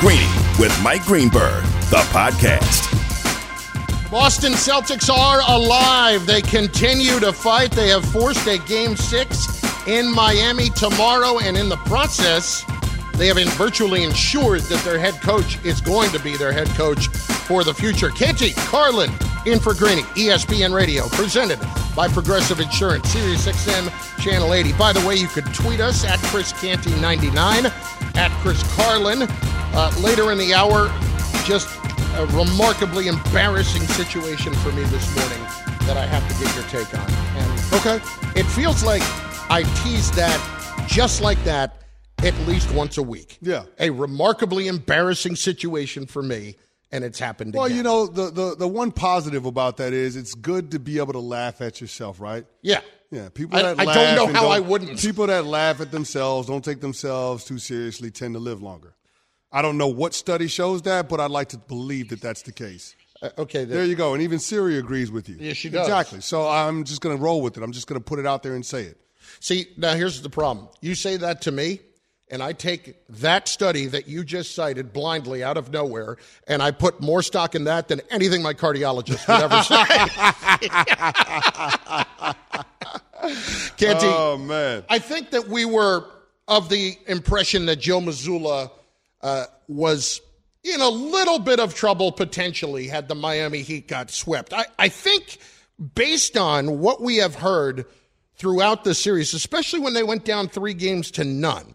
Greeny 0.00 0.28
with 0.58 0.78
Mike 0.82 1.04
Greenberg, 1.04 1.64
the 1.88 2.04
podcast. 2.12 2.92
Boston 4.10 4.52
Celtics 4.52 5.08
are 5.08 5.40
alive. 5.48 6.26
They 6.26 6.42
continue 6.42 7.18
to 7.18 7.32
fight. 7.32 7.70
They 7.70 7.88
have 7.88 8.04
forced 8.04 8.46
a 8.46 8.58
game 8.58 8.94
six 8.94 9.62
in 9.86 10.12
Miami 10.12 10.68
tomorrow, 10.70 11.38
and 11.38 11.56
in 11.56 11.70
the 11.70 11.78
process, 11.78 12.62
they 13.14 13.28
have 13.28 13.38
virtually 13.54 14.02
ensured 14.02 14.60
that 14.62 14.84
their 14.84 14.98
head 14.98 15.14
coach 15.22 15.58
is 15.64 15.80
going 15.80 16.10
to 16.10 16.18
be 16.18 16.36
their 16.36 16.52
head 16.52 16.68
coach 16.68 17.08
for 17.08 17.64
the 17.64 17.72
future. 17.72 18.10
Canty 18.10 18.52
Carlin 18.52 19.10
in 19.46 19.58
for 19.58 19.72
Greeny, 19.72 20.02
ESPN 20.02 20.74
Radio, 20.74 21.08
presented 21.08 21.58
by 21.94 22.06
Progressive 22.06 22.60
Insurance, 22.60 23.08
Sirius 23.08 23.46
XM, 23.46 24.22
Channel 24.22 24.52
80. 24.52 24.74
By 24.74 24.92
the 24.92 25.06
way, 25.06 25.14
you 25.14 25.28
could 25.28 25.46
tweet 25.54 25.80
us 25.80 26.04
at 26.04 26.18
Chris 26.24 26.52
Canty99, 26.52 28.16
at 28.16 28.30
Chris 28.42 28.62
Carlin. 28.74 29.26
Uh, 29.78 29.92
later 30.00 30.32
in 30.32 30.38
the 30.38 30.54
hour, 30.54 30.88
just 31.44 31.68
a 32.16 32.26
remarkably 32.32 33.08
embarrassing 33.08 33.82
situation 33.82 34.54
for 34.54 34.72
me 34.72 34.82
this 34.84 35.14
morning 35.14 35.42
that 35.86 35.96
I 35.98 36.06
have 36.06 36.26
to 36.28 36.44
get 36.44 36.54
your 36.54 36.64
take 36.64 36.94
on. 36.98 37.10
And 37.36 37.74
Okay. 37.74 38.40
it 38.40 38.44
feels 38.44 38.82
like 38.82 39.02
I 39.50 39.64
tease 39.84 40.10
that 40.12 40.40
just 40.88 41.20
like 41.20 41.42
that 41.44 41.82
at 42.24 42.34
least 42.46 42.72
once 42.72 42.96
a 42.96 43.02
week. 43.02 43.36
Yeah. 43.42 43.64
A 43.78 43.90
remarkably 43.90 44.66
embarrassing 44.66 45.36
situation 45.36 46.06
for 46.06 46.22
me, 46.22 46.56
and 46.90 47.04
it's 47.04 47.18
happened 47.18 47.52
Well, 47.54 47.66
again. 47.66 47.76
you 47.76 47.82
know, 47.82 48.06
the, 48.06 48.30
the, 48.30 48.56
the 48.56 48.68
one 48.68 48.92
positive 48.92 49.44
about 49.44 49.76
that 49.76 49.92
is 49.92 50.16
it's 50.16 50.34
good 50.34 50.70
to 50.70 50.78
be 50.78 50.96
able 50.98 51.12
to 51.12 51.20
laugh 51.20 51.60
at 51.60 51.82
yourself, 51.82 52.18
right? 52.18 52.46
Yeah. 52.62 52.80
Yeah, 53.10 53.28
people 53.28 53.58
I- 53.58 53.62
that 53.62 53.78
I 53.80 53.84
laugh 53.84 53.94
don't 54.16 54.32
know 54.32 54.40
how 54.40 54.48
I 54.48 54.58
wouldn't. 54.58 54.98
People 54.98 55.26
that 55.26 55.44
laugh 55.44 55.80
at 55.82 55.90
themselves, 55.92 56.48
don't 56.48 56.64
take 56.64 56.80
themselves 56.80 57.44
too 57.44 57.58
seriously, 57.58 58.10
tend 58.10 58.34
to 58.34 58.40
live 58.40 58.62
longer. 58.62 58.94
I 59.56 59.62
don't 59.62 59.78
know 59.78 59.88
what 59.88 60.12
study 60.12 60.48
shows 60.48 60.82
that, 60.82 61.08
but 61.08 61.18
I'd 61.18 61.30
like 61.30 61.48
to 61.48 61.56
believe 61.56 62.10
that 62.10 62.20
that's 62.20 62.42
the 62.42 62.52
case. 62.52 62.94
Uh, 63.22 63.30
okay. 63.38 63.64
the- 63.64 63.72
There 63.74 63.86
you 63.86 63.94
go, 63.94 64.12
and 64.12 64.22
even 64.22 64.38
Siri 64.38 64.76
agrees 64.76 65.10
with 65.10 65.30
you. 65.30 65.36
Yeah, 65.40 65.54
she 65.54 65.70
does. 65.70 65.86
Exactly. 65.88 66.20
So 66.20 66.46
I'm 66.46 66.84
just 66.84 67.00
going 67.00 67.16
to 67.16 67.22
roll 67.22 67.40
with 67.40 67.56
it. 67.56 67.62
I'm 67.62 67.72
just 67.72 67.86
going 67.86 67.98
to 67.98 68.04
put 68.04 68.18
it 68.18 68.26
out 68.26 68.42
there 68.42 68.54
and 68.54 68.66
say 68.66 68.82
it. 68.82 69.00
See, 69.40 69.68
now 69.78 69.94
here's 69.94 70.20
the 70.20 70.28
problem. 70.28 70.68
You 70.82 70.94
say 70.94 71.16
that 71.16 71.40
to 71.42 71.50
me, 71.52 71.80
and 72.30 72.42
I 72.42 72.52
take 72.52 72.96
that 73.08 73.48
study 73.48 73.86
that 73.86 74.06
you 74.06 74.24
just 74.24 74.54
cited 74.54 74.92
blindly 74.92 75.42
out 75.42 75.56
of 75.56 75.70
nowhere, 75.72 76.18
and 76.46 76.62
I 76.62 76.70
put 76.72 77.00
more 77.00 77.22
stock 77.22 77.54
in 77.54 77.64
that 77.64 77.88
than 77.88 78.02
anything 78.10 78.42
my 78.42 78.52
cardiologist 78.52 79.26
would 79.26 79.42
ever 79.42 79.62
say. 79.62 79.84
Canty, 83.78 84.06
Oh 84.06 84.36
man. 84.36 84.84
I 84.90 84.98
think 84.98 85.30
that 85.30 85.48
we 85.48 85.64
were 85.64 86.04
of 86.46 86.68
the 86.68 86.98
impression 87.06 87.64
that 87.66 87.76
Joe 87.76 88.00
Mazzulla 88.00 88.70
uh, 89.26 89.46
was 89.66 90.20
in 90.62 90.80
a 90.80 90.88
little 90.88 91.40
bit 91.40 91.58
of 91.58 91.74
trouble 91.74 92.12
potentially 92.12 92.86
had 92.86 93.08
the 93.08 93.14
Miami 93.16 93.62
Heat 93.62 93.88
got 93.88 94.08
swept. 94.08 94.52
I, 94.52 94.66
I 94.78 94.88
think 94.88 95.38
based 95.94 96.36
on 96.36 96.78
what 96.78 97.02
we 97.02 97.16
have 97.16 97.34
heard 97.34 97.86
throughout 98.36 98.84
the 98.84 98.94
series, 98.94 99.34
especially 99.34 99.80
when 99.80 99.94
they 99.94 100.04
went 100.04 100.24
down 100.24 100.48
three 100.48 100.74
games 100.74 101.10
to 101.12 101.24
none, 101.24 101.74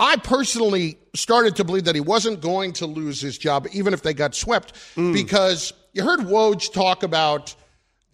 I 0.00 0.16
personally 0.16 0.98
started 1.14 1.54
to 1.56 1.64
believe 1.64 1.84
that 1.84 1.94
he 1.94 2.00
wasn't 2.00 2.40
going 2.40 2.72
to 2.74 2.86
lose 2.86 3.20
his 3.20 3.38
job, 3.38 3.68
even 3.72 3.94
if 3.94 4.02
they 4.02 4.14
got 4.14 4.34
swept, 4.34 4.72
because 4.96 5.72
you 5.92 6.02
heard 6.02 6.20
Woj 6.20 6.72
talk 6.72 7.04
about 7.04 7.54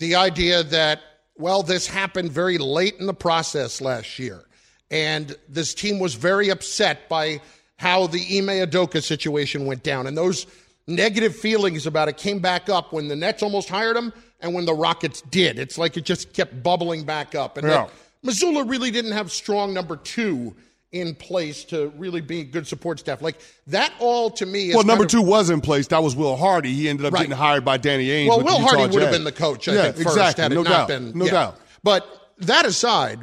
the 0.00 0.16
idea 0.16 0.64
that, 0.64 1.00
well, 1.36 1.62
this 1.62 1.86
happened 1.86 2.30
very 2.30 2.58
late 2.58 2.96
in 3.00 3.06
the 3.06 3.14
process 3.14 3.80
last 3.80 4.18
year. 4.18 4.44
And 4.90 5.34
this 5.48 5.72
team 5.72 5.98
was 5.98 6.14
very 6.14 6.50
upset 6.50 7.08
by 7.08 7.40
how 7.78 8.06
the 8.06 8.18
Ime 8.20 8.46
Udoka 8.68 9.02
situation 9.02 9.64
went 9.64 9.82
down. 9.82 10.06
And 10.06 10.16
those 10.16 10.46
negative 10.86 11.34
feelings 11.34 11.86
about 11.86 12.08
it 12.08 12.16
came 12.16 12.38
back 12.40 12.68
up 12.68 12.92
when 12.92 13.08
the 13.08 13.16
Nets 13.16 13.42
almost 13.42 13.68
hired 13.68 13.96
him 13.96 14.12
and 14.40 14.52
when 14.54 14.66
the 14.66 14.74
Rockets 14.74 15.22
did. 15.22 15.58
It's 15.58 15.78
like 15.78 15.96
it 15.96 16.04
just 16.04 16.32
kept 16.32 16.62
bubbling 16.62 17.04
back 17.04 17.34
up. 17.34 17.56
And 17.56 17.66
Yeah. 17.66 17.88
Mazzulla 18.24 18.68
really 18.68 18.90
didn't 18.90 19.12
have 19.12 19.30
strong 19.32 19.72
number 19.72 19.96
two 19.96 20.54
in 20.90 21.14
place 21.14 21.64
to 21.64 21.92
really 21.98 22.20
be 22.22 22.42
good 22.42 22.66
support 22.66 22.98
staff. 22.98 23.20
Like 23.22 23.36
that 23.68 23.92
all 24.00 24.30
to 24.30 24.46
me 24.46 24.70
is 24.70 24.74
Well, 24.74 24.84
number 24.84 25.04
of- 25.04 25.10
two 25.10 25.20
was 25.22 25.50
in 25.50 25.60
place. 25.60 25.86
That 25.88 26.02
was 26.02 26.16
Will 26.16 26.36
Hardy. 26.36 26.72
He 26.72 26.88
ended 26.88 27.06
up 27.06 27.12
Right. 27.12 27.20
getting 27.20 27.36
hired 27.36 27.64
by 27.64 27.76
Danny 27.76 28.08
Ainge. 28.08 28.28
Well, 28.28 28.40
Will 28.42 28.58
Hardy 28.58 28.86
would 28.92 29.02
have 29.02 29.12
been 29.12 29.24
the 29.24 29.30
coach, 29.32 29.68
I 29.68 29.74
yeah, 29.74 29.82
think, 29.92 29.96
first, 29.98 30.16
exactly. 30.16 30.42
had 30.42 30.52
it 30.52 30.54
no 30.56 30.62
not 30.62 30.70
doubt. 30.70 30.88
been. 30.88 31.12
no 31.14 31.26
yeah. 31.26 31.30
doubt. 31.30 31.60
But 31.84 32.08
that 32.38 32.64
aside, 32.64 33.20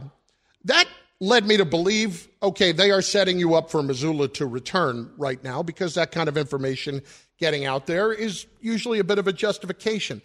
that 0.66 0.86
led 1.20 1.46
me 1.48 1.58
to 1.58 1.66
believe, 1.66 2.28
okay, 2.46 2.72
they 2.72 2.92
are 2.92 3.02
setting 3.02 3.40
you 3.40 3.56
up 3.56 3.70
for 3.70 3.82
Mazzulla 3.82 4.32
to 4.36 4.46
return 4.46 5.12
right 5.18 5.44
now 5.44 5.64
because 5.64 5.96
that 5.96 6.12
kind 6.12 6.30
of 6.30 6.38
information 6.38 7.02
getting 7.38 7.66
out 7.66 7.88
there 7.88 8.14
is 8.14 8.46
usually 8.62 9.00
a 9.00 9.04
bit 9.04 9.20
of 9.20 9.28
a 9.28 9.34
justification. 9.34 10.22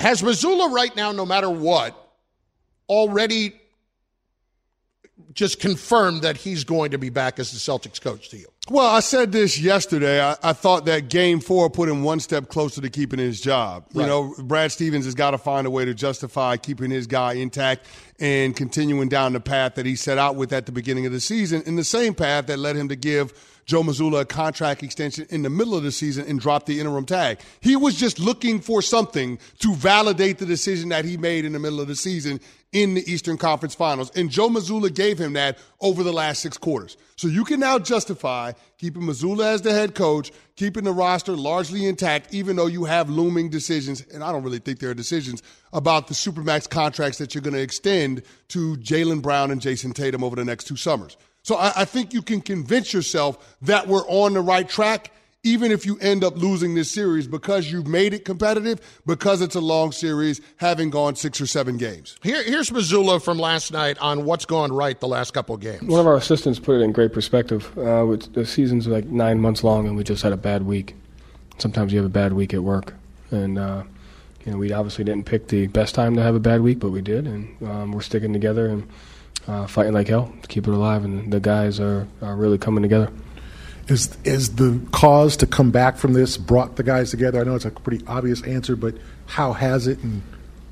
Has 0.00 0.22
Mazzulla 0.22 0.72
right 0.72 0.94
now, 0.96 1.12
no 1.12 1.24
matter 1.24 1.50
what, 1.50 1.94
already 2.88 3.54
just 5.32 5.60
confirmed 5.60 6.22
that 6.22 6.36
he's 6.36 6.64
going 6.64 6.90
to 6.90 6.98
be 6.98 7.10
back 7.10 7.38
as 7.38 7.52
the 7.52 7.58
Celtics 7.58 8.00
coach 8.00 8.30
to 8.30 8.36
you? 8.36 8.48
Well, 8.70 8.86
I 8.86 9.00
said 9.00 9.30
this 9.30 9.60
yesterday. 9.60 10.22
I, 10.22 10.36
I 10.42 10.54
thought 10.54 10.86
that 10.86 11.10
game 11.10 11.40
four 11.40 11.68
put 11.68 11.86
him 11.86 12.02
one 12.02 12.18
step 12.18 12.48
closer 12.48 12.80
to 12.80 12.88
keeping 12.88 13.18
his 13.18 13.38
job. 13.38 13.84
You 13.92 14.06
know, 14.06 14.34
Brad 14.38 14.72
Stevens 14.72 15.04
has 15.04 15.14
got 15.14 15.32
to 15.32 15.38
find 15.38 15.66
a 15.66 15.70
way 15.70 15.84
to 15.84 15.92
justify 15.92 16.56
keeping 16.56 16.90
his 16.90 17.06
guy 17.06 17.34
intact 17.34 17.84
and 18.18 18.56
continuing 18.56 19.10
down 19.10 19.34
the 19.34 19.40
path 19.40 19.74
that 19.74 19.84
he 19.84 19.96
set 19.96 20.16
out 20.16 20.36
with 20.36 20.50
at 20.54 20.64
the 20.64 20.72
beginning 20.72 21.04
of 21.04 21.12
the 21.12 21.20
season, 21.20 21.62
in 21.66 21.76
the 21.76 21.84
same 21.84 22.14
path 22.14 22.46
that 22.46 22.58
led 22.58 22.74
him 22.74 22.88
to 22.88 22.96
give 22.96 23.34
Joe 23.66 23.82
Mazzulla 23.82 24.20
a 24.20 24.24
contract 24.24 24.82
extension 24.82 25.26
in 25.28 25.42
the 25.42 25.50
middle 25.50 25.74
of 25.74 25.82
the 25.82 25.92
season 25.92 26.26
and 26.26 26.40
drop 26.40 26.64
the 26.64 26.80
interim 26.80 27.04
tag. 27.04 27.40
He 27.60 27.76
was 27.76 27.94
just 27.94 28.18
looking 28.18 28.60
for 28.60 28.80
something 28.80 29.38
to 29.58 29.74
validate 29.74 30.38
the 30.38 30.46
decision 30.46 30.88
that 30.90 31.04
he 31.04 31.16
made 31.16 31.44
in 31.44 31.52
the 31.52 31.58
middle 31.58 31.80
of 31.80 31.88
the 31.88 31.96
season 31.96 32.40
in 32.74 32.94
the 32.94 33.10
Eastern 33.10 33.38
Conference 33.38 33.74
Finals. 33.74 34.10
And 34.16 34.28
Joe 34.28 34.50
Mazzulla 34.50 34.92
gave 34.92 35.18
him 35.18 35.32
that 35.34 35.58
over 35.80 36.02
the 36.02 36.12
last 36.12 36.42
six 36.42 36.58
quarters. 36.58 36.96
So 37.16 37.28
you 37.28 37.44
can 37.44 37.60
now 37.60 37.78
justify 37.78 38.52
keeping 38.78 39.02
Mazzulla 39.02 39.44
as 39.46 39.62
the 39.62 39.70
head 39.70 39.94
coach, 39.94 40.32
keeping 40.56 40.82
the 40.82 40.92
roster 40.92 41.32
largely 41.32 41.86
intact, 41.86 42.34
even 42.34 42.56
though 42.56 42.66
you 42.66 42.84
have 42.84 43.08
looming 43.08 43.48
decisions, 43.48 44.04
and 44.12 44.24
I 44.24 44.32
don't 44.32 44.42
really 44.42 44.58
think 44.58 44.80
there 44.80 44.90
are 44.90 44.94
decisions 44.94 45.40
about 45.72 46.08
the 46.08 46.14
Supermax 46.14 46.68
contracts 46.68 47.18
that 47.18 47.34
you're 47.34 47.42
going 47.42 47.54
to 47.54 47.62
extend 47.62 48.22
to 48.48 48.76
Jaylen 48.78 49.22
Brown 49.22 49.52
and 49.52 49.60
Jayson 49.60 49.94
Tatum 49.94 50.24
over 50.24 50.34
the 50.34 50.44
next 50.44 50.64
two 50.64 50.76
summers. 50.76 51.16
So 51.42 51.54
I, 51.54 51.72
I 51.76 51.84
think 51.84 52.12
you 52.12 52.22
can 52.22 52.40
convince 52.40 52.92
yourself 52.92 53.56
that 53.62 53.86
we're 53.86 54.06
on 54.08 54.34
the 54.34 54.40
right 54.40 54.68
track, 54.68 55.12
even 55.44 55.70
if 55.70 55.86
you 55.86 55.98
end 56.00 56.24
up 56.24 56.36
losing 56.36 56.74
this 56.74 56.90
series 56.90 57.28
because 57.28 57.70
you've 57.70 57.86
made 57.86 58.14
it 58.14 58.24
competitive, 58.24 58.80
because 59.06 59.40
it's 59.40 59.54
a 59.54 59.60
long 59.60 59.92
series, 59.92 60.40
having 60.56 60.90
gone 60.90 61.14
six 61.14 61.40
or 61.40 61.46
seven 61.46 61.76
games. 61.76 62.16
Here, 62.22 62.42
here's 62.42 62.70
Mazzulla 62.70 63.22
from 63.22 63.38
last 63.38 63.72
night 63.72 63.98
on 63.98 64.24
what's 64.24 64.46
gone 64.46 64.72
right 64.72 64.98
the 64.98 65.06
last 65.06 65.32
couple 65.32 65.54
of 65.54 65.60
games. 65.60 65.82
One 65.82 66.00
of 66.00 66.06
our 66.06 66.16
assistants 66.16 66.58
put 66.58 66.80
it 66.80 66.82
in 66.82 66.92
great 66.92 67.12
perspective. 67.12 67.76
Uh, 67.78 68.06
with 68.06 68.32
the 68.32 68.46
season's 68.46 68.86
like 68.86 69.04
nine 69.04 69.38
months 69.38 69.62
long, 69.62 69.86
and 69.86 69.96
we 69.96 70.02
just 70.02 70.22
had 70.22 70.32
a 70.32 70.36
bad 70.36 70.62
week. 70.62 70.96
Sometimes 71.58 71.92
you 71.92 71.98
have 71.98 72.06
a 72.06 72.12
bad 72.12 72.32
week 72.32 72.54
at 72.54 72.62
work, 72.62 72.94
and 73.30 73.58
uh, 73.58 73.84
you 74.44 74.52
know 74.52 74.58
we 74.58 74.72
obviously 74.72 75.04
didn't 75.04 75.26
pick 75.26 75.48
the 75.48 75.66
best 75.68 75.94
time 75.94 76.16
to 76.16 76.22
have 76.22 76.34
a 76.34 76.40
bad 76.40 76.62
week, 76.62 76.80
but 76.80 76.90
we 76.90 77.02
did, 77.02 77.26
and 77.26 77.62
um, 77.68 77.92
we're 77.92 78.00
sticking 78.00 78.32
together 78.32 78.66
and 78.66 78.88
uh, 79.46 79.66
fighting 79.66 79.92
like 79.92 80.08
hell 80.08 80.32
to 80.42 80.48
keep 80.48 80.66
it 80.66 80.72
alive. 80.72 81.04
And 81.04 81.32
the 81.32 81.40
guys 81.40 81.78
are, 81.78 82.08
are 82.22 82.34
really 82.34 82.58
coming 82.58 82.82
together. 82.82 83.10
Is 83.88 84.16
is 84.24 84.56
the 84.56 84.80
cause 84.92 85.36
to 85.38 85.46
come 85.46 85.70
back 85.70 85.98
from 85.98 86.14
this 86.14 86.38
brought 86.38 86.76
the 86.76 86.82
guys 86.82 87.10
together? 87.10 87.40
I 87.40 87.44
know 87.44 87.54
it's 87.54 87.66
a 87.66 87.70
pretty 87.70 88.04
obvious 88.06 88.42
answer, 88.42 88.76
but 88.76 88.94
how 89.26 89.52
has 89.52 89.86
it 89.86 89.98
and 89.98 90.22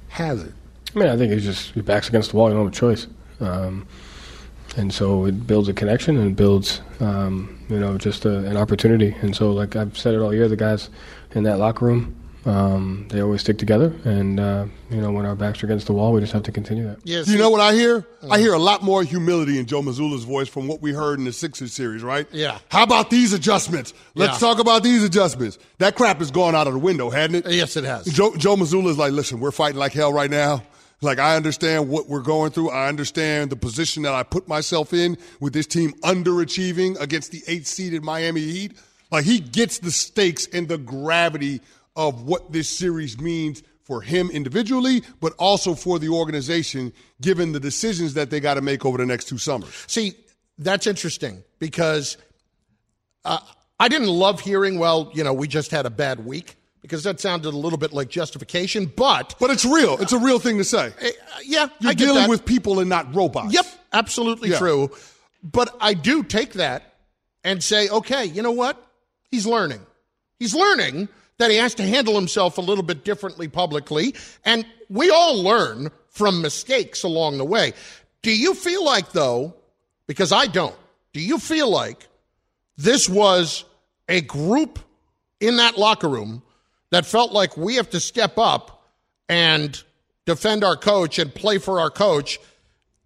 has 0.08 0.42
it? 0.42 0.52
I 0.94 0.98
mean, 0.98 1.08
I 1.08 1.16
think 1.16 1.32
it's 1.32 1.44
just 1.44 1.76
your 1.76 1.82
back's 1.82 2.08
against 2.08 2.30
the 2.30 2.36
wall. 2.38 2.48
You 2.48 2.54
don't 2.54 2.64
have 2.64 2.72
a 2.72 2.76
choice, 2.76 3.06
um, 3.40 3.86
and 4.76 4.92
so 4.92 5.26
it 5.26 5.46
builds 5.46 5.68
a 5.68 5.74
connection 5.74 6.16
and 6.16 6.34
builds, 6.34 6.80
um, 7.00 7.58
you 7.68 7.78
know, 7.78 7.98
just 7.98 8.24
a, 8.24 8.38
an 8.46 8.56
opportunity. 8.56 9.14
And 9.20 9.36
so, 9.36 9.52
like 9.52 9.76
I've 9.76 9.96
said 9.98 10.14
it 10.14 10.20
all 10.20 10.32
year, 10.32 10.48
the 10.48 10.56
guys 10.56 10.88
in 11.32 11.42
that 11.42 11.58
locker 11.58 11.84
room, 11.84 12.14
um, 12.44 13.06
they 13.08 13.20
always 13.20 13.40
stick 13.40 13.58
together. 13.58 13.92
And 14.04 14.40
uh, 14.40 14.66
you 14.90 15.00
know, 15.00 15.12
when 15.12 15.26
our 15.26 15.34
backs 15.34 15.62
are 15.62 15.66
against 15.66 15.86
the 15.86 15.92
wall, 15.92 16.12
we 16.12 16.20
just 16.20 16.32
have 16.32 16.42
to 16.44 16.52
continue 16.52 16.84
that. 16.86 16.98
Yes. 17.04 17.28
You 17.28 17.38
know 17.38 17.50
what 17.50 17.60
I 17.60 17.72
hear? 17.72 18.06
I 18.30 18.38
hear 18.38 18.52
a 18.54 18.58
lot 18.58 18.82
more 18.82 19.02
humility 19.02 19.58
in 19.58 19.66
Joe 19.66 19.82
Mazzulla's 19.82 20.24
voice 20.24 20.48
from 20.48 20.68
what 20.68 20.80
we 20.82 20.92
heard 20.92 21.18
in 21.18 21.24
the 21.24 21.32
Sixers 21.32 21.72
series, 21.72 22.02
right? 22.02 22.26
Yeah. 22.32 22.58
How 22.68 22.82
about 22.82 23.10
these 23.10 23.32
adjustments? 23.32 23.94
Let's 24.14 24.34
Yeah. 24.40 24.48
talk 24.48 24.58
about 24.58 24.82
these 24.82 25.02
adjustments. 25.04 25.58
That 25.78 25.94
crap 25.96 26.18
has 26.18 26.30
gone 26.30 26.54
out 26.54 26.66
of 26.66 26.72
the 26.72 26.78
window, 26.78 27.10
hadn't 27.10 27.46
it? 27.46 27.50
Yes, 27.52 27.76
it 27.76 27.84
has. 27.84 28.06
Joe, 28.06 28.34
Joe 28.36 28.56
Mazzulla 28.56 28.88
is 28.88 28.98
like, 28.98 29.12
listen, 29.12 29.40
we're 29.40 29.50
fighting 29.50 29.78
like 29.78 29.92
hell 29.92 30.12
right 30.12 30.30
now. 30.30 30.62
Like, 31.00 31.18
I 31.18 31.34
understand 31.34 31.88
what 31.88 32.08
we're 32.08 32.20
going 32.22 32.52
through. 32.52 32.70
I 32.70 32.86
understand 32.88 33.50
the 33.50 33.56
position 33.56 34.04
that 34.04 34.14
I 34.14 34.22
put 34.22 34.46
myself 34.46 34.92
in 34.92 35.18
with 35.40 35.52
this 35.52 35.66
team 35.66 35.94
underachieving 36.04 37.00
against 37.00 37.32
the 37.32 37.42
eight 37.48 37.66
seeded 37.66 38.04
Miami 38.04 38.40
Heat. 38.40 38.72
Like, 39.10 39.24
he 39.24 39.40
gets 39.40 39.78
the 39.78 39.90
stakes 39.90 40.46
and 40.52 40.68
the 40.68 40.78
gravity 40.78 41.60
of 41.96 42.22
what 42.22 42.52
this 42.52 42.68
series 42.68 43.20
means 43.20 43.62
for 43.84 44.00
him 44.00 44.30
individually, 44.30 45.02
but 45.20 45.32
also 45.38 45.74
for 45.74 45.98
the 45.98 46.08
organization, 46.08 46.92
given 47.20 47.52
the 47.52 47.60
decisions 47.60 48.14
that 48.14 48.30
they 48.30 48.40
got 48.40 48.54
to 48.54 48.60
make 48.60 48.84
over 48.84 48.98
the 48.98 49.06
next 49.06 49.26
two 49.26 49.38
summers. 49.38 49.68
See, 49.88 50.14
that's 50.58 50.86
interesting 50.86 51.42
because 51.58 52.16
uh, 53.24 53.38
I 53.80 53.88
didn't 53.88 54.08
love 54.08 54.40
hearing, 54.40 54.78
well, 54.78 55.10
you 55.14 55.24
know, 55.24 55.32
we 55.32 55.48
just 55.48 55.70
had 55.70 55.84
a 55.86 55.90
bad 55.90 56.24
week 56.24 56.54
because 56.80 57.02
that 57.04 57.20
sounded 57.20 57.52
a 57.52 57.56
little 57.56 57.78
bit 57.78 57.92
like 57.92 58.08
justification, 58.08 58.86
but. 58.86 59.34
But 59.40 59.50
it's 59.50 59.64
real. 59.64 59.98
It's 60.00 60.12
a 60.12 60.18
real 60.18 60.38
thing 60.38 60.58
to 60.58 60.64
say. 60.64 60.92
Uh, 61.00 61.08
yeah, 61.44 61.68
You're 61.80 61.94
dealing 61.94 62.14
that. 62.22 62.30
with 62.30 62.44
people 62.44 62.80
and 62.80 62.88
not 62.88 63.14
robots. 63.14 63.52
Yep, 63.52 63.66
absolutely 63.92 64.50
Yeah. 64.50 64.58
true. 64.58 64.90
But 65.42 65.76
I 65.80 65.94
do 65.94 66.22
take 66.22 66.52
that 66.54 66.94
and 67.44 67.62
say, 67.62 67.88
okay, 67.88 68.24
you 68.24 68.42
know 68.42 68.52
what? 68.52 68.84
He's 69.30 69.44
learning. 69.46 69.80
He's 70.38 70.54
learning 70.54 71.08
that 71.38 71.50
he 71.50 71.56
has 71.56 71.74
to 71.76 71.82
handle 71.82 72.14
himself 72.14 72.58
a 72.58 72.60
little 72.60 72.84
bit 72.84 73.04
differently 73.04 73.48
publicly. 73.48 74.14
And 74.44 74.64
we 74.88 75.10
all 75.10 75.42
learn 75.42 75.90
from 76.08 76.42
mistakes 76.42 77.02
along 77.02 77.38
the 77.38 77.44
way. 77.44 77.72
Do 78.22 78.36
you 78.36 78.54
feel 78.54 78.84
like, 78.84 79.12
though, 79.12 79.54
because 80.06 80.32
I 80.32 80.46
don't, 80.46 80.76
do 81.12 81.20
you 81.20 81.38
feel 81.38 81.70
like 81.70 82.06
this 82.76 83.08
was 83.08 83.64
a 84.08 84.20
group 84.20 84.78
in 85.40 85.56
that 85.56 85.76
locker 85.76 86.08
room 86.08 86.42
that 86.90 87.06
felt 87.06 87.32
like 87.32 87.56
we 87.56 87.76
have 87.76 87.90
to 87.90 88.00
step 88.00 88.38
up 88.38 88.86
and 89.28 89.82
defend 90.26 90.62
our 90.62 90.76
coach 90.76 91.18
and 91.18 91.34
play 91.34 91.58
for 91.58 91.80
our 91.80 91.90
coach? 91.90 92.38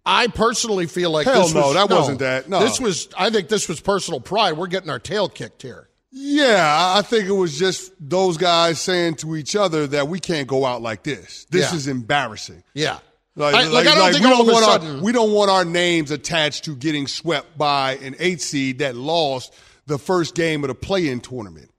I 0.05 0.27
personally 0.27 0.85
feel 0.85 1.11
like 1.11 1.25
Hell 1.25 1.43
this 1.43 1.53
no, 1.53 1.61
was, 1.61 1.73
that 1.73 1.89
wasn't 1.89 2.19
that. 2.19 2.47
No. 2.47 2.59
This 2.61 2.79
was 2.79 3.09
I 3.17 3.29
think 3.29 3.49
this 3.49 3.67
was 3.67 3.81
personal 3.81 4.21
pride. 4.21 4.53
We're 4.53 4.67
getting 4.67 4.89
our 4.89 4.99
tail 4.99 5.27
kicked 5.27 5.61
here. 5.61 5.86
Yeah, 6.11 6.93
I 6.97 7.01
think 7.01 7.25
it 7.25 7.31
was 7.33 7.57
just 7.59 7.91
those 7.99 8.37
guys 8.37 8.79
saying 8.79 9.15
to 9.15 9.35
each 9.35 9.55
other 9.55 9.87
that 9.87 10.07
we 10.07 10.19
can't 10.19 10.47
go 10.47 10.65
out 10.65 10.81
like 10.81 11.03
this. 11.03 11.45
This 11.49 11.71
Yeah. 11.71 11.77
is 11.77 11.87
embarrassing. 11.87 12.63
Yeah. 12.73 12.99
Like, 13.35 13.53
I, 13.53 13.67
like, 13.67 13.85
I 13.87 13.91
don't 13.93 13.99
like, 13.99 14.13
think 14.13 14.25
we 14.25 14.31
all 14.31 14.41
of 14.41 14.47
don't 14.47 14.49
a 14.49 14.53
want 14.53 14.65
sudden 14.65 14.95
our 14.97 15.03
we 15.03 15.11
don't 15.11 15.31
want 15.31 15.51
our 15.51 15.63
names 15.65 16.09
attached 16.09 16.63
to 16.65 16.75
getting 16.75 17.05
swept 17.07 17.55
by 17.57 17.97
an 17.97 18.15
eight 18.19 18.41
seed 18.41 18.79
that 18.79 18.95
lost 18.95 19.53
the 19.85 19.99
first 19.99 20.33
game 20.33 20.63
of 20.63 20.69
the 20.69 20.75
play-in 20.75 21.19
tournament. 21.19 21.69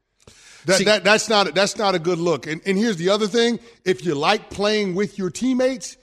That, 0.66 0.76
See- 0.78 0.84
that 0.84 1.02
that's 1.02 1.28
not 1.28 1.54
that's 1.54 1.76
not 1.76 1.94
a 1.96 1.98
good 1.98 2.18
look. 2.18 2.46
And, 2.46 2.60
and 2.64 2.78
here's 2.78 2.96
the 2.96 3.08
other 3.08 3.26
thing: 3.26 3.58
if 3.84 4.04
you 4.04 4.14
like 4.14 4.50
playing 4.50 4.94
with 4.94 5.18
your 5.18 5.30
teammates, 5.30 5.96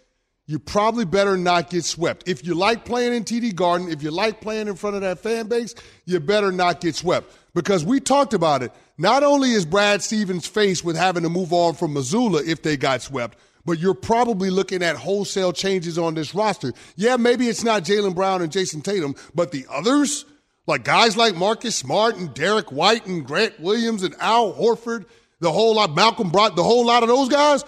you 0.46 0.60
probably 0.60 1.06
better 1.06 1.38
not 1.38 1.70
get 1.70 1.86
swept. 1.86 2.28
If 2.28 2.46
you 2.46 2.54
like 2.54 2.84
playing 2.84 3.14
in 3.14 3.24
TD 3.24 3.56
Garden, 3.56 3.90
if 3.90 4.04
you 4.04 4.12
like 4.12 4.42
playing 4.42 4.68
in 4.68 4.76
front 4.76 4.96
of 4.98 5.04
that 5.04 5.20
fan 5.20 5.48
base, 5.48 5.74
you 6.06 6.20
better 6.20 6.52
not 6.52 6.82
get 6.82 6.96
swept. 6.96 7.32
Because 7.56 7.84
we 7.84 8.00
talked 8.00 8.36
about 8.36 8.62
it. 8.62 8.72
Not 8.98 9.24
only 9.24 9.52
is 9.52 9.66
Brad 9.66 10.04
Stevens 10.04 10.46
faced 10.46 10.86
with 10.86 10.96
having 10.96 11.24
to 11.24 11.30
move 11.30 11.52
on 11.52 11.74
from 11.74 11.96
Mazzulla 11.96 12.46
if 12.46 12.62
they 12.62 12.78
got 12.78 13.02
swept, 13.02 13.38
but 13.66 13.80
you're 13.80 13.96
probably 13.96 14.50
looking 14.52 14.84
at 14.84 14.96
wholesale 14.96 15.52
changes 15.52 15.98
on 15.98 16.14
this 16.14 16.36
roster. 16.36 16.74
Yeah, 16.96 17.18
maybe 17.18 17.48
it's 17.48 17.64
not 17.64 17.84
Jaylen 17.84 18.14
Brown 18.14 18.42
and 18.42 18.52
Jayson 18.52 18.84
Tatum, 18.84 19.16
but 19.34 19.52
the 19.52 19.66
others, 19.72 20.26
like 20.68 20.84
guys 20.84 21.18
like 21.18 21.36
Marcus 21.36 21.76
Smart 21.76 22.18
and 22.18 22.34
Derrick 22.34 22.72
White 22.72 23.08
and 23.08 23.26
Grant 23.26 23.60
Williams 23.60 24.04
and 24.04 24.16
Al 24.20 24.54
Horford, 24.54 25.06
the 25.40 25.52
whole 25.52 25.76
lot, 25.76 25.96
Malcolm 25.96 26.32
Brogdon, 26.32 26.56
the 26.56 26.64
whole 26.64 26.86
lot 26.86 27.04
of 27.04 27.10
those 27.10 27.30
guys, 27.30 27.64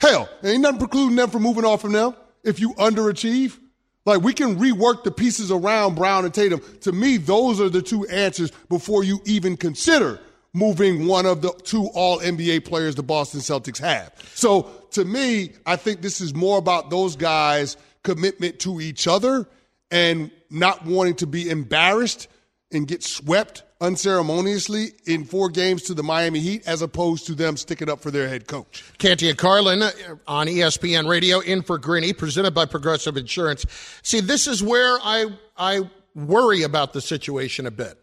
hell, 0.00 0.28
ain't 0.44 0.62
nothing 0.62 0.78
precluding 0.78 1.16
them 1.16 1.30
from 1.30 1.42
moving 1.42 1.64
off 1.64 1.80
from 1.80 1.92
them 1.92 2.14
if 2.44 2.60
you 2.60 2.74
underachieve. 2.74 3.58
Like 4.06 4.22
we 4.22 4.32
can 4.32 4.58
rework 4.58 5.04
the 5.04 5.10
pieces 5.10 5.50
around 5.50 5.94
Brown 5.94 6.24
and 6.24 6.32
Tatum. 6.32 6.60
To 6.82 6.92
me, 6.92 7.16
those 7.16 7.60
are 7.60 7.68
the 7.68 7.82
two 7.82 8.06
answers 8.06 8.50
before 8.68 9.04
you 9.04 9.20
even 9.24 9.56
consider 9.56 10.20
moving 10.52 11.06
one 11.06 11.26
of 11.26 11.42
the 11.42 11.52
two 11.64 11.88
all 11.94 12.18
NBA 12.18 12.64
players 12.64 12.94
the 12.94 13.02
Boston 13.02 13.40
Celtics 13.40 13.78
have. 13.78 14.12
So 14.34 14.70
to 14.92 15.04
me, 15.04 15.52
I 15.66 15.76
think 15.76 16.00
this 16.02 16.20
is 16.20 16.34
more 16.34 16.58
about 16.58 16.90
those 16.90 17.14
guys' 17.16 17.76
commitment 18.02 18.58
to 18.60 18.80
each 18.80 19.06
other 19.06 19.46
and 19.90 20.30
not 20.50 20.84
wanting 20.84 21.16
to 21.16 21.26
be 21.26 21.48
embarrassed 21.48 22.28
and 22.72 22.86
get 22.86 23.02
swept 23.02 23.62
unceremoniously 23.80 24.92
in 25.06 25.24
four 25.24 25.48
games 25.48 25.82
to 25.82 25.94
the 25.94 26.02
Miami 26.02 26.40
Heat 26.40 26.66
as 26.66 26.82
opposed 26.82 27.26
to 27.26 27.34
them 27.34 27.56
sticking 27.56 27.88
up 27.88 28.00
for 28.00 28.10
their 28.10 28.28
head 28.28 28.46
coach. 28.46 28.84
Canty 28.98 29.28
and 29.28 29.38
Carlin 29.38 29.82
uh, 29.82 29.90
on 30.26 30.46
ESPN 30.46 31.08
Radio 31.08 31.40
in 31.40 31.62
for 31.62 31.78
Greeny, 31.78 32.12
presented 32.12 32.52
by 32.52 32.66
Progressive 32.66 33.16
Insurance. 33.16 33.64
See, 34.02 34.20
this 34.20 34.46
is 34.46 34.62
where 34.62 34.98
I 35.02 35.26
I 35.56 35.90
worry 36.14 36.62
about 36.62 36.92
the 36.92 37.00
situation 37.00 37.66
a 37.66 37.70
bit. 37.70 37.98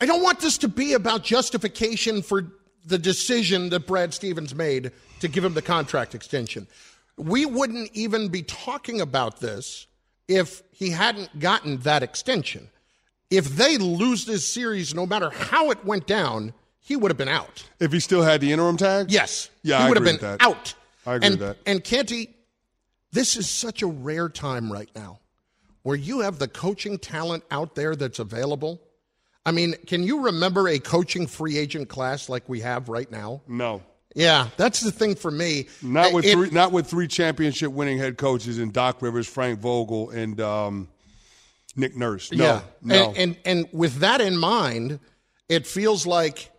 I 0.00 0.06
don't 0.06 0.22
want 0.22 0.40
this 0.40 0.56
to 0.58 0.68
be 0.68 0.94
about 0.94 1.24
justification 1.24 2.22
for 2.22 2.46
the 2.86 2.98
decision 2.98 3.68
that 3.70 3.86
Brad 3.86 4.14
Stevens 4.14 4.54
made 4.54 4.92
to 5.20 5.28
give 5.28 5.44
him 5.44 5.52
the 5.52 5.62
contract 5.62 6.14
extension. 6.14 6.66
We 7.18 7.44
wouldn't 7.44 7.90
even 7.92 8.28
be 8.28 8.42
talking 8.42 9.02
about 9.02 9.40
this 9.40 9.86
if 10.26 10.62
he 10.72 10.88
hadn't 10.90 11.38
gotten 11.38 11.78
that 11.78 12.02
extension. 12.02 12.70
If 13.30 13.56
they 13.56 13.78
lose 13.78 14.24
this 14.24 14.46
series, 14.46 14.94
no 14.94 15.06
matter 15.06 15.30
how 15.30 15.70
it 15.70 15.84
went 15.84 16.06
down, 16.06 16.52
he 16.80 16.96
would 16.96 17.10
have 17.10 17.18
been 17.18 17.28
out. 17.28 17.64
If 17.78 17.92
he 17.92 18.00
still 18.00 18.22
had 18.22 18.40
the 18.40 18.52
interim 18.52 18.76
tag? 18.76 19.10
Yes. 19.10 19.50
Yeah, 19.62 19.78
he 19.78 19.84
I 19.84 19.88
would 19.88 19.96
have 19.96 20.04
been 20.04 20.18
that. 20.18 20.42
out. 20.42 20.74
I 21.06 21.14
agree 21.14 21.26
and, 21.28 21.38
with 21.38 21.48
that. 21.48 21.56
And 21.64 21.84
Canty, 21.84 22.34
this 23.12 23.36
is 23.36 23.48
such 23.48 23.82
a 23.82 23.86
rare 23.86 24.28
time 24.28 24.72
right 24.72 24.90
now 24.94 25.20
where 25.82 25.96
you 25.96 26.20
have 26.20 26.38
the 26.38 26.48
coaching 26.48 26.98
talent 26.98 27.44
out 27.50 27.74
there 27.74 27.96
that's 27.96 28.18
available. 28.18 28.80
I 29.46 29.52
mean, 29.52 29.74
can 29.86 30.02
you 30.02 30.24
remember 30.24 30.68
a 30.68 30.78
coaching 30.78 31.26
free 31.26 31.56
agent 31.56 31.88
class 31.88 32.28
like 32.28 32.48
we 32.48 32.60
have 32.60 32.88
right 32.88 33.10
now? 33.10 33.42
No. 33.48 33.82
Yeah, 34.14 34.48
that's 34.56 34.80
the 34.80 34.90
thing 34.90 35.14
for 35.14 35.30
me. 35.30 35.68
Not 35.82 36.12
with 36.12 36.24
It- 36.24 36.32
three, 36.32 36.50
not 36.50 36.72
with 36.72 36.88
three 36.88 37.06
championship 37.06 37.70
winning 37.70 37.98
head 37.98 38.18
coaches 38.18 38.58
in 38.58 38.72
Doc 38.72 39.00
Rivers, 39.00 39.28
Frank 39.28 39.60
Vogel, 39.60 40.10
and 40.10 40.40
um, 40.40 40.88
Nick 41.76 41.96
Nurse. 41.96 42.32
No, 42.32 42.44
yeah. 42.44 42.60
no. 42.82 43.08
And, 43.08 43.16
and 43.16 43.36
and 43.44 43.68
with 43.72 43.96
that 43.96 44.20
in 44.20 44.36
mind, 44.36 45.00
it 45.48 45.66
feels 45.66 46.06
like 46.06 46.50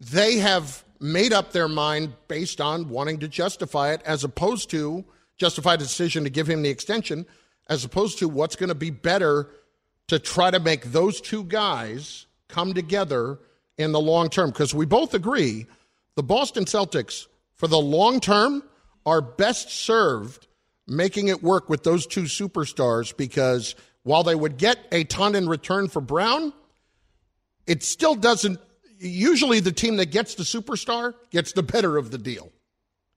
they 0.00 0.38
have 0.38 0.84
made 1.00 1.32
up 1.32 1.52
their 1.52 1.68
mind 1.68 2.12
based 2.28 2.60
on 2.60 2.88
wanting 2.88 3.18
to 3.20 3.28
justify 3.28 3.92
it 3.92 4.02
as 4.04 4.24
opposed 4.24 4.70
to 4.70 5.04
justify 5.36 5.76
the 5.76 5.84
decision 5.84 6.24
to 6.24 6.30
give 6.30 6.46
him 6.46 6.62
the 6.62 6.68
extension 6.68 7.26
as 7.68 7.84
opposed 7.84 8.18
to 8.18 8.28
what's 8.28 8.56
going 8.56 8.68
to 8.68 8.74
be 8.74 8.90
better 8.90 9.48
to 10.08 10.18
try 10.18 10.50
to 10.50 10.60
make 10.60 10.84
those 10.92 11.20
two 11.20 11.44
guys 11.44 12.26
come 12.48 12.74
together 12.74 13.38
in 13.78 13.92
the 13.92 14.00
long 14.00 14.28
term 14.28 14.50
because 14.50 14.74
we 14.74 14.84
both 14.84 15.14
agree 15.14 15.66
the 16.16 16.22
Boston 16.22 16.64
Celtics 16.64 17.26
for 17.54 17.66
the 17.68 17.78
long 17.78 18.20
term 18.20 18.62
are 19.06 19.22
best 19.22 19.70
served 19.70 20.46
making 20.86 21.28
it 21.28 21.42
work 21.42 21.68
with 21.68 21.84
those 21.84 22.06
two 22.06 22.24
superstars 22.24 23.16
because 23.16 23.76
while 24.02 24.22
they 24.22 24.34
would 24.34 24.56
get 24.56 24.78
a 24.92 25.04
ton 25.04 25.34
in 25.34 25.48
return 25.48 25.88
for 25.88 26.00
Brown, 26.00 26.52
it 27.66 27.82
still 27.82 28.14
doesn't. 28.14 28.58
Usually, 28.98 29.60
the 29.60 29.72
team 29.72 29.96
that 29.96 30.10
gets 30.10 30.34
the 30.34 30.42
superstar 30.42 31.14
gets 31.30 31.52
the 31.52 31.62
better 31.62 31.96
of 31.96 32.10
the 32.10 32.18
deal. 32.18 32.52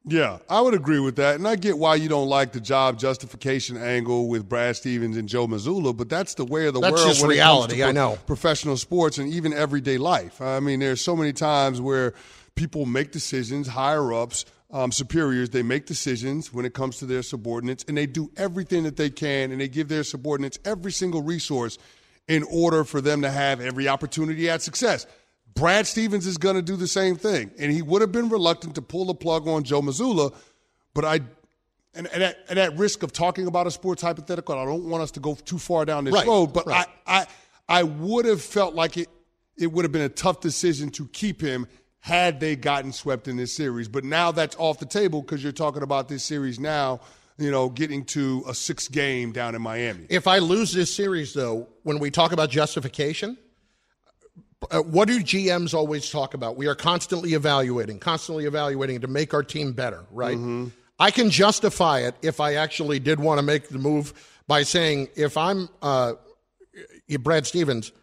Yeah, 0.06 0.40
I 0.50 0.60
would 0.60 0.74
agree 0.74 1.00
with 1.00 1.16
that. 1.16 1.36
And 1.36 1.48
I 1.48 1.56
get 1.56 1.78
why 1.78 1.96
you 1.96 2.10
don't 2.10 2.28
like 2.28 2.52
the 2.52 2.60
job 2.60 3.00
justification 3.00 3.78
angle 3.78 4.28
with 4.28 4.50
Brad 4.50 4.76
Stevens 4.76 5.16
and 5.16 5.30
Joe 5.30 5.48
Mazzulla, 5.48 5.96
but 5.96 6.10
that's 6.10 6.34
the 6.34 6.44
way 6.44 6.68
of 6.68 6.74
the 6.74 6.82
That's 6.82 6.94
world 6.94 7.08
just 7.08 7.26
reality, 7.26 7.76
it 7.76 7.80
comes 7.80 7.96
to 7.96 8.00
I 8.02 8.04
know. 8.04 8.18
professional 8.26 8.76
sports 8.76 9.18
and 9.18 9.32
even 9.32 9.54
everyday 9.54 9.98
life. 9.98 10.42
I 10.42 10.60
mean, 10.60 10.82
there's 10.82 11.00
so 11.00 11.16
many 11.16 11.32
times 11.32 11.80
where 11.80 12.14
people 12.56 12.86
make 12.86 13.12
decisions, 13.14 13.68
higher 13.68 14.14
ups, 14.14 14.44
um, 14.74 14.92
superiors, 14.92 15.52
they 15.52 15.62
make 15.62 15.86
decisions 15.86 16.52
when 16.52 16.66
it 16.66 16.74
comes 16.74 16.98
to 16.98 17.06
their 17.06 17.22
subordinates, 17.22 17.86
and 17.88 17.96
they 17.96 18.08
do 18.08 18.32
everything 18.36 18.84
that 18.84 18.98
they 18.98 19.12
can, 19.12 19.52
and 19.52 19.62
they 19.62 19.68
give 19.68 19.88
their 19.88 20.04
subordinates 20.04 20.58
every 20.66 20.92
single 20.92 21.22
resource 21.22 21.78
in 22.28 22.44
order 22.52 22.84
for 22.84 23.00
them 23.00 23.22
to 23.22 23.30
have 23.30 23.62
every 23.62 23.88
opportunity 23.88 24.50
at 24.50 24.64
success. 24.64 25.06
Brad 25.54 25.86
Stevens 25.86 26.26
is 26.26 26.40
going 26.40 26.56
to 26.56 26.64
do 26.64 26.76
the 26.76 26.88
same 26.88 27.16
thing, 27.16 27.52
and 27.60 27.72
he 27.72 27.84
would 27.84 28.02
have 28.02 28.12
been 28.12 28.30
reluctant 28.30 28.74
to 28.76 28.82
pull 28.82 29.06
the 29.06 29.14
plug 29.14 29.48
on 29.48 29.64
Joe 29.64 29.82
Mazzulla, 29.82 30.34
but 30.94 31.06
I. 31.06 31.22
And, 31.96 32.08
and, 32.08 32.24
at, 32.24 32.38
and 32.50 32.58
at 32.58 32.76
risk 32.76 33.04
of 33.04 33.12
talking 33.14 33.46
about 33.46 33.68
a 33.68 33.72
sports 33.72 34.02
hypothetical, 34.02 34.58
I 34.58 34.66
don't 34.66 34.86
want 34.86 35.04
us 35.04 35.12
to 35.12 35.20
go 35.20 35.36
too 35.36 35.60
far 35.60 35.86
down 35.86 36.06
this 36.06 36.16
Right, 36.16 36.26
road. 36.26 36.48
But 36.48 36.66
right. 36.66 36.88
I, 37.06 37.20
I, 37.20 37.28
I 37.70 37.84
would 37.84 38.26
have 38.26 38.42
felt 38.42 38.74
like 38.74 38.98
it. 38.98 39.10
It 39.56 39.72
would 39.72 39.86
have 39.86 39.92
been 39.92 40.02
a 40.02 40.10
tough 40.10 40.40
decision 40.40 40.90
to 40.90 41.06
keep 41.10 41.40
him 41.40 41.68
had 42.04 42.42
they 42.42 42.54
gotten 42.54 42.92
swept 42.92 43.30
in 43.30 43.38
this 43.38 43.54
series. 43.54 43.88
But 43.88 44.04
now 44.04 44.34
that's 44.34 44.58
off 44.58 44.78
the 44.78 44.86
table 44.86 45.22
because 45.22 45.42
you're 45.42 45.54
talking 45.54 45.84
about 45.84 46.10
this 46.10 46.22
series 46.22 46.60
now. 46.60 47.00
You 47.38 47.50
know, 47.50 47.70
getting 47.70 48.04
to 48.08 48.44
a 48.46 48.54
six 48.54 48.90
game 48.90 49.32
down 49.32 49.56
in 49.56 49.62
Miami. 49.62 50.06
If 50.10 50.28
I 50.28 50.40
lose 50.40 50.74
this 50.74 50.94
series, 50.94 51.34
though, 51.34 51.70
when 51.84 52.00
we 52.00 52.12
talk 52.12 52.34
about 52.34 52.50
justification, 52.50 53.38
uh, 54.70 54.82
what 54.82 55.08
do 55.08 55.22
GMs 55.22 55.74
always 55.74 56.10
talk 56.10 56.34
about? 56.34 56.58
We 56.58 56.68
are 56.68 56.76
constantly 56.76 57.36
evaluating, 57.36 58.00
constantly 58.00 58.46
evaluating 58.46 59.00
to 59.02 59.08
make 59.08 59.34
our 59.34 59.42
team 59.42 59.72
better, 59.72 60.04
right? 60.12 60.38
I 61.00 61.10
can 61.10 61.30
justify 61.30 62.00
it 62.02 62.16
if 62.22 62.42
I 62.42 62.56
actually 62.56 63.00
did 63.00 63.18
want 63.20 63.40
to 63.40 63.44
make 63.44 63.70
the 63.70 63.80
move 63.80 64.14
by 64.46 64.64
saying, 64.64 65.08
if 65.16 65.38
I'm 65.38 65.70
uh, 65.82 66.14
Brad 67.22 67.48
Stevens, 67.48 67.94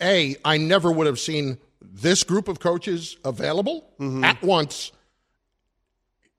A, 0.00 0.36
I 0.42 0.56
never 0.56 0.90
would 0.90 1.06
have 1.06 1.20
seen 1.20 1.58
this 1.92 2.24
group 2.24 2.48
of 2.48 2.60
coaches 2.60 3.16
available 3.24 3.84
mm-hmm. 3.98 4.24
at 4.24 4.42
once 4.42 4.92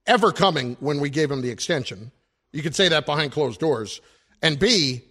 ever 0.06 0.32
coming 0.32 0.78
when 0.80 1.00
we 1.00 1.10
gave 1.10 1.32
him 1.32 1.42
the 1.42 1.50
extension. 1.50 2.12
You 2.52 2.62
could 2.62 2.76
say 2.76 2.90
that 2.90 3.06
behind 3.06 3.32
closed 3.32 3.60
doors. 3.60 4.02
And 4.42 4.60
B, 4.60 5.02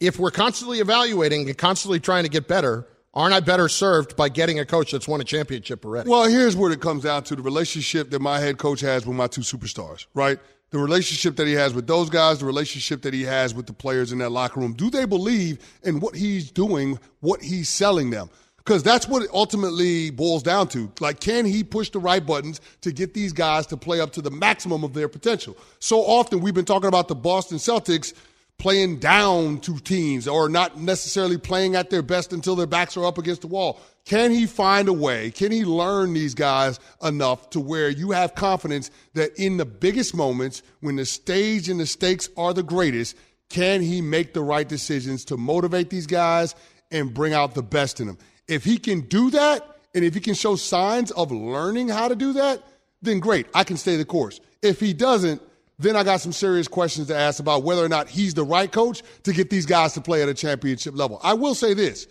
if 0.00 0.18
we're 0.18 0.30
constantly 0.30 0.80
evaluating 0.80 1.48
and 1.48 1.56
constantly 1.56 2.00
trying 2.00 2.24
to 2.24 2.30
get 2.30 2.48
better, 2.48 2.86
aren't 3.14 3.34
I 3.34 3.40
better 3.40 3.68
served 3.68 4.16
by 4.16 4.28
getting 4.28 4.58
a 4.58 4.64
coach 4.64 4.92
that's 4.92 5.08
won 5.08 5.20
a 5.20 5.24
championship 5.24 5.84
already? 5.84 6.08
Well, 6.08 6.28
here's 6.28 6.56
what 6.56 6.72
it 6.72 6.80
comes 6.80 7.04
down 7.04 7.24
to 7.24 7.36
the 7.36 7.42
relationship 7.42 8.10
that 8.10 8.20
my 8.20 8.38
head 8.38 8.58
coach 8.58 8.80
has 8.80 9.06
with 9.06 9.16
my 9.16 9.26
two 9.26 9.42
superstars, 9.42 10.06
right? 10.14 10.38
The 10.70 10.78
relationship 10.78 11.36
that 11.36 11.46
he 11.46 11.54
has 11.54 11.72
with 11.72 11.86
those 11.86 12.10
guys, 12.10 12.40
the 12.40 12.46
relationship 12.46 13.02
that 13.02 13.14
he 13.14 13.22
has 13.22 13.54
with 13.54 13.66
the 13.66 13.72
players 13.72 14.12
in 14.12 14.18
that 14.18 14.30
locker 14.30 14.60
room. 14.60 14.74
Do 14.74 14.90
they 14.90 15.06
believe 15.06 15.58
in 15.82 16.00
what 16.00 16.14
he's 16.14 16.50
doing, 16.50 16.98
what 17.20 17.40
he's 17.42 17.68
selling 17.68 18.10
them? 18.10 18.28
Because 18.68 18.82
that's 18.82 19.08
what 19.08 19.22
it 19.22 19.30
ultimately 19.32 20.10
boils 20.10 20.42
down 20.42 20.68
to. 20.68 20.92
Like, 21.00 21.20
can 21.20 21.46
he 21.46 21.64
push 21.64 21.88
the 21.88 22.00
right 22.00 22.24
buttons 22.24 22.60
to 22.82 22.92
get 22.92 23.14
these 23.14 23.32
guys 23.32 23.66
to 23.68 23.78
play 23.78 23.98
up 23.98 24.12
to 24.12 24.20
the 24.20 24.30
maximum 24.30 24.84
of 24.84 24.92
their 24.92 25.08
potential? 25.08 25.56
So 25.78 26.00
often 26.00 26.40
we've 26.40 26.52
been 26.52 26.66
talking 26.66 26.88
about 26.88 27.08
the 27.08 27.14
Boston 27.14 27.56
Celtics 27.56 28.12
playing 28.58 28.98
down 28.98 29.60
to 29.60 29.78
teams 29.78 30.28
or 30.28 30.50
not 30.50 30.78
necessarily 30.78 31.38
playing 31.38 31.76
at 31.76 31.88
their 31.88 32.02
best 32.02 32.34
until 32.34 32.56
their 32.56 32.66
backs 32.66 32.94
are 32.98 33.06
up 33.06 33.16
against 33.16 33.40
the 33.40 33.46
wall. 33.46 33.80
Can 34.04 34.32
he 34.32 34.44
find 34.44 34.86
a 34.88 34.92
way? 34.92 35.30
Can 35.30 35.50
he 35.50 35.64
learn 35.64 36.12
these 36.12 36.34
guys 36.34 36.78
enough 37.02 37.48
to 37.50 37.60
where 37.60 37.88
you 37.88 38.10
have 38.10 38.34
confidence 38.34 38.90
that 39.14 39.34
in 39.42 39.56
the 39.56 39.64
biggest 39.64 40.14
moments, 40.14 40.62
when 40.80 40.96
the 40.96 41.06
stage 41.06 41.70
and 41.70 41.80
the 41.80 41.86
stakes 41.86 42.28
are 42.36 42.52
the 42.52 42.62
greatest, 42.62 43.16
can 43.48 43.80
he 43.80 44.02
make 44.02 44.34
the 44.34 44.42
right 44.42 44.68
decisions 44.68 45.24
to 45.24 45.38
motivate 45.38 45.88
these 45.88 46.06
guys 46.06 46.54
and 46.90 47.14
bring 47.14 47.32
out 47.32 47.54
the 47.54 47.62
best 47.62 47.98
in 47.98 48.08
them? 48.08 48.18
If 48.48 48.64
he 48.64 48.78
can 48.78 49.02
do 49.02 49.30
that, 49.30 49.76
and 49.94 50.04
if 50.04 50.14
he 50.14 50.20
can 50.20 50.34
show 50.34 50.56
signs 50.56 51.10
of 51.12 51.30
learning 51.30 51.88
how 51.88 52.08
to 52.08 52.16
do 52.16 52.32
that, 52.34 52.62
then 53.02 53.20
great, 53.20 53.46
I 53.54 53.64
can 53.64 53.76
stay 53.76 53.96
the 53.96 54.04
course. 54.04 54.40
If 54.62 54.80
he 54.80 54.92
doesn't, 54.92 55.40
then 55.78 55.94
I 55.94 56.02
got 56.02 56.20
some 56.20 56.32
serious 56.32 56.66
questions 56.66 57.06
to 57.08 57.16
ask 57.16 57.38
about 57.38 57.62
whether 57.62 57.84
or 57.84 57.88
not 57.88 58.08
he's 58.08 58.34
the 58.34 58.44
right 58.44 58.70
coach 58.70 59.02
to 59.22 59.32
get 59.32 59.50
these 59.50 59.66
guys 59.66 59.92
to 59.92 60.00
play 60.00 60.22
at 60.22 60.28
a 60.28 60.34
championship 60.34 60.96
level. 60.96 61.20
I 61.22 61.34
will 61.34 61.54
say 61.54 61.74
this 61.74 62.06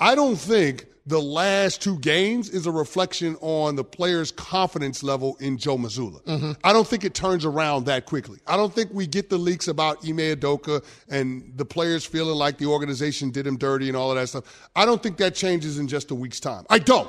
I 0.00 0.14
don't 0.14 0.36
think 0.36 0.86
the 1.06 1.20
last 1.20 1.82
two 1.82 1.98
games 1.98 2.48
is 2.48 2.66
a 2.66 2.70
reflection 2.70 3.36
on 3.40 3.76
the 3.76 3.84
player's 3.84 4.30
confidence 4.30 5.02
level 5.02 5.36
in 5.38 5.58
Joe 5.58 5.76
Mazzulla. 5.76 6.22
Mm-hmm. 6.24 6.52
I 6.64 6.72
don't 6.72 6.86
think 6.86 7.04
it 7.04 7.12
turns 7.12 7.44
around 7.44 7.84
that 7.86 8.06
quickly. 8.06 8.38
I 8.46 8.56
don't 8.56 8.72
think 8.72 8.90
we 8.92 9.06
get 9.06 9.28
the 9.28 9.36
leaks 9.36 9.68
about 9.68 9.98
Ime 10.04 10.16
Udoka 10.16 10.82
and 11.10 11.52
the 11.56 11.64
players 11.64 12.06
feeling 12.06 12.36
like 12.36 12.56
the 12.56 12.66
organization 12.66 13.30
did 13.30 13.46
him 13.46 13.58
dirty 13.58 13.88
and 13.88 13.96
all 13.96 14.10
of 14.10 14.16
that 14.16 14.28
stuff. 14.28 14.70
I 14.74 14.86
don't 14.86 15.02
think 15.02 15.18
that 15.18 15.34
changes 15.34 15.78
in 15.78 15.88
just 15.88 16.10
a 16.10 16.14
week's 16.14 16.40
time. 16.40 16.64
I 16.70 16.78
don't. 16.78 17.08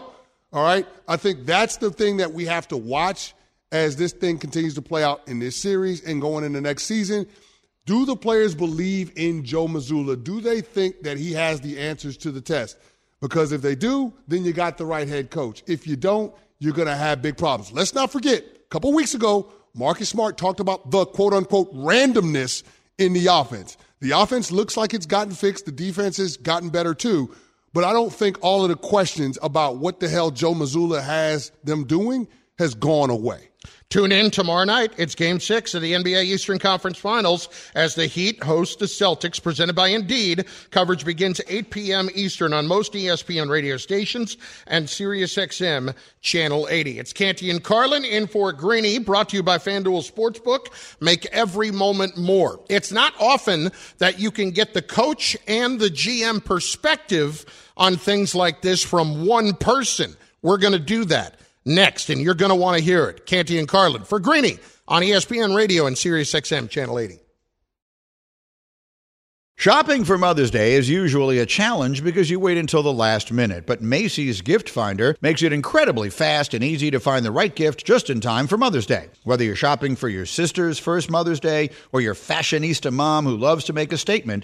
All 0.51 0.63
right? 0.63 0.85
I 1.07 1.15
think 1.15 1.45
that's 1.45 1.77
the 1.77 1.89
thing 1.89 2.17
that 2.17 2.33
we 2.33 2.45
have 2.45 2.67
to 2.69 2.77
watch 2.77 3.33
as 3.71 3.95
this 3.95 4.11
thing 4.11 4.37
continues 4.37 4.75
to 4.75 4.81
play 4.81 5.03
out 5.03 5.21
in 5.27 5.39
this 5.39 5.55
series 5.55 6.03
and 6.03 6.21
going 6.21 6.43
in 6.43 6.53
the 6.53 6.61
next 6.61 6.83
season. 6.83 7.27
Do 7.85 8.05
the 8.05 8.15
players 8.15 8.55
believe 8.55 9.11
in 9.15 9.43
Joe 9.43 9.67
Mazzulla? 9.67 10.21
Do 10.21 10.41
they 10.41 10.61
think 10.61 11.03
that 11.03 11.17
he 11.17 11.33
has 11.33 11.61
the 11.61 11.79
answers 11.79 12.17
to 12.17 12.31
the 12.31 12.41
test? 12.41 12.77
Because 13.21 13.51
if 13.51 13.61
they 13.61 13.75
do, 13.75 14.13
then 14.27 14.43
you 14.43 14.53
got 14.53 14.77
the 14.77 14.85
right 14.85 15.07
head 15.07 15.29
coach. 15.29 15.63
If 15.67 15.87
you 15.87 15.95
don't, 15.95 16.33
you're 16.59 16.73
going 16.73 16.87
to 16.87 16.95
have 16.95 17.21
big 17.21 17.37
problems. 17.37 17.71
Let's 17.71 17.93
not 17.93 18.11
forget, 18.11 18.43
a 18.43 18.67
couple 18.69 18.91
weeks 18.91 19.13
ago, 19.13 19.51
Marcus 19.75 20.09
Smart 20.09 20.37
talked 20.37 20.59
about 20.59 20.89
the 20.89 21.05
quote 21.05 21.33
unquote 21.33 21.73
randomness 21.75 22.63
in 22.97 23.13
the 23.13 23.27
offense. 23.27 23.77
The 23.99 24.11
offense 24.11 24.51
looks 24.51 24.77
like 24.77 24.93
it's 24.93 25.05
gotten 25.05 25.33
fixed. 25.33 25.65
The 25.65 25.71
defense 25.71 26.17
has 26.17 26.37
gotten 26.37 26.69
better 26.69 26.93
too. 26.93 27.33
But 27.73 27.83
I 27.83 27.93
don't 27.93 28.13
think 28.13 28.37
all 28.41 28.63
of 28.63 28.69
the 28.69 28.77
questions 28.77 29.37
about 29.43 29.77
what 29.77 29.99
the 29.99 30.07
hell 30.07 30.31
Joe 30.31 30.53
Mazzulla 30.53 31.03
has 31.03 31.51
them 31.63 31.83
doing 31.85 32.27
has 32.57 32.73
gone 32.73 33.09
away. 33.09 33.49
Tune 33.89 34.11
in 34.11 34.31
tomorrow 34.31 34.65
night. 34.65 34.91
It's 34.97 35.13
game 35.13 35.39
six 35.39 35.73
of 35.75 35.81
the 35.81 35.93
NBA 35.93 36.25
Eastern 36.25 36.57
Conference 36.57 36.97
Finals 36.97 37.47
as 37.75 37.93
the 37.93 38.07
Heat 38.07 38.43
host 38.43 38.79
the 38.79 38.87
Celtics, 38.87 39.41
presented 39.41 39.73
by 39.73 39.89
Indeed. 39.89 40.45
Coverage 40.71 41.05
begins 41.05 41.39
8 41.47 41.69
p.m. 41.69 42.09
Eastern 42.15 42.51
on 42.51 42.67
most 42.67 42.93
ESPN 42.93 43.47
radio 43.47 43.77
stations 43.77 44.37
and 44.65 44.87
SiriusXM 44.87 45.95
Channel 46.19 46.67
80. 46.69 46.99
It's 46.99 47.13
Canty 47.13 47.51
and 47.51 47.63
Carlin 47.63 48.03
in 48.03 48.25
for 48.25 48.51
Greeny, 48.51 48.97
brought 48.97 49.29
to 49.29 49.37
you 49.37 49.43
by 49.43 49.59
FanDuel 49.59 50.11
Sportsbook. 50.11 50.67
Make 50.99 51.27
every 51.27 51.69
moment 51.69 52.17
more. 52.17 52.59
It's 52.69 52.91
not 52.91 53.13
often 53.19 53.71
that 53.99 54.19
you 54.19 54.31
can 54.31 54.49
get 54.49 54.73
the 54.73 54.81
coach 54.81 55.37
and 55.47 55.79
the 55.79 55.89
GM 55.89 56.43
perspective 56.43 57.45
on 57.77 57.97
things 57.97 58.33
like 58.33 58.61
this 58.61 58.83
from 58.83 59.27
one 59.27 59.53
person. 59.53 60.17
We're 60.41 60.57
going 60.57 60.73
to 60.73 60.79
do 60.79 61.05
that 61.05 61.39
next, 61.65 62.09
and 62.09 62.21
you're 62.21 62.35
going 62.35 62.49
to 62.49 62.55
want 62.55 62.77
to 62.77 62.83
hear 62.83 63.05
it. 63.09 63.25
Canty 63.25 63.57
and 63.59 63.67
Carlin 63.67 64.03
for 64.03 64.19
Greeny 64.19 64.59
on 64.87 65.01
ESPN 65.01 65.55
Radio 65.55 65.85
and 65.87 65.97
Sirius 65.97 66.33
XM 66.33 66.69
Channel 66.69 66.99
80. 66.99 67.19
Shopping 69.57 70.03
for 70.03 70.17
Mother's 70.17 70.51
Day 70.51 70.73
is 70.73 70.89
usually 70.89 71.39
a 71.39 71.45
challenge 71.45 72.03
because 72.03 72.29
you 72.29 72.41
wait 72.41 72.57
until 72.57 72.83
the 72.83 72.91
last 72.91 73.31
minute, 73.31 73.65
but 73.65 73.81
Macy's 73.81 74.41
Gift 74.41 74.69
Finder 74.69 75.15
makes 75.21 75.41
it 75.41 75.53
incredibly 75.53 76.09
fast 76.09 76.53
and 76.53 76.61
easy 76.61 76.91
to 76.91 76.99
find 76.99 77.25
the 77.25 77.31
right 77.31 77.55
gift 77.55 77.85
just 77.85 78.09
in 78.09 78.19
time 78.19 78.47
for 78.47 78.57
Mother's 78.57 78.85
Day. 78.85 79.07
Whether 79.23 79.45
you're 79.45 79.55
shopping 79.55 79.95
for 79.95 80.09
your 80.09 80.25
sister's 80.25 80.77
first 80.77 81.09
Mother's 81.09 81.39
Day 81.39 81.69
or 81.93 82.01
your 82.01 82.15
fashionista 82.15 82.91
mom 82.91 83.25
who 83.25 83.37
loves 83.37 83.63
to 83.63 83.73
make 83.73 83.93
a 83.93 83.97
statement, 83.97 84.43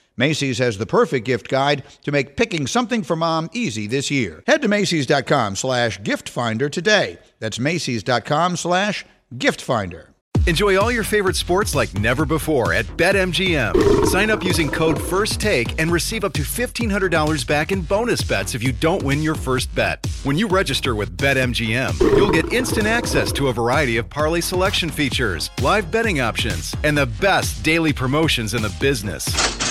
Macy's 0.17 0.57
has 0.59 0.77
the 0.77 0.85
perfect 0.85 1.25
gift 1.25 1.47
guide 1.47 1.83
to 2.03 2.11
make 2.11 2.37
picking 2.37 2.67
something 2.67 3.03
for 3.03 3.15
mom 3.15 3.49
easy 3.53 3.87
this 3.87 4.11
year. 4.11 4.43
Head 4.47 4.61
to 4.61 4.67
Macy's.com 4.67 5.55
slash 5.55 6.01
gift 6.03 6.29
finder 6.29 6.69
today. 6.69 7.17
That's 7.39 7.59
Macy's.com 7.59 8.57
slash 8.57 9.05
gift 9.37 9.61
finder. 9.61 10.11
Enjoy 10.47 10.75
all 10.75 10.91
your 10.91 11.03
favorite 11.03 11.35
sports 11.35 11.75
like 11.75 11.93
never 11.93 12.25
before 12.25 12.73
at 12.73 12.85
BetMGM. 12.97 14.07
Sign 14.07 14.31
up 14.31 14.43
using 14.43 14.69
code 14.69 14.97
FIRSTTAKE 14.97 15.75
and 15.77 15.91
receive 15.91 16.23
up 16.23 16.33
to 16.33 16.41
$1,500 16.41 17.45
back 17.45 17.71
in 17.71 17.83
bonus 17.83 18.23
bets 18.23 18.55
if 18.55 18.63
you 18.63 18.71
don't 18.71 19.03
win 19.03 19.21
your 19.21 19.35
first 19.35 19.73
bet. 19.75 20.03
When 20.23 20.35
you 20.39 20.47
register 20.47 20.95
with 20.95 21.15
BetMGM, 21.15 21.99
you'll 21.99 22.31
get 22.31 22.51
instant 22.51 22.87
access 22.87 23.31
to 23.33 23.49
a 23.49 23.53
variety 23.53 23.97
of 23.97 24.09
parlay 24.09 24.41
selection 24.41 24.89
features, 24.89 25.51
live 25.61 25.91
betting 25.91 26.21
options, 26.21 26.75
and 26.83 26.97
the 26.97 27.05
best 27.05 27.61
daily 27.63 27.93
promotions 27.93 28.55
in 28.55 28.63
the 28.63 28.75
business. 28.79 29.70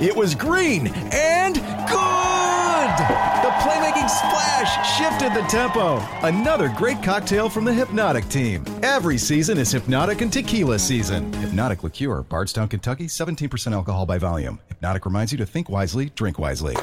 It 0.00 0.14
was 0.14 0.36
green 0.36 0.86
and 1.12 1.56
good! 1.56 2.94
The 3.42 3.50
playmaking 3.58 4.08
splash 4.08 4.96
shifted 4.96 5.34
the 5.34 5.44
tempo. 5.48 5.98
Another 6.22 6.72
great 6.76 7.02
cocktail 7.02 7.48
from 7.48 7.64
the 7.64 7.72
Hypnotic 7.74 8.28
team. 8.28 8.64
Every 8.84 9.18
season 9.18 9.58
is 9.58 9.72
Hypnotic 9.72 10.20
and 10.20 10.32
Tequila 10.32 10.78
season. 10.78 11.32
Hypnotic 11.32 11.82
Liqueur, 11.82 12.22
Bardstown, 12.22 12.68
Kentucky, 12.68 13.06
17% 13.06 13.72
alcohol 13.72 14.06
by 14.06 14.18
volume. 14.18 14.60
Hypnotic 14.68 15.04
reminds 15.04 15.32
you 15.32 15.38
to 15.38 15.46
think 15.46 15.68
wisely, 15.68 16.10
drink 16.14 16.38
wisely. 16.38 16.76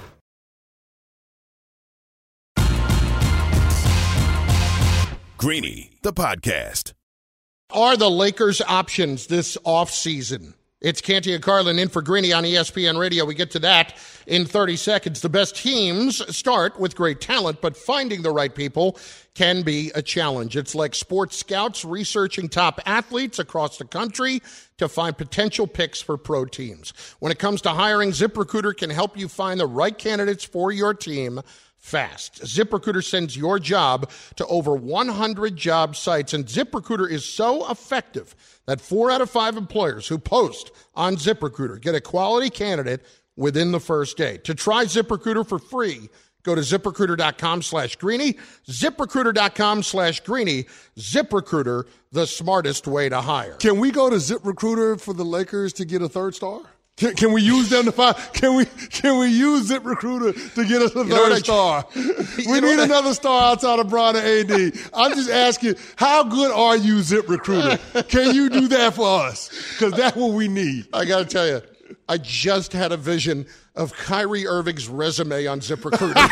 Greeny, 5.38 5.92
the 6.02 6.12
podcast. 6.12 6.92
Are 7.72 7.96
the 7.96 8.10
Lakers 8.12 8.60
options 8.60 9.28
this 9.28 9.58
offseason? 9.66 10.56
It's 10.86 11.02
Canty 11.02 11.34
and 11.34 11.42
Carlin 11.42 11.80
in 11.80 11.90
for 11.90 12.04
Greeny 12.04 12.32
on 12.32 12.44
ESPN 12.44 13.00
Radio. 13.00 13.26
We 13.26 13.34
get 13.34 13.50
to 13.52 13.60
that 13.62 13.96
in 14.28 14.46
30 14.46 14.76
seconds. 14.76 15.20
The 15.20 15.30
best 15.30 15.56
teams 15.56 16.22
start 16.38 16.80
with 16.80 16.96
great 16.96 17.20
talent, 17.20 17.60
but 17.60 17.76
finding 17.76 18.22
the 18.22 18.30
right 18.30 18.54
people 18.54 19.00
can 19.34 19.64
be 19.64 19.92
a 19.96 20.04
challenge. 20.04 20.56
It's 20.56 20.76
like 20.76 20.94
sports 20.94 21.38
scouts 21.38 21.84
researching 21.84 22.50
top 22.50 22.80
athletes 22.86 23.40
across 23.40 23.80
the 23.80 23.86
country 23.86 24.44
to 24.78 24.88
find 24.88 25.18
potential 25.18 25.66
picks 25.66 26.04
for 26.04 26.18
pro 26.18 26.46
teams. 26.46 26.94
When 27.18 27.32
it 27.32 27.40
comes 27.40 27.64
to 27.64 27.70
hiring, 27.70 28.12
ZipRecruiter 28.12 28.78
can 28.78 28.92
help 28.92 29.18
you 29.18 29.28
find 29.28 29.60
the 29.60 29.66
right 29.66 29.98
candidates 29.98 30.44
for 30.44 30.72
your 30.72 30.94
team 30.94 31.42
fast. 31.86 32.42
ZipRecruiter 32.42 33.04
sends 33.04 33.38
your 33.38 33.60
job 33.60 34.10
to 34.38 34.46
over 34.48 34.76
100 34.76 35.56
job 35.56 35.96
sites, 35.96 36.34
and 36.34 36.46
ZipRecruiter 36.46 37.10
is 37.10 37.24
so 37.24 37.70
effective 37.70 38.36
that 38.66 38.82
four 38.82 39.12
out 39.12 39.22
of 39.22 39.30
five 39.30 39.56
employers 39.56 40.08
who 40.08 40.18
post 40.18 40.72
on 40.96 41.16
ZipRecruiter 41.16 41.80
get 41.80 41.94
a 41.94 42.02
quality 42.02 42.50
candidate 42.50 43.06
within 43.38 43.72
the 43.72 43.80
first 43.80 44.18
day. 44.18 44.38
To 44.40 44.56
try 44.56 44.86
ZipRecruiter 44.86 45.48
for 45.48 45.60
free, 45.60 46.10
go 46.42 46.56
to 46.56 46.62
ziprecruiter.com 46.62 47.62
slash 47.62 47.96
greeny, 47.98 48.34
ziprecruiter.com 48.68 49.84
slash 49.84 50.22
greeny, 50.22 50.66
ZipRecruiter, 50.98 51.86
the 52.12 52.26
smartest 52.26 52.88
way 52.88 53.10
to 53.10 53.22
hire. 53.22 53.54
Can 53.54 53.80
we 53.80 53.92
go 53.92 54.10
to 54.10 54.16
ZipRecruiter 54.16 55.00
for 55.00 55.14
the 55.14 55.26
Lakers 55.26 55.72
to 55.74 55.86
get 55.86 56.02
a 56.02 56.10
third 56.10 56.34
star? 56.34 56.62
Can, 56.98 57.14
can 57.16 57.34
we 57.34 57.42
use 57.42 57.70
them 57.70 57.84
to 57.86 57.92
find? 57.92 58.16
Can 58.34 58.56
we 58.56 58.66
can 58.66 59.20
we 59.20 59.28
use 59.28 59.70
ZipRecruiter 59.70 60.54
to 60.56 60.66
get 60.66 60.82
us 60.82 60.96
a 60.96 61.00
You 61.04 61.06
third 61.14 61.38
star? 61.40 61.86
We 61.94 62.02
need 62.62 62.64
what 62.64 62.80
I- 62.80 62.84
another 62.86 63.14
star 63.14 63.52
outside 63.52 63.80
of 63.80 63.90
Bron 63.90 64.16
and 64.16 64.26
AD. 64.52 64.72
I'm 64.94 65.12
just 65.14 65.30
asking, 65.30 65.76
how 65.98 66.24
good 66.24 66.52
are 66.52 66.78
you, 66.78 67.02
Zip 67.02 67.28
Recruiter? 67.28 67.78
Can 68.04 68.34
you 68.34 68.50
do 68.50 68.68
that 68.70 68.94
for 68.96 69.08
us? 69.26 69.50
Because 69.74 69.92
that's 69.94 70.16
what 70.16 70.32
we 70.32 70.48
need. 70.48 70.88
I 70.94 71.04
got 71.04 71.20
to 71.20 71.26
tell 71.26 71.46
you, 71.48 71.62
I 72.08 72.18
just 72.18 72.72
had 72.72 72.94
a 72.94 72.98
vision 72.98 73.46
of 73.76 73.92
Kyrie 73.92 74.48
Irving's 74.48 74.88
resume 74.88 75.48
on 75.48 75.60
Zip 75.60 75.84
Recruiter. 75.84 76.14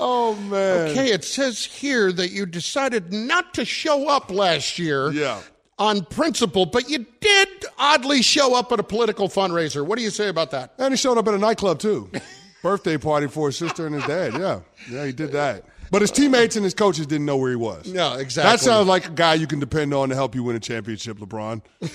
Oh 0.00 0.34
man. 0.48 0.88
okay, 0.90 1.10
it 1.12 1.24
says 1.24 1.64
here 1.64 2.12
that 2.12 2.30
you 2.30 2.46
decided 2.46 3.12
not 3.12 3.54
to 3.54 3.64
show 3.64 4.08
up 4.08 4.30
last 4.30 4.78
year. 4.78 5.10
Yeah. 5.10 5.40
On 5.78 6.04
principle, 6.04 6.66
but 6.66 6.90
you 6.90 7.06
did 7.20 7.48
oddly 7.78 8.20
show 8.20 8.56
up 8.56 8.72
at 8.72 8.80
a 8.80 8.82
political 8.82 9.28
fundraiser. 9.28 9.86
What 9.86 9.96
do 9.96 10.02
you 10.02 10.10
say 10.10 10.28
about 10.28 10.50
that? 10.50 10.74
And 10.78 10.92
he 10.92 10.96
showed 10.96 11.18
up 11.18 11.28
at 11.28 11.34
a 11.34 11.38
nightclub 11.38 11.78
too. 11.78 12.10
Birthday 12.62 12.98
party 12.98 13.28
for 13.28 13.46
his 13.46 13.56
sister 13.56 13.86
and 13.86 13.94
his 13.94 14.04
dad. 14.04 14.34
Yeah. 14.34 14.60
Yeah, 14.90 15.06
he 15.06 15.12
did 15.12 15.30
that. 15.32 15.64
But 15.90 16.02
his 16.02 16.10
teammates 16.10 16.56
and 16.56 16.64
his 16.64 16.74
coaches 16.74 17.06
didn't 17.06 17.26
know 17.26 17.36
where 17.36 17.50
he 17.50 17.56
was. 17.56 17.92
No, 17.92 18.14
exactly. 18.14 18.50
That 18.50 18.60
sounds 18.60 18.88
like 18.88 19.06
a 19.06 19.12
guy 19.12 19.34
you 19.34 19.46
can 19.46 19.60
depend 19.60 19.94
on 19.94 20.08
to 20.08 20.14
help 20.14 20.34
you 20.34 20.42
win 20.42 20.56
a 20.56 20.60
championship, 20.60 21.18
LeBron. 21.18 21.62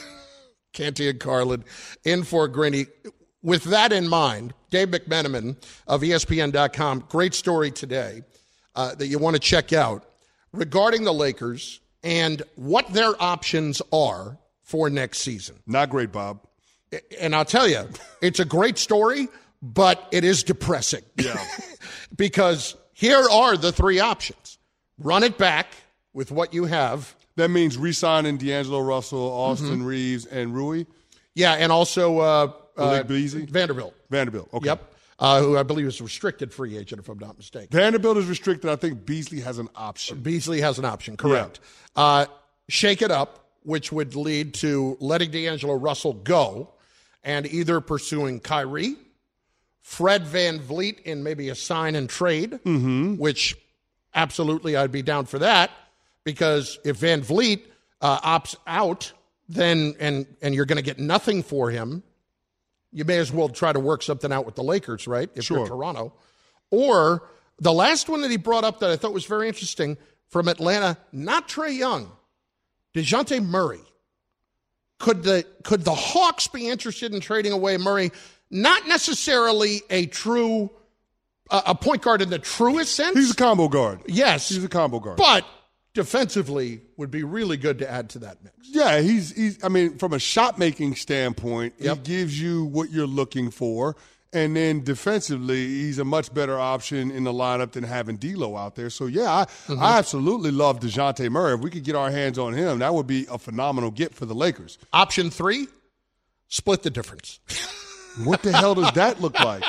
Canty 0.74 1.10
and 1.10 1.20
Carlin 1.20 1.63
in 2.04 2.24
for 2.24 2.48
Greeny. 2.48 2.88
With 3.44 3.66
that 3.66 3.92
in 3.92 4.08
mind, 4.08 4.54
Dave 4.70 4.88
McMenamin 4.88 5.58
of 5.86 6.02
ESPN.com, 6.02 7.06
great 7.10 7.34
story 7.34 7.70
today 7.70 8.24
uh, 8.75 8.96
that 8.96 9.08
you 9.08 9.20
want 9.20 9.36
to 9.36 9.40
check 9.40 9.74
out 9.74 10.06
regarding 10.54 11.04
the 11.04 11.13
Lakers 11.13 11.80
and 12.03 12.41
what 12.55 12.91
their 12.93 13.22
options 13.22 13.81
are 13.91 14.38
for 14.62 14.89
next 14.89 15.19
season. 15.19 15.55
Not 15.65 15.89
great, 15.89 16.12
Bob. 16.12 16.39
And 17.19 17.36
I'll 17.36 17.45
tell 17.45 17.67
you, 17.67 17.88
it's 18.22 18.39
a 18.39 18.45
great 18.45 18.77
story, 18.77 19.27
but 19.62 20.07
it 20.12 20.24
is 20.24 20.43
depressing. 20.43 21.03
Yeah. 21.17 21.43
because 22.15 22.75
here 22.93 23.24
are 23.31 23.57
the 23.57 23.71
three 23.71 23.99
options 23.99 24.58
run 24.99 25.23
it 25.23 25.38
back 25.38 25.67
with 26.13 26.32
what 26.32 26.54
you 26.54 26.65
have. 26.65 27.15
That 27.36 27.49
means 27.49 27.78
re-signing 27.78 28.38
D'Angelo 28.38 28.80
Russell, 28.80 29.19
Austin 29.19 29.69
Mm-hmm. 29.69 29.86
Reeves, 29.86 30.25
and 30.28 30.54
Rui. 30.54 30.86
Yeah, 31.34 31.54
and 31.54 31.71
also 31.71 32.19
uh, 32.19 32.51
uh, 32.78 33.04
Beasley? 33.04 33.45
Vanderbilt. 33.47 33.95
Vanderbilt. 34.12 34.49
Okay. 34.54 34.67
Yep. 34.67 34.89
Uh, 35.19 35.41
who 35.41 35.58
I 35.58 35.63
believe 35.63 35.86
is 35.88 35.99
a 35.99 36.04
restricted 36.04 36.54
free 36.54 36.78
agent, 36.78 36.99
if 36.99 37.08
I'm 37.08 37.19
not 37.19 37.38
mistaken. 37.38 37.69
Vanderbilt 37.71 38.17
is 38.17 38.25
restricted. 38.25 38.69
I 38.69 38.75
think 38.75 39.06
Beasley 39.06 39.39
has 39.41 39.58
an 39.58 39.69
option. 39.75 40.19
Beasley 40.19 40.62
has 40.62 40.80
an 40.80 40.86
option, 40.86 41.17
correct. 41.17 41.60
Uh, 41.95 42.25
shake 42.69 43.01
it 43.01 43.12
up, 43.12 43.47
which 43.63 43.91
would 43.91 44.15
lead 44.15 44.53
to 44.56 44.97
letting 44.99 45.32
D'Angelo 45.32 45.75
Russell 45.75 46.13
go 46.13 46.69
and 47.23 47.45
either 47.45 47.79
pursuing 47.82 48.39
Kyrie, 48.39 48.95
Fred 49.82 50.23
VanVleet 50.25 51.01
in 51.01 51.23
maybe 51.23 51.49
a 51.49 51.56
sign 51.56 51.95
and 51.95 52.10
trade, 52.10 52.51
Mm-hmm. 52.65 53.15
which 53.17 53.56
absolutely 54.15 54.75
I'd 54.75 54.91
be 54.91 55.01
down 55.01 55.25
for 55.25 55.39
that 55.39 55.71
because 56.23 56.79
if 56.84 56.99
VanVleet 56.99 57.62
uh, 58.01 58.19
opts 58.39 58.56
out, 58.67 59.12
then 59.49 59.95
and 59.99 60.25
and 60.41 60.56
you're 60.56 60.65
going 60.65 60.77
to 60.77 60.82
get 60.84 60.99
nothing 60.99 61.43
for 61.43 61.69
him, 61.69 62.01
you 62.91 63.03
may 63.06 63.17
as 63.17 63.32
well 63.32 63.49
try 63.49 63.73
to 63.73 63.79
work 63.79 64.01
something 64.01 64.32
out 64.32 64.45
with 64.45 64.56
the 64.56 64.63
Lakers, 64.63 65.08
right? 65.08 65.29
If 65.36 65.49
you're 65.49 65.67
Toronto. 65.67 66.13
Or 66.71 67.23
the 67.60 67.73
last 67.73 68.08
one 68.10 68.21
that 68.21 68.32
he 68.32 68.38
brought 68.38 68.63
up 68.63 68.79
that 68.79 68.89
I 68.89 68.95
thought 68.95 69.13
was 69.13 69.25
very 69.25 69.47
interesting 69.47 69.97
from 70.34 70.50
Atlanta, 70.50 70.98
not 71.13 71.48
Trae 71.48 71.78
Young, 71.78 72.12
DeJounte 72.93 73.46
Murray. 73.46 73.80
Could 75.00 75.24
the 75.24 75.46
could 75.63 75.84
the 75.86 75.93
Hawks 75.96 76.48
be 76.48 76.67
interested 76.67 77.13
in 77.13 77.19
trading 77.22 77.52
away 77.52 77.78
Murray? 77.78 78.12
Not 78.50 78.88
necessarily 78.88 79.82
a 79.89 80.06
true 80.08 80.69
uh, 81.50 81.62
a 81.67 81.76
point 81.76 82.02
guard 82.02 82.22
in 82.22 82.30
the 82.30 82.39
truest 82.39 82.96
sense. 82.96 83.15
He's 83.17 83.32
a 83.32 83.36
combo 83.36 83.67
guard. 83.67 84.00
yes, 84.08 84.50
He's 84.50 84.63
a 84.63 84.69
combo 84.69 85.00
guard. 85.00 85.17
but 85.17 85.46
defensively 85.93 86.82
would 86.98 87.12
be 87.12 87.24
really 87.24 87.58
good 87.58 87.80
to 87.80 87.89
add 87.89 88.10
to 88.12 88.19
that 88.19 88.43
mix. 88.43 88.56
Yeah, 88.63 89.02
he's 89.02 89.36
he's. 89.36 89.63
I 89.63 89.69
mean, 89.69 89.98
from 89.98 90.13
a 90.13 90.19
shot 90.19 90.58
making 90.58 90.96
standpoint, 90.96 91.74
Yep. 91.80 91.98
he 91.98 92.04
gives 92.04 92.39
you 92.41 92.65
what 92.65 92.89
you're 92.91 93.06
looking 93.08 93.52
for, 93.52 93.96
and 94.34 94.56
then 94.56 94.84
defensively, 94.84 95.65
he's 95.67 96.00
a 96.00 96.06
much 96.06 96.34
better 96.34 96.60
option 96.60 97.12
in 97.12 97.24
the 97.24 97.32
lineup 97.34 97.72
than 97.74 97.84
having 97.84 98.17
D'Lo 98.17 98.56
out 98.58 98.76
there. 98.76 98.89
So 98.89 99.06
yeah, 99.06 99.32
I, 99.32 99.46
Mm-hmm. 99.46 99.82
I 99.82 99.98
absolutely 99.98 100.52
love 100.52 100.80
Dejounte 100.80 101.30
Murray. 101.30 101.54
If 101.54 101.62
we 101.62 101.69
could 101.69 101.84
get 101.84 101.96
our 101.96 102.12
hands 102.12 102.38
on 102.38 102.54
him, 102.54 102.80
that 102.80 102.93
would 102.93 103.08
be 103.08 103.26
a 103.32 103.38
phenomenal 103.38 103.91
get 103.91 104.13
for 104.13 104.26
the 104.26 104.36
Lakers. 104.36 104.78
Option 104.91 105.30
three, 105.30 105.67
split 106.48 106.84
the 106.84 106.89
difference. 106.89 107.39
What 108.24 108.43
the 108.43 108.52
hell 108.52 108.76
does 108.76 108.91
that 108.91 109.22
look 109.22 109.39
like? 109.39 109.63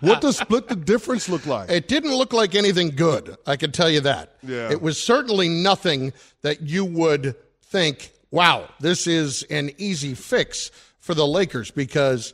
What 0.00 0.22
does 0.22 0.38
split 0.38 0.68
the 0.68 0.74
difference 0.74 1.28
look 1.28 1.44
like? 1.44 1.70
It 1.70 1.86
didn't 1.86 2.14
look 2.14 2.32
like 2.32 2.54
anything 2.54 2.96
good. 2.96 3.36
I 3.46 3.56
can 3.56 3.72
tell 3.72 3.90
you 3.90 4.00
that. 4.00 4.36
Yeah. 4.42 4.70
It 4.70 4.80
was 4.80 4.98
certainly 4.98 5.50
nothing 5.50 6.14
that 6.40 6.62
you 6.62 6.86
would 6.86 7.36
think, 7.64 8.10
wow, 8.30 8.70
this 8.80 9.06
is 9.06 9.42
an 9.50 9.72
easy 9.76 10.14
fix 10.14 10.70
for 10.98 11.12
the 11.12 11.26
Lakers 11.26 11.70
because 11.70 12.32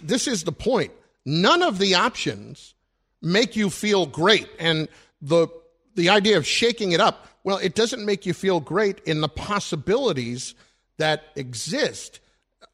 this 0.00 0.28
is 0.28 0.44
the 0.44 0.52
point. 0.52 0.92
None 1.24 1.62
of 1.62 1.78
the 1.78 1.94
options 1.94 2.74
make 3.20 3.54
you 3.56 3.70
feel 3.70 4.06
great. 4.06 4.48
And 4.58 4.88
the 5.20 5.48
the 5.94 6.08
idea 6.08 6.36
of 6.38 6.46
shaking 6.46 6.92
it 6.92 7.00
up, 7.00 7.26
well, 7.44 7.58
it 7.58 7.74
doesn't 7.74 8.04
make 8.04 8.24
you 8.26 8.32
feel 8.34 8.60
great 8.60 8.98
in 9.00 9.20
the 9.20 9.28
possibilities 9.28 10.54
that 10.98 11.24
exist 11.36 12.20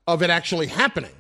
of 0.07 0.23
it 0.23 0.31
actually 0.31 0.67
happening. 0.69 1.11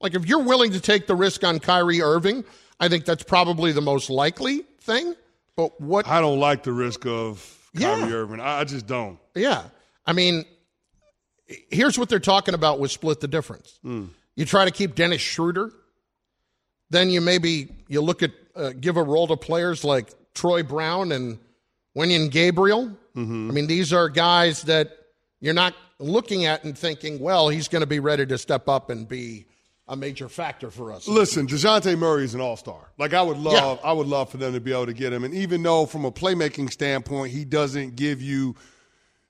Like 0.00 0.14
if 0.14 0.26
you're 0.26 0.42
willing 0.42 0.72
to 0.72 0.80
take 0.80 1.06
the 1.06 1.14
risk 1.14 1.42
on 1.44 1.58
Kyrie 1.58 2.02
Irving, 2.02 2.44
I 2.78 2.88
think 2.88 3.04
that's 3.06 3.22
probably 3.22 3.72
the 3.72 3.80
most 3.80 4.10
likely 4.10 4.64
thing. 4.80 5.14
But 5.56 5.80
what 5.80 6.06
I 6.06 6.20
don't 6.20 6.38
like 6.38 6.62
the 6.62 6.72
risk 6.72 7.06
of 7.06 7.58
Kyrie 7.74 8.00
Yeah. 8.10 8.12
Irving. 8.16 8.40
I, 8.40 8.60
I 8.60 8.64
just 8.64 8.86
don't. 8.86 9.18
yeah. 9.34 9.62
I 10.06 10.12
mean, 10.12 10.44
here's 11.70 11.98
what 11.98 12.08
they're 12.08 12.20
talking 12.20 12.54
about 12.54 12.78
with 12.78 12.90
split 12.92 13.20
the 13.20 13.28
difference. 13.28 13.78
Hmm. 13.82 14.04
You 14.36 14.44
try 14.44 14.64
to 14.66 14.70
keep 14.70 14.94
Dennis 14.94 15.20
Schroeder, 15.22 15.72
then 16.90 17.10
you 17.10 17.20
maybe 17.20 17.68
you 17.88 18.00
look 18.00 18.22
at 18.22 18.30
uh, 18.54 18.72
give 18.80 18.96
a 18.96 19.02
role 19.02 19.26
to 19.28 19.36
players 19.36 19.84
like 19.84 20.12
Troy 20.34 20.62
Brown 20.62 21.12
and 21.12 21.38
Wenyen 21.96 22.30
Gabriel. 22.30 22.96
I 23.16 23.18
mean, 23.20 23.66
these 23.66 23.94
are 23.94 24.10
guys 24.10 24.62
that 24.64 24.90
you're 25.40 25.54
not 25.54 25.74
looking 25.98 26.44
at 26.44 26.64
and 26.64 26.76
thinking, 26.76 27.18
well, 27.18 27.48
he's 27.48 27.66
going 27.68 27.80
to 27.80 27.86
be 27.86 27.98
ready 27.98 28.26
to 28.26 28.36
step 28.36 28.68
up 28.68 28.90
and 28.90 29.08
be 29.08 29.46
a 29.88 29.96
major 29.96 30.28
factor 30.28 30.70
for 30.70 30.92
us. 30.92 31.08
Listen, 31.08 31.46
Dejounte 31.46 31.96
Murray 31.96 32.24
is 32.24 32.34
an 32.34 32.40
all-star. 32.42 32.90
Like 32.98 33.14
I 33.14 33.22
would 33.22 33.38
love, 33.38 33.80
I 33.82 33.92
would 33.92 34.06
love 34.06 34.30
for 34.30 34.36
them 34.36 34.52
to 34.52 34.60
be 34.60 34.72
able 34.72 34.86
to 34.86 34.92
get 34.92 35.12
him. 35.12 35.24
And 35.24 35.32
even 35.32 35.62
though 35.62 35.86
from 35.86 36.04
a 36.04 36.12
playmaking 36.12 36.70
standpoint, 36.70 37.32
he 37.32 37.44
doesn't 37.44 37.96
give 37.96 38.20
you 38.20 38.54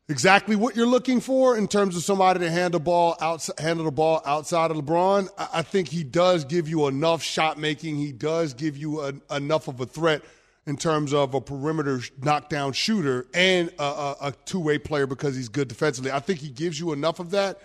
exactly 0.08 0.56
what 0.56 0.76
you're 0.76 0.86
looking 0.86 1.20
for 1.20 1.56
in 1.56 1.66
terms 1.66 1.96
of 1.96 2.02
somebody 2.02 2.40
to 2.40 2.50
handle 2.50 2.80
ball 2.80 3.16
outside, 3.20 3.58
handle 3.58 3.84
the 3.84 3.90
ball 3.90 4.22
outside 4.24 4.70
of 4.70 4.76
LeBron, 4.76 5.28
I, 5.36 5.48
I 5.54 5.62
think 5.62 5.88
he 5.88 6.04
does 6.04 6.44
give 6.44 6.68
you 6.68 6.86
enough 6.86 7.22
shot 7.22 7.58
making. 7.58 7.96
He 7.96 8.12
does 8.12 8.54
give 8.54 8.76
you 8.76 9.00
a, 9.00 9.12
enough 9.34 9.68
of 9.68 9.80
a 9.80 9.86
threat 9.86 10.22
in 10.66 10.76
terms 10.76 11.12
of 11.12 11.34
a 11.34 11.40
perimeter 11.40 12.00
knockdown 12.22 12.72
shooter 12.72 13.26
and 13.34 13.70
a, 13.78 13.82
a, 13.82 14.16
a 14.22 14.32
two-way 14.44 14.78
player 14.78 15.06
because 15.06 15.36
he's 15.36 15.48
good 15.48 15.68
defensively. 15.68 16.10
I 16.10 16.20
think 16.20 16.40
he 16.40 16.48
gives 16.48 16.78
you 16.78 16.92
enough 16.92 17.20
of 17.20 17.30
that 17.30 17.60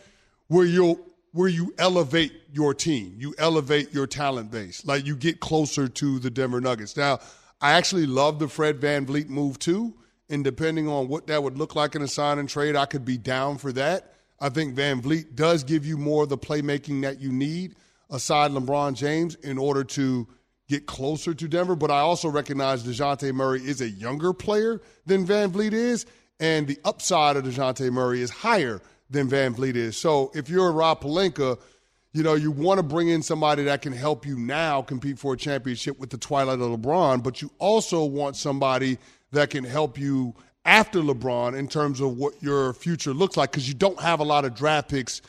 where 0.47 0.65
you'll 0.65 0.99
where 1.33 1.47
you 1.47 1.73
elevate 1.77 2.33
your 2.51 2.73
team, 2.73 3.15
you 3.17 3.33
elevate 3.37 3.93
your 3.93 4.05
talent 4.05 4.51
base, 4.51 4.85
like 4.85 5.05
you 5.05 5.15
get 5.15 5.39
closer 5.39 5.87
to 5.87 6.19
the 6.19 6.29
Denver 6.29 6.59
Nuggets. 6.59 6.97
Now, 6.97 7.19
I 7.61 7.71
actually 7.71 8.05
love 8.05 8.37
the 8.37 8.49
Fred 8.49 8.81
VanVleet 8.81 9.29
move 9.29 9.57
too. 9.57 9.93
And 10.31 10.43
depending 10.45 10.87
on 10.87 11.09
what 11.09 11.27
that 11.27 11.43
would 11.43 11.57
look 11.57 11.75
like 11.75 11.93
in 11.93 12.01
a 12.01 12.07
sign 12.07 12.39
and 12.39 12.47
trade, 12.47 12.75
I 12.75 12.85
could 12.85 13.03
be 13.03 13.17
down 13.17 13.57
for 13.57 13.71
that. 13.73 14.13
I 14.39 14.49
think 14.49 14.75
VanVleet 14.75 15.35
does 15.35 15.63
give 15.63 15.85
you 15.85 15.97
more 15.97 16.23
of 16.23 16.29
the 16.29 16.37
playmaking 16.37 17.01
that 17.01 17.19
you 17.19 17.31
need 17.31 17.75
aside 18.09 18.51
LeBron 18.51 18.95
James 18.95 19.35
in 19.35 19.57
order 19.57 19.83
to 19.83 20.27
get 20.69 20.85
closer 20.87 21.33
to 21.33 21.47
Denver. 21.49 21.75
But 21.75 21.91
I 21.91 21.99
also 21.99 22.29
recognize 22.29 22.83
DeJounte 22.83 23.33
Murray 23.33 23.59
is 23.59 23.81
a 23.81 23.89
younger 23.89 24.31
player 24.31 24.81
than 25.05 25.27
VanVleet 25.27 25.73
is, 25.73 26.05
and 26.39 26.65
the 26.65 26.79
upside 26.85 27.35
of 27.35 27.43
DeJounte 27.43 27.91
Murray 27.91 28.21
is 28.21 28.31
higher 28.31 28.81
than 29.09 29.29
VanVleet 29.29 29.75
is. 29.75 29.97
So 29.97 30.31
if 30.33 30.49
you're 30.49 30.71
Rob 30.71 31.01
Pelinka, 31.01 31.59
you 32.13 32.23
know, 32.23 32.35
you 32.35 32.51
want 32.51 32.77
to 32.77 32.83
bring 32.83 33.09
in 33.09 33.21
somebody 33.21 33.63
that 33.65 33.81
can 33.81 33.93
help 33.93 34.25
you 34.25 34.39
now 34.39 34.81
compete 34.81 35.19
for 35.19 35.33
a 35.33 35.37
championship 35.37 35.99
with 35.99 36.09
the 36.09 36.17
twilight 36.17 36.59
of 36.59 36.79
LeBron, 36.79 37.21
but 37.21 37.41
you 37.41 37.51
also 37.59 38.05
want 38.05 38.37
somebody 38.37 38.97
that 39.31 39.49
can 39.49 39.63
help 39.63 39.97
you 39.97 40.35
after 40.65 40.99
LeBron 40.99 41.57
in 41.57 41.67
terms 41.67 42.01
of 42.01 42.17
what 42.17 42.41
your 42.41 42.73
future 42.73 43.13
looks 43.13 43.37
like 43.37 43.51
because 43.51 43.67
you 43.67 43.73
don't 43.73 43.99
have 43.99 44.19
a 44.19 44.23
lot 44.23 44.45
of 44.45 44.53
draft 44.53 44.89
picks 44.89 45.21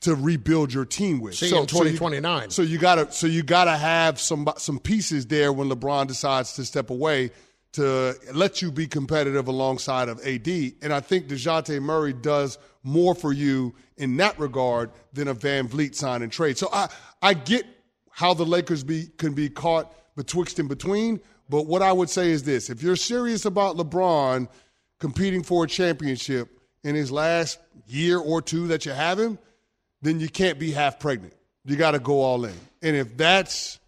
to 0.00 0.14
rebuild 0.14 0.72
your 0.72 0.84
team 0.84 1.20
with. 1.20 1.34
See 1.34 1.48
so, 1.48 1.60
in 1.60 1.66
2029. 1.66 2.50
So 2.50 2.62
you, 2.62 2.68
so 2.68 2.72
you 2.72 2.78
gotta 2.78 3.12
so 3.12 3.26
you 3.26 3.42
gotta 3.42 3.76
have 3.76 4.20
some 4.20 4.48
some 4.56 4.78
pieces 4.78 5.26
there 5.26 5.52
when 5.52 5.68
LeBron 5.68 6.06
decides 6.06 6.54
to 6.54 6.64
step 6.64 6.90
away 6.90 7.30
to 7.72 8.14
let 8.32 8.62
you 8.62 8.70
be 8.70 8.86
competitive 8.86 9.48
alongside 9.48 10.08
of 10.08 10.24
AD. 10.24 10.48
And 10.80 10.92
I 10.92 11.00
think 11.00 11.26
DeJounte 11.26 11.80
Murray 11.82 12.12
does 12.12 12.56
more 12.84 13.16
for 13.16 13.32
you 13.32 13.74
in 13.96 14.16
that 14.18 14.38
regard 14.38 14.90
than 15.12 15.26
a 15.26 15.34
VanVleet 15.34 15.94
sign 15.96 16.22
and 16.22 16.30
trade. 16.30 16.56
So 16.56 16.68
I, 16.72 16.88
I 17.20 17.34
get 17.34 17.66
how 18.10 18.32
the 18.32 18.46
Lakers 18.46 18.84
be, 18.84 19.08
can 19.16 19.32
be 19.34 19.48
caught 19.48 19.92
betwixt 20.14 20.60
and 20.60 20.68
between. 20.68 21.20
But 21.48 21.66
what 21.66 21.82
I 21.82 21.92
would 21.92 22.10
say 22.10 22.30
is 22.30 22.42
this 22.42 22.70
if 22.70 22.82
you're 22.82 22.96
serious 22.96 23.44
about 23.44 23.76
LeBron 23.76 24.48
competing 24.98 25.42
for 25.42 25.64
a 25.64 25.68
championship 25.68 26.60
in 26.82 26.94
his 26.94 27.10
last 27.10 27.58
year 27.86 28.18
or 28.18 28.40
two 28.40 28.68
that 28.68 28.86
you 28.86 28.92
have 28.92 29.18
him, 29.18 29.38
then 30.02 30.20
you 30.20 30.28
can't 30.28 30.58
be 30.58 30.70
half 30.70 30.98
pregnant. 30.98 31.34
You 31.64 31.76
got 31.76 31.92
to 31.92 31.98
go 31.98 32.20
all 32.20 32.44
in. 32.44 32.54
And 32.82 32.96
if 32.96 33.16
that's 33.16 33.78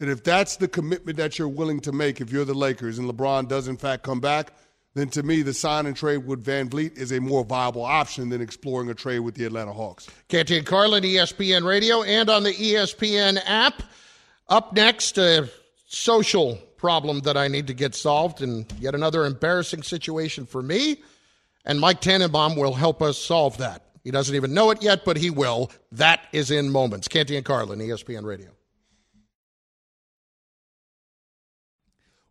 and 0.00 0.08
if 0.08 0.22
that's 0.22 0.56
the 0.56 0.68
commitment 0.68 1.16
that 1.16 1.38
you're 1.38 1.48
willing 1.48 1.80
to 1.80 1.92
make 1.92 2.20
if 2.20 2.30
you're 2.30 2.44
the 2.44 2.54
Lakers 2.54 2.98
and 2.98 3.10
LeBron 3.10 3.48
does 3.48 3.68
in 3.68 3.76
fact 3.76 4.02
come 4.02 4.20
back, 4.20 4.52
then 4.94 5.08
to 5.10 5.22
me 5.22 5.42
the 5.42 5.54
sign 5.54 5.86
and 5.86 5.96
trade 5.96 6.26
with 6.26 6.44
VanVleet 6.44 6.96
is 6.96 7.12
a 7.12 7.20
more 7.20 7.44
viable 7.44 7.84
option 7.84 8.28
than 8.28 8.40
exploring 8.40 8.88
a 8.90 8.94
trade 8.94 9.20
with 9.20 9.34
the 9.34 9.44
Atlanta 9.44 9.72
Hawks. 9.72 10.08
Canty 10.28 10.58
and 10.58 10.66
Carlin, 10.66 11.02
ESPN 11.02 11.64
Radio, 11.64 12.02
and 12.02 12.30
on 12.30 12.42
the 12.42 12.52
ESPN 12.52 13.40
app. 13.46 13.82
Up 14.48 14.72
next, 14.74 15.18
a 15.18 15.48
social 15.86 16.58
problem 16.78 17.20
that 17.20 17.36
I 17.36 17.48
need 17.48 17.66
to 17.66 17.74
get 17.74 17.94
solved, 17.94 18.40
and 18.40 18.64
yet 18.80 18.94
another 18.94 19.26
embarrassing 19.26 19.82
situation 19.82 20.46
for 20.46 20.62
me. 20.62 21.02
And 21.64 21.78
Mike 21.78 22.00
Tannenbaum 22.00 22.56
will 22.56 22.74
help 22.74 23.02
us 23.02 23.18
solve 23.18 23.58
that. 23.58 23.84
He 24.02 24.10
doesn't 24.10 24.34
even 24.34 24.54
know 24.54 24.70
it 24.70 24.82
yet, 24.82 25.04
but 25.04 25.18
he 25.18 25.28
will. 25.28 25.70
That 25.92 26.20
is 26.32 26.50
in 26.50 26.70
moments. 26.70 27.08
Canty 27.08 27.36
and 27.36 27.44
Carlin, 27.44 27.78
ESPN 27.80 28.24
Radio. 28.24 28.48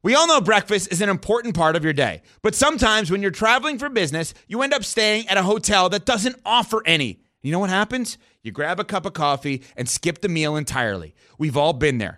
We 0.01 0.15
all 0.15 0.27
know 0.27 0.39
breakfast 0.39 0.91
is 0.91 1.01
an 1.01 1.09
important 1.09 1.55
part 1.55 1.75
of 1.75 1.83
your 1.83 1.93
day, 1.93 2.21
but 2.41 2.55
sometimes 2.55 3.11
when 3.11 3.21
you're 3.21 3.29
traveling 3.29 3.77
for 3.77 3.89
business, 3.89 4.33
you 4.47 4.61
end 4.61 4.73
up 4.73 4.85
staying 4.85 5.27
at 5.27 5.37
a 5.37 5.43
hotel 5.43 5.89
that 5.89 6.05
doesn't 6.05 6.37
offer 6.45 6.81
any. 6.85 7.19
You 7.41 7.51
know 7.51 7.59
what 7.59 7.69
happens? 7.69 8.17
You 8.41 8.51
grab 8.51 8.79
a 8.79 8.85
cup 8.85 9.05
of 9.05 9.13
coffee 9.13 9.63
and 9.75 9.89
skip 9.89 10.21
the 10.21 10.29
meal 10.29 10.55
entirely. 10.55 11.13
We've 11.37 11.57
all 11.57 11.73
been 11.73 11.97
there. 11.97 12.17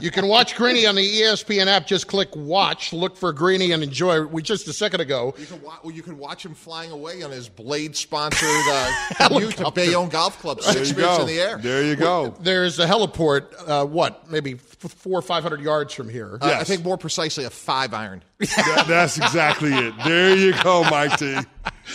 you 0.00 0.10
can 0.10 0.26
watch 0.28 0.56
Greeny 0.56 0.86
on 0.86 0.94
the 0.94 1.02
ESPN 1.02 1.66
app. 1.66 1.86
Just 1.86 2.06
click 2.06 2.34
watch, 2.34 2.92
look 2.92 3.16
for 3.16 3.32
Greeny, 3.32 3.72
and 3.72 3.82
enjoy. 3.82 4.22
We 4.22 4.42
just 4.42 4.68
a 4.68 4.72
second 4.72 5.00
ago. 5.00 5.34
You 5.38 5.46
can, 5.46 5.62
wa- 5.62 5.78
well, 5.82 5.92
you 5.94 6.02
can 6.02 6.18
watch 6.18 6.44
him 6.44 6.54
flying 6.54 6.90
away 6.90 7.22
on 7.22 7.30
his 7.30 7.48
blade 7.48 7.96
sponsored 7.96 8.48
uh, 8.48 9.28
to 9.28 9.70
Bayonne 9.74 10.08
Golf 10.08 10.38
Club, 10.40 10.60
six 10.60 10.94
minutes 10.94 11.18
in 11.18 11.26
the 11.26 11.40
air. 11.40 11.58
There 11.58 11.82
you 11.82 11.96
go. 11.96 12.34
There's 12.40 12.78
a 12.78 12.86
heliport, 12.86 13.52
uh, 13.66 13.86
what, 13.86 14.30
maybe 14.30 14.54
four 14.54 15.18
or 15.18 15.22
500 15.22 15.60
yards 15.60 15.94
from 15.94 16.08
here. 16.08 16.38
Uh, 16.40 16.46
yes. 16.48 16.60
I 16.60 16.64
think 16.64 16.84
more 16.84 16.98
precisely 16.98 17.44
a 17.44 17.50
five 17.50 17.94
iron. 17.94 18.22
that, 18.38 18.84
that's 18.88 19.18
exactly 19.18 19.72
it. 19.72 19.94
There 20.04 20.36
you 20.36 20.52
go, 20.62 20.82
Mike 20.84 21.18
T. 21.18 21.38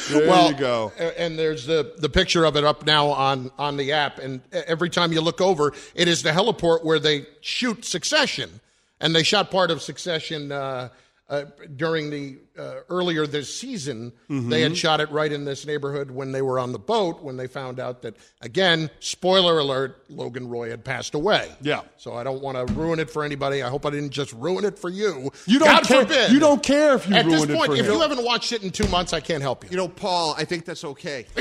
There 0.10 0.28
well, 0.28 0.52
you 0.52 0.58
go. 0.58 0.92
And 1.18 1.38
there's 1.38 1.66
the, 1.66 1.94
the 1.98 2.10
picture 2.10 2.46
of 2.46 2.56
it 2.56 2.64
up 2.64 2.86
now 2.86 3.08
on, 3.08 3.52
on 3.58 3.78
the 3.78 3.94
app. 3.94 4.20
And 4.20 4.42
every 4.52 4.90
time 4.90 5.12
you 5.12 5.22
look 5.22 5.42
over, 5.42 5.74
it 5.96 6.08
is 6.08 6.24
the 6.24 6.32
heliport 6.32 6.84
where 6.84 7.00
they 7.00 7.26
shoot 7.42 7.86
Succession. 7.86 8.60
And 9.00 9.16
they 9.16 9.24
shot 9.24 9.52
part 9.52 9.72
of 9.72 9.82
Succession 9.82 10.52
uh, 10.52 10.90
uh, 11.30 11.44
during 11.76 12.10
the 12.10 12.38
uh, 12.58 12.76
earlier 12.90 13.28
this 13.28 13.54
season, 13.54 14.14
mm-hmm. 14.30 14.50
they 14.50 14.62
had 14.62 14.78
shot 14.78 15.02
it 15.02 15.12
right 15.12 15.32
in 15.32 15.44
this 15.44 15.66
neighborhood 15.66 16.10
when 16.10 16.32
they 16.32 16.42
were 16.42 16.58
on 16.58 16.72
the 16.72 16.80
boat. 16.80 17.22
When 17.22 17.36
they 17.36 17.48
found 17.48 17.82
out 17.82 18.02
that, 18.04 18.16
again, 18.42 18.90
spoiler 19.00 19.60
alert, 19.60 20.06
Logan 20.10 20.48
Roy 20.48 20.70
had 20.70 20.86
passed 20.86 21.16
away. 21.16 21.52
Yeah. 21.62 21.82
So 21.98 22.14
I 22.14 22.24
don't 22.24 22.42
want 22.42 22.58
to 22.58 22.74
ruin 22.74 23.00
it 23.00 23.10
for 23.10 23.26
anybody. 23.26 23.62
I 23.62 23.70
hope 23.70 23.86
I 23.86 23.90
didn't 23.90 24.12
just 24.12 24.32
ruin 24.34 24.64
it 24.64 24.80
for 24.80 24.90
you. 24.90 25.30
You 25.46 25.60
don't 25.60 25.68
God 25.68 25.84
care. 25.84 26.02
Forbid. 26.04 26.32
You 26.32 26.40
don't 26.40 26.64
care 26.64 26.96
if 26.96 27.08
you 27.10 27.16
At 27.16 27.26
this 27.26 27.46
point, 27.46 27.74
if 27.74 27.86
you. 27.86 27.94
you 27.94 28.00
haven't 28.00 28.24
watched 28.24 28.54
it 28.54 28.64
in 28.64 28.72
two 28.72 28.88
months, 28.88 29.12
I 29.12 29.20
can't 29.20 29.42
help 29.42 29.66
you. 29.66 29.72
You 29.72 29.78
know, 29.78 29.90
Paul, 29.90 30.34
I 30.38 30.46
think 30.46 30.64
that's 30.64 30.86
okay. 30.86 31.26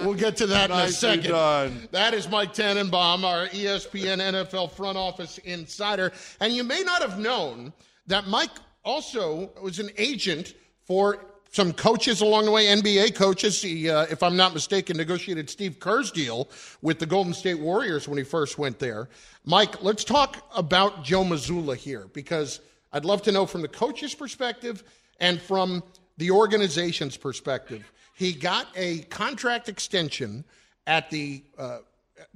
we'll 0.00 0.14
get 0.14 0.38
to 0.38 0.46
that 0.46 0.70
in 0.70 0.76
a 0.76 0.88
second. 0.88 1.30
Done. 1.30 1.88
That 1.90 2.14
is 2.14 2.28
Mike 2.28 2.54
Tannenbaum, 2.54 3.24
our 3.24 3.48
ESPN 3.48 4.18
NFL 4.18 4.72
front 4.72 4.96
office 4.96 5.36
insider, 5.38 6.12
and 6.40 6.54
you 6.54 6.64
may 6.64 6.82
not 6.82 7.02
have 7.02 7.18
known 7.18 7.65
that 8.06 8.26
Mike 8.26 8.50
also 8.84 9.50
was 9.60 9.78
an 9.78 9.90
agent 9.98 10.54
for 10.84 11.24
some 11.50 11.72
coaches 11.72 12.20
along 12.20 12.44
the 12.44 12.50
way, 12.50 12.66
NBA 12.66 13.14
coaches. 13.14 13.62
He, 13.62 13.88
uh, 13.88 14.02
if 14.10 14.22
I'm 14.22 14.36
not 14.36 14.52
mistaken, 14.52 14.96
negotiated 14.96 15.48
Steve 15.48 15.80
Kerr's 15.80 16.10
deal 16.10 16.48
with 16.82 16.98
the 16.98 17.06
Golden 17.06 17.32
State 17.32 17.58
Warriors 17.58 18.06
when 18.06 18.18
he 18.18 18.24
first 18.24 18.58
went 18.58 18.78
there. 18.78 19.08
Mike, 19.44 19.82
let's 19.82 20.04
talk 20.04 20.48
about 20.54 21.02
Joe 21.02 21.24
Mazzulla 21.24 21.76
here 21.76 22.08
because 22.12 22.60
I'd 22.92 23.04
love 23.04 23.22
to 23.22 23.32
know 23.32 23.46
from 23.46 23.62
the 23.62 23.68
coach's 23.68 24.14
perspective 24.14 24.84
and 25.18 25.40
from 25.40 25.82
the 26.18 26.30
organization's 26.30 27.16
perspective, 27.16 27.90
he 28.14 28.32
got 28.32 28.68
a 28.76 29.00
contract 29.04 29.68
extension 29.68 30.44
at 30.86 31.10
the 31.10 31.42
uh, 31.58 31.78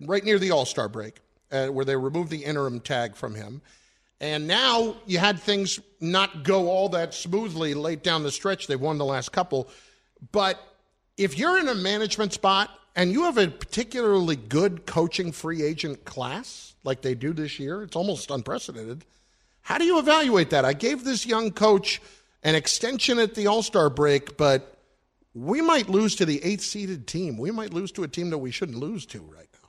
right 0.06 0.24
near 0.24 0.38
the 0.38 0.50
All 0.50 0.64
Star 0.64 0.88
break, 0.88 1.20
uh, 1.52 1.68
where 1.68 1.84
they 1.84 1.96
removed 1.96 2.30
the 2.30 2.44
interim 2.44 2.80
tag 2.80 3.14
from 3.16 3.34
him. 3.34 3.62
And 4.20 4.46
now 4.46 4.96
you 5.06 5.18
had 5.18 5.40
things 5.40 5.80
not 6.00 6.44
go 6.44 6.68
all 6.68 6.90
that 6.90 7.14
smoothly 7.14 7.74
late 7.74 8.02
down 8.02 8.22
the 8.22 8.30
stretch. 8.30 8.66
They 8.66 8.76
won 8.76 8.98
the 8.98 9.04
last 9.04 9.32
couple. 9.32 9.68
But 10.32 10.60
if 11.16 11.38
you're 11.38 11.58
in 11.58 11.68
a 11.68 11.74
management 11.74 12.32
spot 12.32 12.70
and 12.94 13.12
you 13.12 13.24
have 13.24 13.38
a 13.38 13.48
particularly 13.48 14.36
good 14.36 14.84
coaching 14.86 15.32
free 15.32 15.62
agent 15.62 16.04
class 16.04 16.74
like 16.84 17.00
they 17.00 17.14
do 17.14 17.32
this 17.32 17.58
year, 17.58 17.82
it's 17.82 17.96
almost 17.96 18.30
unprecedented. 18.30 19.04
How 19.62 19.78
do 19.78 19.84
you 19.84 19.98
evaluate 19.98 20.50
that? 20.50 20.64
I 20.64 20.72
gave 20.72 21.04
this 21.04 21.24
young 21.24 21.50
coach 21.50 22.00
an 22.42 22.54
extension 22.54 23.18
at 23.18 23.34
the 23.34 23.46
All 23.46 23.62
Star 23.62 23.88
break, 23.88 24.36
but 24.36 24.76
we 25.34 25.60
might 25.60 25.88
lose 25.88 26.16
to 26.16 26.26
the 26.26 26.42
eighth 26.44 26.62
seeded 26.62 27.06
team. 27.06 27.38
We 27.38 27.50
might 27.50 27.72
lose 27.72 27.92
to 27.92 28.02
a 28.02 28.08
team 28.08 28.30
that 28.30 28.38
we 28.38 28.50
shouldn't 28.50 28.78
lose 28.78 29.06
to 29.06 29.20
right 29.20 29.48
now. 29.52 29.59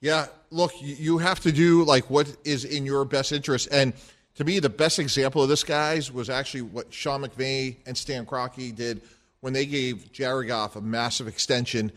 Yeah, 0.00 0.26
look, 0.50 0.72
you 0.80 1.18
have 1.18 1.40
to 1.40 1.52
do 1.52 1.84
like 1.84 2.08
what 2.08 2.34
is 2.44 2.64
in 2.64 2.86
your 2.86 3.04
best 3.04 3.32
interest. 3.32 3.68
And 3.70 3.92
to 4.36 4.44
me, 4.44 4.58
the 4.58 4.70
best 4.70 4.98
example 4.98 5.42
of 5.42 5.48
this, 5.48 5.62
guys, 5.62 6.10
was 6.10 6.30
actually 6.30 6.62
what 6.62 6.92
Sean 6.92 7.22
McVay 7.22 7.76
and 7.86 7.96
Stan 7.96 8.24
Kroenke 8.24 8.74
did 8.74 9.02
when 9.40 9.52
they 9.52 9.66
gave 9.66 10.10
Jared 10.12 10.48
Goff 10.48 10.76
a 10.76 10.80
massive 10.80 11.28
extension 11.28 11.92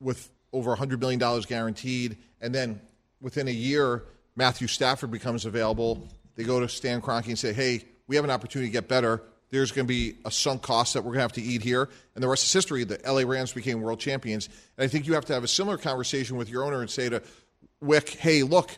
with 0.00 0.30
over 0.52 0.74
$100 0.74 0.98
million 1.00 1.18
guaranteed. 1.42 2.16
And 2.40 2.54
then 2.54 2.80
within 3.20 3.48
a 3.48 3.52
year, 3.52 4.04
Matthew 4.36 4.66
Stafford 4.66 5.10
becomes 5.10 5.44
available. 5.44 6.08
They 6.36 6.44
go 6.44 6.60
to 6.60 6.68
Stan 6.68 7.02
Kroenke 7.02 7.28
and 7.28 7.38
say, 7.38 7.52
hey, 7.52 7.84
we 8.06 8.16
have 8.16 8.24
an 8.24 8.30
opportunity 8.30 8.68
to 8.68 8.72
get 8.72 8.88
better. 8.88 9.22
There's 9.52 9.70
going 9.70 9.86
to 9.86 9.88
be 9.88 10.14
a 10.24 10.30
sunk 10.30 10.62
cost 10.62 10.94
that 10.94 11.02
we're 11.02 11.10
going 11.12 11.18
to 11.18 11.22
have 11.24 11.32
to 11.32 11.42
eat 11.42 11.62
here. 11.62 11.90
And 12.14 12.24
the 12.24 12.26
rest 12.26 12.44
is 12.44 12.52
history. 12.54 12.84
The 12.84 12.98
LA 13.06 13.30
Rams 13.30 13.52
became 13.52 13.82
world 13.82 14.00
champions. 14.00 14.48
And 14.78 14.84
I 14.84 14.88
think 14.88 15.06
you 15.06 15.12
have 15.12 15.26
to 15.26 15.34
have 15.34 15.44
a 15.44 15.48
similar 15.48 15.76
conversation 15.76 16.38
with 16.38 16.48
your 16.48 16.64
owner 16.64 16.80
and 16.80 16.90
say 16.90 17.10
to 17.10 17.22
Wyc, 17.84 18.16
hey, 18.16 18.44
look, 18.44 18.70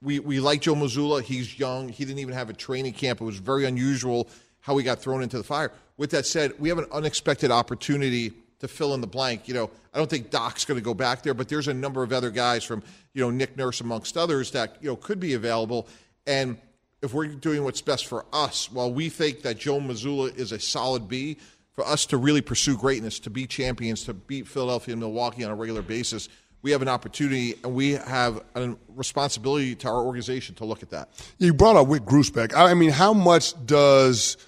we, 0.00 0.20
we 0.20 0.38
like 0.38 0.60
Joe 0.60 0.76
Mazzulla. 0.76 1.22
He's 1.22 1.58
young. 1.58 1.88
He 1.88 2.04
didn't 2.04 2.20
even 2.20 2.34
have 2.34 2.50
a 2.50 2.52
training 2.52 2.92
camp. 2.92 3.20
It 3.20 3.24
was 3.24 3.38
very 3.38 3.64
unusual 3.64 4.28
how 4.60 4.76
he 4.78 4.84
got 4.84 5.00
thrown 5.00 5.24
into 5.24 5.38
the 5.38 5.44
fire. 5.44 5.72
With 5.96 6.12
that 6.12 6.24
said, 6.24 6.52
we 6.60 6.68
have 6.68 6.78
an 6.78 6.86
unexpected 6.92 7.50
opportunity 7.50 8.32
to 8.60 8.68
fill 8.68 8.94
in 8.94 9.00
the 9.00 9.08
blank. 9.08 9.48
You 9.48 9.54
know, 9.54 9.70
I 9.92 9.98
don't 9.98 10.08
think 10.08 10.30
Doc's 10.30 10.64
going 10.64 10.78
to 10.78 10.84
go 10.84 10.94
back 10.94 11.22
there, 11.22 11.34
but 11.34 11.48
there's 11.48 11.66
a 11.66 11.74
number 11.74 12.04
of 12.04 12.12
other 12.12 12.30
guys 12.30 12.62
from, 12.62 12.84
you 13.12 13.22
know, 13.22 13.30
Nick 13.30 13.56
Nurse 13.56 13.80
amongst 13.80 14.16
others 14.16 14.52
that, 14.52 14.76
you 14.80 14.88
know, 14.88 14.94
could 14.94 15.18
be 15.18 15.34
available. 15.34 15.88
And 16.28 16.58
if 17.04 17.12
we're 17.12 17.26
doing 17.26 17.62
what's 17.62 17.82
best 17.82 18.06
for 18.06 18.24
us, 18.32 18.72
while 18.72 18.90
we 18.92 19.10
think 19.10 19.42
that 19.42 19.58
Joe 19.58 19.78
Mazzulla 19.78 20.34
is 20.36 20.52
a 20.52 20.58
solid 20.58 21.06
B, 21.06 21.36
for 21.72 21.86
us 21.86 22.06
to 22.06 22.16
really 22.16 22.40
pursue 22.40 22.76
greatness, 22.76 23.18
to 23.20 23.30
be 23.30 23.46
champions, 23.46 24.04
to 24.04 24.14
beat 24.14 24.48
Philadelphia 24.48 24.94
and 24.94 25.00
Milwaukee 25.00 25.44
on 25.44 25.50
a 25.50 25.54
regular 25.54 25.82
basis, 25.82 26.28
we 26.62 26.70
have 26.70 26.80
an 26.80 26.88
opportunity 26.88 27.56
and 27.62 27.74
we 27.74 27.92
have 27.92 28.42
a 28.54 28.74
responsibility 28.88 29.74
to 29.74 29.88
our 29.88 30.02
organization 30.02 30.54
to 30.54 30.64
look 30.64 30.82
at 30.82 30.90
that. 30.90 31.10
You 31.38 31.52
brought 31.52 31.76
up 31.76 31.88
Wyc 31.88 32.00
Grousbeck. 32.00 32.54
I 32.56 32.72
mean, 32.72 32.90
how 32.90 33.12
much 33.12 33.52
does 33.66 34.38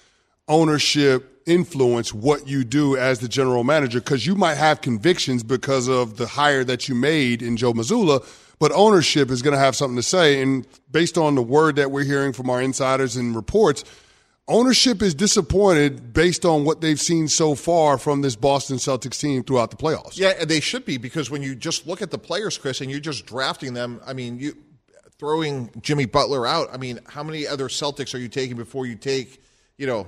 ownership 0.47 1.43
influence 1.45 2.11
what 2.11 2.47
you 2.47 2.63
do 2.63 2.97
as 2.97 3.19
the 3.19 3.27
general 3.27 3.63
manager? 3.63 3.99
Because 3.99 4.25
you 4.25 4.33
might 4.33 4.55
have 4.55 4.81
convictions 4.81 5.43
because 5.43 5.87
of 5.87 6.17
the 6.17 6.25
hire 6.25 6.63
that 6.63 6.89
you 6.89 6.95
made 6.95 7.43
in 7.43 7.55
Joe 7.55 7.73
Mazzulla, 7.73 8.25
but 8.59 8.71
ownership 8.73 9.29
is 9.29 9.41
going 9.41 9.53
to 9.53 9.59
have 9.59 9.75
something 9.75 9.95
to 9.97 10.03
say. 10.03 10.41
And 10.41 10.67
based 10.91 11.17
on 11.17 11.35
the 11.35 11.41
word 11.41 11.75
that 11.75 11.91
we're 11.91 12.03
hearing 12.03 12.33
from 12.33 12.49
our 12.49 12.61
insiders 12.61 13.15
and 13.15 13.35
reports, 13.35 13.83
ownership 14.47 15.01
is 15.01 15.13
disappointed 15.13 16.13
based 16.13 16.45
on 16.45 16.65
what 16.65 16.81
they've 16.81 16.99
seen 16.99 17.27
so 17.27 17.55
far 17.55 17.97
from 17.97 18.21
this 18.21 18.35
Boston 18.35 18.77
Celtics 18.77 19.19
team 19.19 19.43
throughout 19.43 19.71
the 19.71 19.77
playoffs. 19.77 20.17
Yeah, 20.17 20.45
they 20.45 20.59
should 20.59 20.85
be 20.85 20.97
because 20.97 21.29
when 21.29 21.43
you 21.43 21.55
just 21.55 21.85
look 21.85 22.01
at 22.01 22.11
the 22.11 22.17
players, 22.17 22.57
Chris, 22.57 22.81
and 22.81 22.89
you're 22.89 22.99
just 22.99 23.25
drafting 23.25 23.73
them, 23.73 24.01
I 24.05 24.13
mean, 24.13 24.39
you 24.39 24.55
throwing 25.19 25.71
Jimmy 25.81 26.05
Butler 26.05 26.45
out. 26.45 26.69
I 26.71 26.77
mean, 26.77 26.99
how 27.07 27.23
many 27.23 27.47
other 27.47 27.67
Celtics 27.67 28.13
are 28.13 28.19
you 28.19 28.27
taking 28.27 28.55
before 28.55 28.85
you 28.85 28.95
take, 28.95 29.41
you 29.77 29.87
know, 29.87 30.07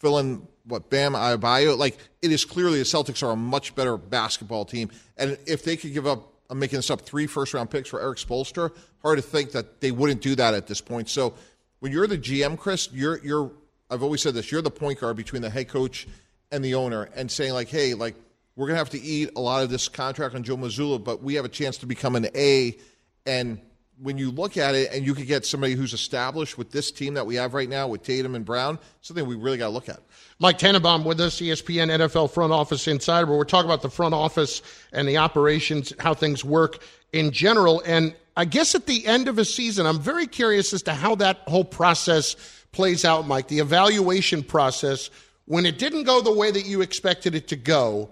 fill 0.00 0.18
in 0.18 0.46
what 0.64 0.90
Bam 0.90 1.14
Adebayo? 1.14 1.76
Like 1.76 1.98
it 2.20 2.30
is 2.30 2.44
clearly 2.44 2.78
the 2.78 2.84
Celtics 2.84 3.26
are 3.26 3.32
a 3.32 3.36
much 3.36 3.74
better 3.74 3.96
basketball 3.96 4.64
team, 4.64 4.90
and 5.16 5.38
if 5.46 5.64
they 5.64 5.76
could 5.76 5.92
give 5.92 6.06
up 6.06 6.31
I'm 6.52 6.58
making 6.58 6.76
this 6.80 6.90
up, 6.90 7.00
three 7.00 7.26
first 7.26 7.54
round 7.54 7.70
picks 7.70 7.88
for 7.88 7.98
Erik 7.98 8.18
Spoelstra. 8.18 8.70
Hard 9.00 9.16
to 9.16 9.22
think 9.22 9.52
that 9.52 9.80
they 9.80 9.90
wouldn't 9.90 10.20
do 10.20 10.34
that 10.34 10.52
at 10.52 10.66
this 10.66 10.82
point. 10.82 11.08
So 11.08 11.32
when 11.78 11.92
you're 11.92 12.06
the 12.06 12.18
GM, 12.18 12.58
Chris, 12.58 12.90
you're 12.92 13.24
you're 13.24 13.50
I've 13.88 14.02
always 14.02 14.20
said 14.20 14.34
this, 14.34 14.52
you're 14.52 14.60
the 14.60 14.70
point 14.70 15.00
guard 15.00 15.16
between 15.16 15.40
the 15.40 15.48
head 15.48 15.68
coach 15.68 16.06
and 16.50 16.62
the 16.62 16.74
owner 16.74 17.08
and 17.16 17.30
saying 17.30 17.54
like, 17.54 17.68
hey, 17.68 17.94
like 17.94 18.16
we're 18.54 18.66
gonna 18.66 18.78
have 18.78 18.90
to 18.90 19.00
eat 19.00 19.30
a 19.34 19.40
lot 19.40 19.62
of 19.62 19.70
this 19.70 19.88
contract 19.88 20.34
on 20.34 20.42
Joe 20.42 20.58
Mazzulla, 20.58 21.02
but 21.02 21.22
we 21.22 21.36
have 21.36 21.46
a 21.46 21.48
chance 21.48 21.78
to 21.78 21.86
become 21.86 22.16
an 22.16 22.28
A. 22.34 22.76
And 23.24 23.58
when 24.02 24.18
you 24.18 24.30
look 24.30 24.56
at 24.56 24.74
it 24.74 24.92
and 24.92 25.06
you 25.06 25.14
could 25.14 25.26
get 25.26 25.46
somebody 25.46 25.74
who's 25.74 25.92
established 25.92 26.58
with 26.58 26.72
this 26.72 26.90
team 26.90 27.14
that 27.14 27.24
we 27.24 27.36
have 27.36 27.54
right 27.54 27.68
now 27.68 27.86
with 27.86 28.02
Tatum 28.02 28.34
and 28.34 28.44
Brown, 28.44 28.78
something 29.00 29.24
we 29.26 29.36
really 29.36 29.58
got 29.58 29.66
to 29.66 29.72
look 29.72 29.88
at. 29.88 30.00
Mike 30.40 30.58
Tannenbaum 30.58 31.04
with 31.04 31.20
us, 31.20 31.40
ESPN 31.40 31.88
NFL 31.88 32.32
front 32.32 32.52
office 32.52 32.88
insider. 32.88 33.26
Where 33.26 33.38
we're 33.38 33.44
talking 33.44 33.70
about 33.70 33.82
the 33.82 33.90
front 33.90 34.12
office 34.12 34.60
and 34.92 35.06
the 35.06 35.18
operations, 35.18 35.92
how 36.00 36.14
things 36.14 36.44
work 36.44 36.82
in 37.12 37.30
general. 37.30 37.80
And 37.86 38.14
I 38.36 38.44
guess 38.44 38.74
at 38.74 38.86
the 38.86 39.06
end 39.06 39.28
of 39.28 39.38
a 39.38 39.44
season, 39.44 39.86
I'm 39.86 40.00
very 40.00 40.26
curious 40.26 40.72
as 40.72 40.82
to 40.84 40.94
how 40.94 41.14
that 41.16 41.38
whole 41.46 41.64
process 41.64 42.34
plays 42.72 43.04
out, 43.04 43.26
Mike. 43.26 43.48
The 43.48 43.60
evaluation 43.60 44.42
process, 44.42 45.10
when 45.44 45.64
it 45.64 45.78
didn't 45.78 46.04
go 46.04 46.20
the 46.20 46.32
way 46.32 46.50
that 46.50 46.66
you 46.66 46.80
expected 46.80 47.36
it 47.36 47.48
to 47.48 47.56
go, 47.56 48.10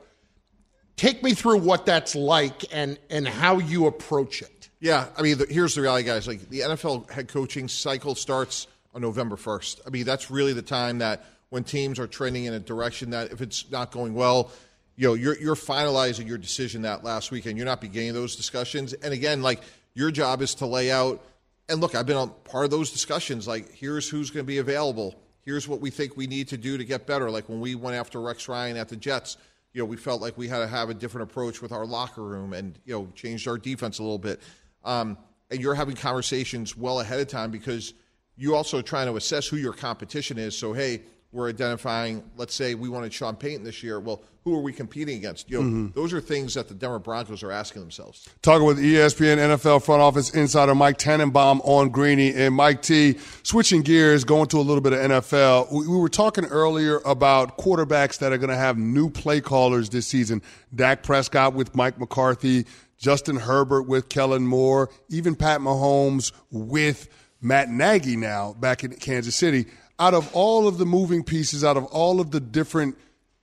take 0.97 1.23
me 1.23 1.35
through 1.35 1.59
what 1.59 1.87
that's 1.87 2.15
like 2.15 2.65
and 2.73 2.99
and 3.09 3.27
how 3.27 3.59
you 3.59 3.87
approach 3.87 4.43
it. 4.43 4.60
Yeah, 4.81 5.09
I 5.17 5.23
mean, 5.23 5.39
the, 5.39 5.47
here's 5.49 5.75
the 5.75 5.83
reality, 5.83 6.07
guys. 6.07 6.27
Like 6.27 6.49
the 6.49 6.61
NFL 6.61 7.11
head 7.11 7.29
coaching 7.29 7.69
cycle 7.69 8.15
starts 8.15 8.67
on 8.95 9.03
November 9.03 9.37
1st. 9.37 9.81
I 9.87 9.91
mean, 9.91 10.05
that's 10.05 10.31
really 10.31 10.55
the 10.55 10.63
time 10.63 10.99
that 10.99 11.25
when 11.51 11.65
teams 11.65 11.99
are 11.99 12.07
trending 12.07 12.45
in 12.45 12.55
a 12.55 12.61
direction 12.61 13.11
that 13.11 13.31
if 13.31 13.43
it's 13.43 13.71
not 13.71 13.91
going 13.91 14.15
well, 14.15 14.51
you 14.97 15.09
know, 15.09 15.15
you're 15.15 15.39
you're 15.39 15.55
finalizing 15.55 16.27
your 16.27 16.39
decision 16.39 16.83
that 16.83 17.05
last 17.05 17.31
weekend. 17.31 17.57
You're 17.57 17.67
not 17.67 17.81
beginning 17.81 18.15
those 18.15 18.37
discussions. 18.37 18.93
And 18.93 19.13
again, 19.13 19.43
like 19.43 19.61
your 19.95 20.11
job 20.11 20.43
is 20.43 20.55
to 20.57 20.67
lay 20.67 20.91
out. 20.91 21.25
And 21.69 21.81
look, 21.81 21.95
I've 21.95 22.07
been 22.07 22.17
on 22.17 22.31
part 22.45 22.65
of 22.65 22.71
those 22.71 22.91
discussions. 22.91 23.47
Like, 23.47 23.73
here's 23.73 24.09
who's 24.09 24.31
going 24.31 24.45
to 24.45 24.49
be 24.49 24.59
available. 24.59 25.15
Here's 25.43 25.69
what 25.69 25.81
we 25.81 25.91
think 25.91 26.17
we 26.17 26.27
need 26.27 26.49
to 26.49 26.57
do 26.57 26.77
to 26.77 26.85
get 26.85 27.07
better. 27.07 27.31
Like 27.31 27.49
when 27.49 27.61
we 27.61 27.75
went 27.75 27.97
after 27.97 28.21
Rex 28.21 28.49
Ryan 28.49 28.77
at 28.77 28.89
the 28.89 28.97
Jets, 28.97 29.37
you 29.73 29.81
know, 29.81 29.87
we 29.87 29.97
felt 29.97 30.21
like 30.21 30.37
we 30.37 30.49
had 30.49 30.59
to 30.59 30.67
have 30.67 30.91
a 30.91 30.95
different 30.95 31.31
approach 31.31 31.63
with 31.63 31.73
our 31.73 31.87
locker 31.87 32.23
room 32.23 32.53
and 32.53 32.79
you 32.85 32.93
know 32.93 33.09
changed 33.15 33.47
our 33.47 33.59
defense 33.59 33.99
a 33.99 34.03
little 34.03 34.19
bit. 34.19 34.41
Um, 34.85 35.19
and 35.51 35.61
you're 35.61 35.75
having 35.75 35.97
conversations 35.97 36.77
well 36.77 37.01
ahead 37.01 37.21
of 37.21 37.29
time 37.29 37.51
because 37.51 37.95
you 38.37 38.55
also 38.55 38.79
are 38.79 38.83
trying 38.83 39.07
to 39.07 39.17
assess 39.17 39.47
who 39.47 39.57
your 39.57 39.73
competition 39.73 40.39
is. 40.39 40.57
So 40.57 40.73
hey, 40.73 41.03
we're 41.33 41.49
identifying, 41.49 42.25
let's 42.37 42.55
say 42.55 42.75
we 42.75 42.89
wanted 42.89 43.13
Sean 43.13 43.37
Payton 43.37 43.65
this 43.65 43.83
year. 43.83 44.01
Well, 44.01 44.23
who 44.43 44.57
are 44.57 44.61
we 44.63 44.73
competing 44.73 45.19
against? 45.19 45.51
You 45.51 45.59
know, 45.59 45.65
mm-hmm. 45.65 45.87
those 45.95 46.13
are 46.13 46.21
things 46.21 46.55
that 46.55 46.67
the 46.67 46.75
Denver 46.75 46.99
Broncos 46.99 47.43
are 47.43 47.53
asking 47.53 47.83
themselves. 47.83 48.29
Talking 48.43 48.67
with 48.67 48.79
ESPN 48.79 49.37
NFL 49.37 49.85
front 49.85 50.01
office 50.01 50.31
insider 50.31 50.75
Mike 50.75 50.97
Tannenbaum 50.97 51.61
on 51.63 51.91
Greeny 51.91 52.35
and 52.35 52.55
Mike 52.55 52.83
T. 52.83 53.19
Switching 53.43 53.83
gears, 53.83 54.25
going 54.25 54.49
to 54.49 54.59
a 54.59 54.63
little 54.63 54.81
bit 54.81 54.95
of 54.95 54.99
NFL. 54.99 55.71
We, 55.71 55.87
we 55.87 55.99
were 55.99 56.09
talking 56.09 56.47
earlier 56.47 57.01
about 57.05 57.59
quarterbacks 57.59 58.19
that 58.19 58.33
are 58.33 58.39
going 58.39 58.51
to 58.51 58.57
have 58.57 58.79
new 58.79 59.11
play 59.11 59.41
callers 59.41 59.91
this 59.91 60.07
season. 60.07 60.43
Dak 60.75 61.03
Prescott 61.03 61.55
with 61.55 61.77
Mike 61.77 62.01
McCarthy, 62.01 62.65
Justin 63.01 63.37
Herbert 63.37 63.83
with 63.83 64.09
Kellen 64.09 64.47
Moore, 64.47 64.91
even 65.09 65.35
Pat 65.35 65.61
Mahomes 65.61 66.31
with 66.53 67.09
Matt 67.41 67.71
Nagy 67.71 68.17
now 68.17 68.53
back 68.53 68.85
in 68.85 68.93
Kansas 68.93 69.35
City 69.35 69.67
out 69.99 70.15
of 70.15 70.35
all 70.35 70.69
of 70.69 70.79
the 70.79 70.87
moving 70.87 71.23
pieces, 71.23 71.65
out 71.65 71.77
of 71.77 71.85
all 71.87 72.21
of 72.21 72.31
the 72.31 72.41
different 72.41 72.97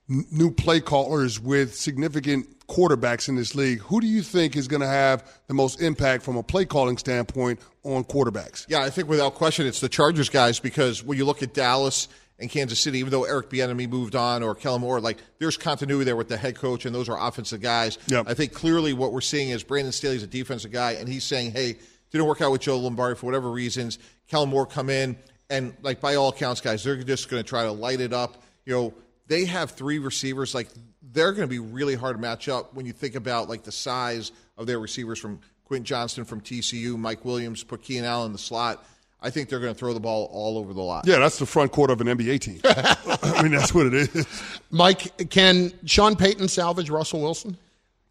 new 0.08 0.52
play 0.52 0.80
callers 0.80 1.40
with 1.40 1.76
significant 1.76 2.66
quarterbacks 2.68 3.30
in 3.30 3.36
this 3.36 3.56
league, 3.56 3.80
who 3.80 4.02
do 4.02 4.08
you 4.08 4.22
think 4.22 4.56
is 4.56 4.68
going 4.68 4.82
to 4.82 4.88
have 4.88 5.24
the 5.48 5.54
most 5.54 5.82
impact 5.82 6.24
from 6.24 6.36
a 6.36 6.44
play 6.44 6.66
calling 6.66 6.98
standpoint 6.98 7.60
on 7.84 8.04
quarterbacks? 8.04 8.66
Yeah, 8.70 8.82
I 8.82 8.90
think 8.90 9.08
without 9.08 9.36
question 9.36 9.68
it's 9.68 9.80
the 9.80 9.90
Chargers 9.90 10.30
guys 10.30 10.60
because 10.60 11.04
when 11.04 11.18
you 11.18 11.26
look 11.26 11.44
at 11.44 11.54
Dallas 11.54 12.08
and 12.40 12.50
Kansas 12.50 12.80
City, 12.80 13.00
even 13.00 13.12
though 13.12 13.24
Eric 13.24 13.50
Bieniemy 13.50 13.90
moved 13.90 14.16
on 14.16 14.44
or 14.44 14.54
Kellen 14.54 14.82
Moore, 14.82 15.00
like 15.00 15.18
there's 15.40 15.58
continuity 15.58 16.06
there 16.06 16.16
with 16.16 16.30
the 16.30 16.38
head 16.38 16.56
coach 16.56 16.86
and 16.86 16.94
those 16.94 17.10
are 17.10 17.28
offensive 17.28 17.62
guys. 17.62 17.98
Yep. 18.08 18.26
I 18.28 18.34
think 18.34 18.54
clearly 18.54 18.94
what 18.94 19.12
we're 19.12 19.22
seeing 19.22 19.50
is 19.50 19.64
Brandon 19.64 19.92
Staley's 19.92 20.24
a 20.24 20.28
defensive 20.28 20.72
guy 20.72 20.92
and 20.94 21.10
he's 21.10 21.24
saying, 21.24 21.52
hey, 21.52 21.78
didn't 22.12 22.28
work 22.28 22.42
out 22.42 22.52
with 22.52 22.62
Joe 22.62 22.78
Lombardi 22.78 23.18
for 23.18 23.26
whatever 23.26 23.50
reasons. 23.50 24.00
Kellen 24.28 24.50
Moore 24.50 24.66
come 24.66 24.90
in 24.90 25.18
and 25.50 25.76
like 25.82 26.00
by 26.00 26.16
all 26.16 26.30
accounts, 26.30 26.62
guys, 26.62 26.84
they're 26.84 27.02
just 27.04 27.30
going 27.30 27.42
to 27.42 27.48
try 27.48 27.64
to 27.64 27.72
light 27.72 28.02
it 28.02 28.14
up. 28.14 28.44
You 28.66 28.74
know, 28.74 28.94
they 29.28 29.46
have 29.46 29.72
three 29.72 30.00
receivers. 30.00 30.54
Like 30.54 30.68
they're 31.02 31.32
going 31.32 31.48
to 31.48 31.52
be 31.52 31.60
really 31.60 31.96
hard 31.96 32.16
to 32.16 32.22
match 32.22 32.50
up 32.50 32.74
when 32.74 32.86
you 32.86 32.94
think 32.94 33.16
about 33.16 33.50
like 33.50 33.64
the 33.64 33.72
size 33.72 34.32
of 34.58 34.68
their 34.68 34.80
receivers 34.80 35.20
from 35.20 35.40
Quentin 35.66 35.86
Johnston 35.86 36.24
from 36.24 36.42
TCU, 36.42 36.98
Mike 36.98 37.26
Williams, 37.26 37.64
put 37.64 37.82
Keenan 37.82 38.06
Allen 38.06 38.28
in 38.28 38.32
the 38.32 38.38
slot. 38.38 38.86
I 39.22 39.30
think 39.32 39.50
they're 39.50 39.60
going 39.60 39.74
to 39.74 39.78
throw 39.78 39.94
the 39.94 40.00
ball 40.00 40.30
all 40.32 40.58
over 40.60 40.74
the 40.74 40.82
lot. 40.82 41.08
Yeah, 41.08 41.18
that's 41.18 41.40
the 41.40 41.46
front 41.48 41.72
court 41.72 41.90
of 41.90 42.02
an 42.02 42.08
NBA 42.08 42.40
team. 42.40 42.62
I 42.66 43.42
mean, 43.42 43.52
that's 43.52 43.74
what 43.74 43.88
it 43.88 43.94
is. 43.96 44.28
Mike, 44.70 45.30
can 45.30 45.74
Sean 45.86 46.16
Payton 46.16 46.48
salvage 46.50 46.90
Russell 46.90 47.22
Wilson? 47.22 47.58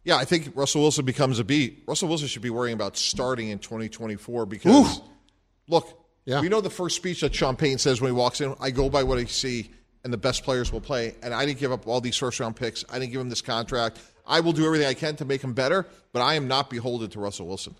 Yeah, 0.03 0.17
I 0.17 0.25
think 0.25 0.51
Russell 0.55 0.81
Wilson 0.81 1.05
becomes 1.05 1.39
a 1.39 1.43
beat. 1.43 1.83
Russell 1.87 2.09
Wilson 2.09 2.27
should 2.27 2.41
be 2.41 2.49
worrying 2.49 2.73
about 2.73 2.97
starting 2.97 3.49
in 3.49 3.59
2024 3.59 4.45
because, 4.45 5.01
look, 5.67 5.97
Yeah. 6.25 6.41
we 6.41 6.49
know 6.49 6.59
the 6.61 6.69
first 6.69 6.95
speech 6.97 7.21
that 7.21 7.33
Sean 7.33 7.55
Payton 7.55 7.77
says 7.79 8.01
when 8.01 8.09
he 8.11 8.15
walks 8.15 8.41
in. 8.41 8.53
I 8.59 8.71
go 8.71 8.89
by 8.89 9.03
what 9.03 9.17
I 9.17 9.25
see, 9.25 9.71
and 10.03 10.11
the 10.11 10.17
best 10.17 10.43
players 10.43 10.71
will 10.73 10.81
play. 10.81 11.15
And 11.23 11.33
I 11.33 11.45
didn't 11.45 11.59
give 11.59 11.71
up 11.71 11.87
all 11.87 12.01
these 12.01 12.17
first 12.17 12.39
round 12.39 12.55
picks. 12.57 12.83
I 12.89 12.99
didn't 12.99 13.11
give 13.13 13.21
him 13.21 13.29
this 13.29 13.41
contract. 13.41 13.99
I 14.25 14.41
will 14.41 14.53
do 14.53 14.65
everything 14.65 14.87
I 14.87 14.93
can 14.93 15.15
to 15.17 15.25
make 15.25 15.41
him 15.41 15.53
better, 15.53 15.85
but 16.11 16.21
I 16.21 16.33
am 16.35 16.47
not 16.49 16.69
beholden 16.69 17.09
to 17.11 17.19
Russell 17.19 17.47
Wilson. 17.47 17.75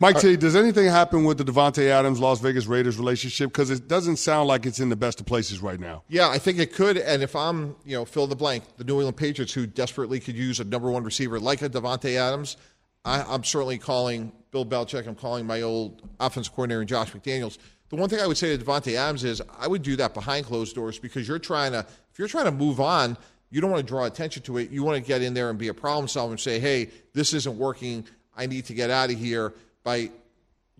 Mike 0.00 0.18
T, 0.18 0.36
does 0.36 0.56
anything 0.56 0.86
happen 0.86 1.24
with 1.24 1.38
the 1.38 1.44
Davante 1.44 1.88
Adams 1.88 2.18
Las 2.18 2.40
Vegas 2.40 2.66
Raiders 2.66 2.98
relationship? 2.98 3.50
Because 3.50 3.70
it 3.70 3.86
doesn't 3.86 4.16
sound 4.16 4.48
like 4.48 4.66
it's 4.66 4.80
in 4.80 4.88
the 4.88 4.96
best 4.96 5.20
of 5.20 5.26
places 5.26 5.60
right 5.60 5.78
now. 5.78 6.02
Yeah, 6.08 6.28
I 6.28 6.38
think 6.38 6.58
it 6.58 6.72
could. 6.74 6.96
And 6.96 7.22
if 7.22 7.36
I'm, 7.36 7.76
you 7.84 7.96
know, 7.96 8.04
fill 8.04 8.26
the 8.26 8.34
blank, 8.34 8.64
the 8.76 8.84
New 8.84 8.96
England 8.96 9.16
Patriots, 9.16 9.52
who 9.52 9.66
desperately 9.66 10.18
could 10.18 10.34
use 10.34 10.58
a 10.58 10.64
number 10.64 10.90
one 10.90 11.04
receiver 11.04 11.38
like 11.38 11.62
a 11.62 11.68
Davante 11.68 12.16
Adams, 12.16 12.56
I, 13.04 13.22
I'm 13.22 13.44
certainly 13.44 13.78
calling 13.78 14.32
Bill 14.50 14.66
Belichick. 14.66 15.06
I'm 15.06 15.14
calling 15.14 15.46
my 15.46 15.62
old 15.62 16.02
offensive 16.18 16.52
coordinator, 16.54 16.84
Josh 16.84 17.12
McDaniels. 17.12 17.58
The 17.90 17.96
one 17.96 18.08
thing 18.08 18.18
I 18.18 18.26
would 18.26 18.36
say 18.36 18.56
to 18.56 18.62
Davante 18.62 18.94
Adams 18.94 19.22
is 19.22 19.40
I 19.60 19.68
would 19.68 19.82
do 19.82 19.94
that 19.96 20.12
behind 20.14 20.46
closed 20.46 20.74
doors 20.74 20.98
because 20.98 21.28
you're 21.28 21.38
trying 21.38 21.72
to, 21.72 21.86
if 22.12 22.18
you're 22.18 22.28
trying 22.28 22.46
to 22.46 22.52
move 22.52 22.80
on, 22.80 23.16
you 23.50 23.60
don't 23.60 23.70
want 23.70 23.86
to 23.86 23.88
draw 23.88 24.04
attention 24.04 24.42
to 24.44 24.58
it. 24.58 24.70
You 24.70 24.82
want 24.82 24.96
to 24.96 25.06
get 25.06 25.22
in 25.22 25.34
there 25.34 25.50
and 25.50 25.58
be 25.58 25.68
a 25.68 25.74
problem 25.74 26.08
solver 26.08 26.32
and 26.32 26.40
say, 26.40 26.58
hey, 26.58 26.90
this 27.12 27.32
isn't 27.32 27.56
working. 27.56 28.04
I 28.36 28.46
need 28.46 28.64
to 28.64 28.74
get 28.74 28.90
out 28.90 29.10
of 29.12 29.18
here. 29.18 29.54
By 29.84 30.10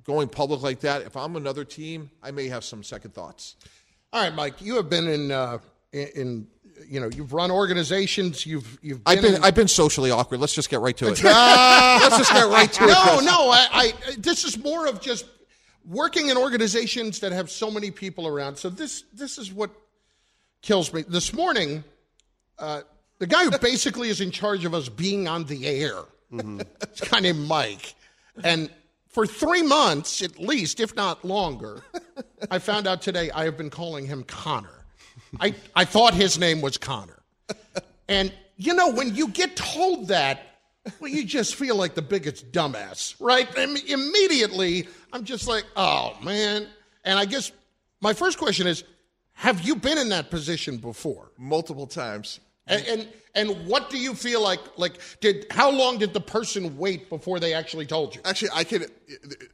going 0.05 0.29
public 0.29 0.63
like 0.63 0.81
that, 0.81 1.03
if 1.03 1.17
I'm 1.17 1.37
another 1.37 1.65
team, 1.65 2.11
I 2.23 2.31
may 2.31 2.49
have 2.49 2.65
some 2.65 2.83
second 2.83 3.15
thoughts. 3.15 3.57
All 4.13 4.23
right, 4.23 4.35
Mike, 4.35 4.61
you 4.61 4.77
have 4.77 4.89
been 4.89 5.07
in, 5.09 5.31
uh, 5.31 5.59
in, 5.93 6.09
in 6.15 6.47
you 6.89 7.01
know, 7.01 7.09
you've 7.15 7.33
run 7.33 7.51
organizations. 7.51 8.47
You've 8.47 8.79
you've 8.83 9.01
I've 9.07 9.23
been 9.23 9.37
in- 9.37 9.45
I've 9.45 9.55
been 9.55 9.69
socially 9.69 10.11
awkward. 10.11 10.41
Let's 10.41 10.55
just 10.55 10.71
get 10.71 10.81
right 10.81 10.97
to 10.97 11.07
it. 11.07 11.23
Let's 11.23 12.17
just 12.19 12.33
get 12.33 12.49
right 12.49 12.73
to 12.73 12.85
it. 12.85 12.89
no, 12.89 13.21
no. 13.21 13.51
I, 13.51 13.69
I 13.73 13.93
this 14.19 14.45
is 14.45 14.59
more 14.59 14.87
of 14.87 15.01
just 15.01 15.27
working 15.87 16.29
in 16.29 16.37
organizations 16.37 17.21
that 17.21 17.33
have 17.33 17.51
so 17.51 17.71
many 17.71 17.91
people 17.91 18.27
around. 18.27 18.57
So 18.57 18.71
this 18.71 19.05
this 19.13 19.39
is 19.39 19.53
what 19.53 19.71
kills 20.63 20.93
me. 20.93 21.03
This 21.07 21.33
morning, 21.33 21.85
uh, 22.59 22.83
the 23.19 23.27
guy 23.27 23.45
who 23.45 23.59
basically 23.59 24.09
is 24.09 24.21
in 24.21 24.31
charge 24.31 24.65
of 24.65 24.75
us 24.75 24.89
being 24.89 25.29
on 25.29 25.45
the 25.45 25.67
air, 25.67 25.99
it's 26.33 27.03
a 27.03 27.07
guy 27.07 27.21
named 27.21 27.47
Mike, 27.47 27.95
and 28.43 28.71
for 29.15 29.27
three 29.27 29.63
months 29.63 30.21
at 30.23 30.41
least, 30.41 30.81
if 30.81 30.95
not 30.97 31.25
longer, 31.25 31.81
I 32.51 32.59
found 32.59 32.89
out 32.89 33.01
today 33.01 33.31
I 33.31 33.45
have 33.45 33.57
been 33.57 33.71
calling 33.71 34.07
him 34.07 34.25
Connor. 34.25 34.85
I 35.41 35.55
I 35.75 35.85
thought 35.85 36.15
his 36.15 36.39
name 36.39 36.61
was 36.61 36.77
Connor, 36.77 37.23
and 38.09 38.33
you 38.57 38.75
know 38.75 38.91
when 38.91 39.15
you 39.15 39.29
get 39.29 39.57
told 39.57 40.09
that. 40.09 40.43
Well, 41.01 41.11
you 41.11 41.25
just 41.25 41.55
feel 41.55 41.77
like 41.77 41.95
the 41.95 42.03
biggest 42.03 42.53
dumbass, 42.53 43.15
right? 43.19 43.49
Im- 43.57 43.75
immediately, 43.89 44.87
I'm 45.15 45.25
just 45.25 45.49
like, 45.49 45.65
oh, 45.77 46.15
man. 46.23 46.67
And 47.05 47.19
I 47.19 47.25
guess 47.25 47.51
my 48.03 48.13
first 48.13 48.37
question 48.37 48.67
is 48.67 48.85
Have 49.33 49.63
you 49.63 49.77
been 49.77 49.97
in 49.97 50.11
that 50.11 50.29
position 50.29 50.77
before? 50.77 51.33
Multiple 51.39 51.87
times. 51.87 52.39
And, 52.67 52.87
and 52.87 53.09
and 53.35 53.67
what 53.67 53.91
do 53.91 53.99
you 53.99 54.15
feel 54.15 54.41
like? 54.43 54.61
Like, 54.77 54.99
did 55.21 55.47
how 55.51 55.71
long 55.71 55.99
did 55.99 56.15
the 56.15 56.21
person 56.21 56.79
wait 56.79 57.09
before 57.09 57.41
they 57.41 57.53
actually 57.53 57.87
told 57.87 58.15
you? 58.15 58.21
Actually, 58.25 58.51
I 58.55 58.65
could. 58.65 58.91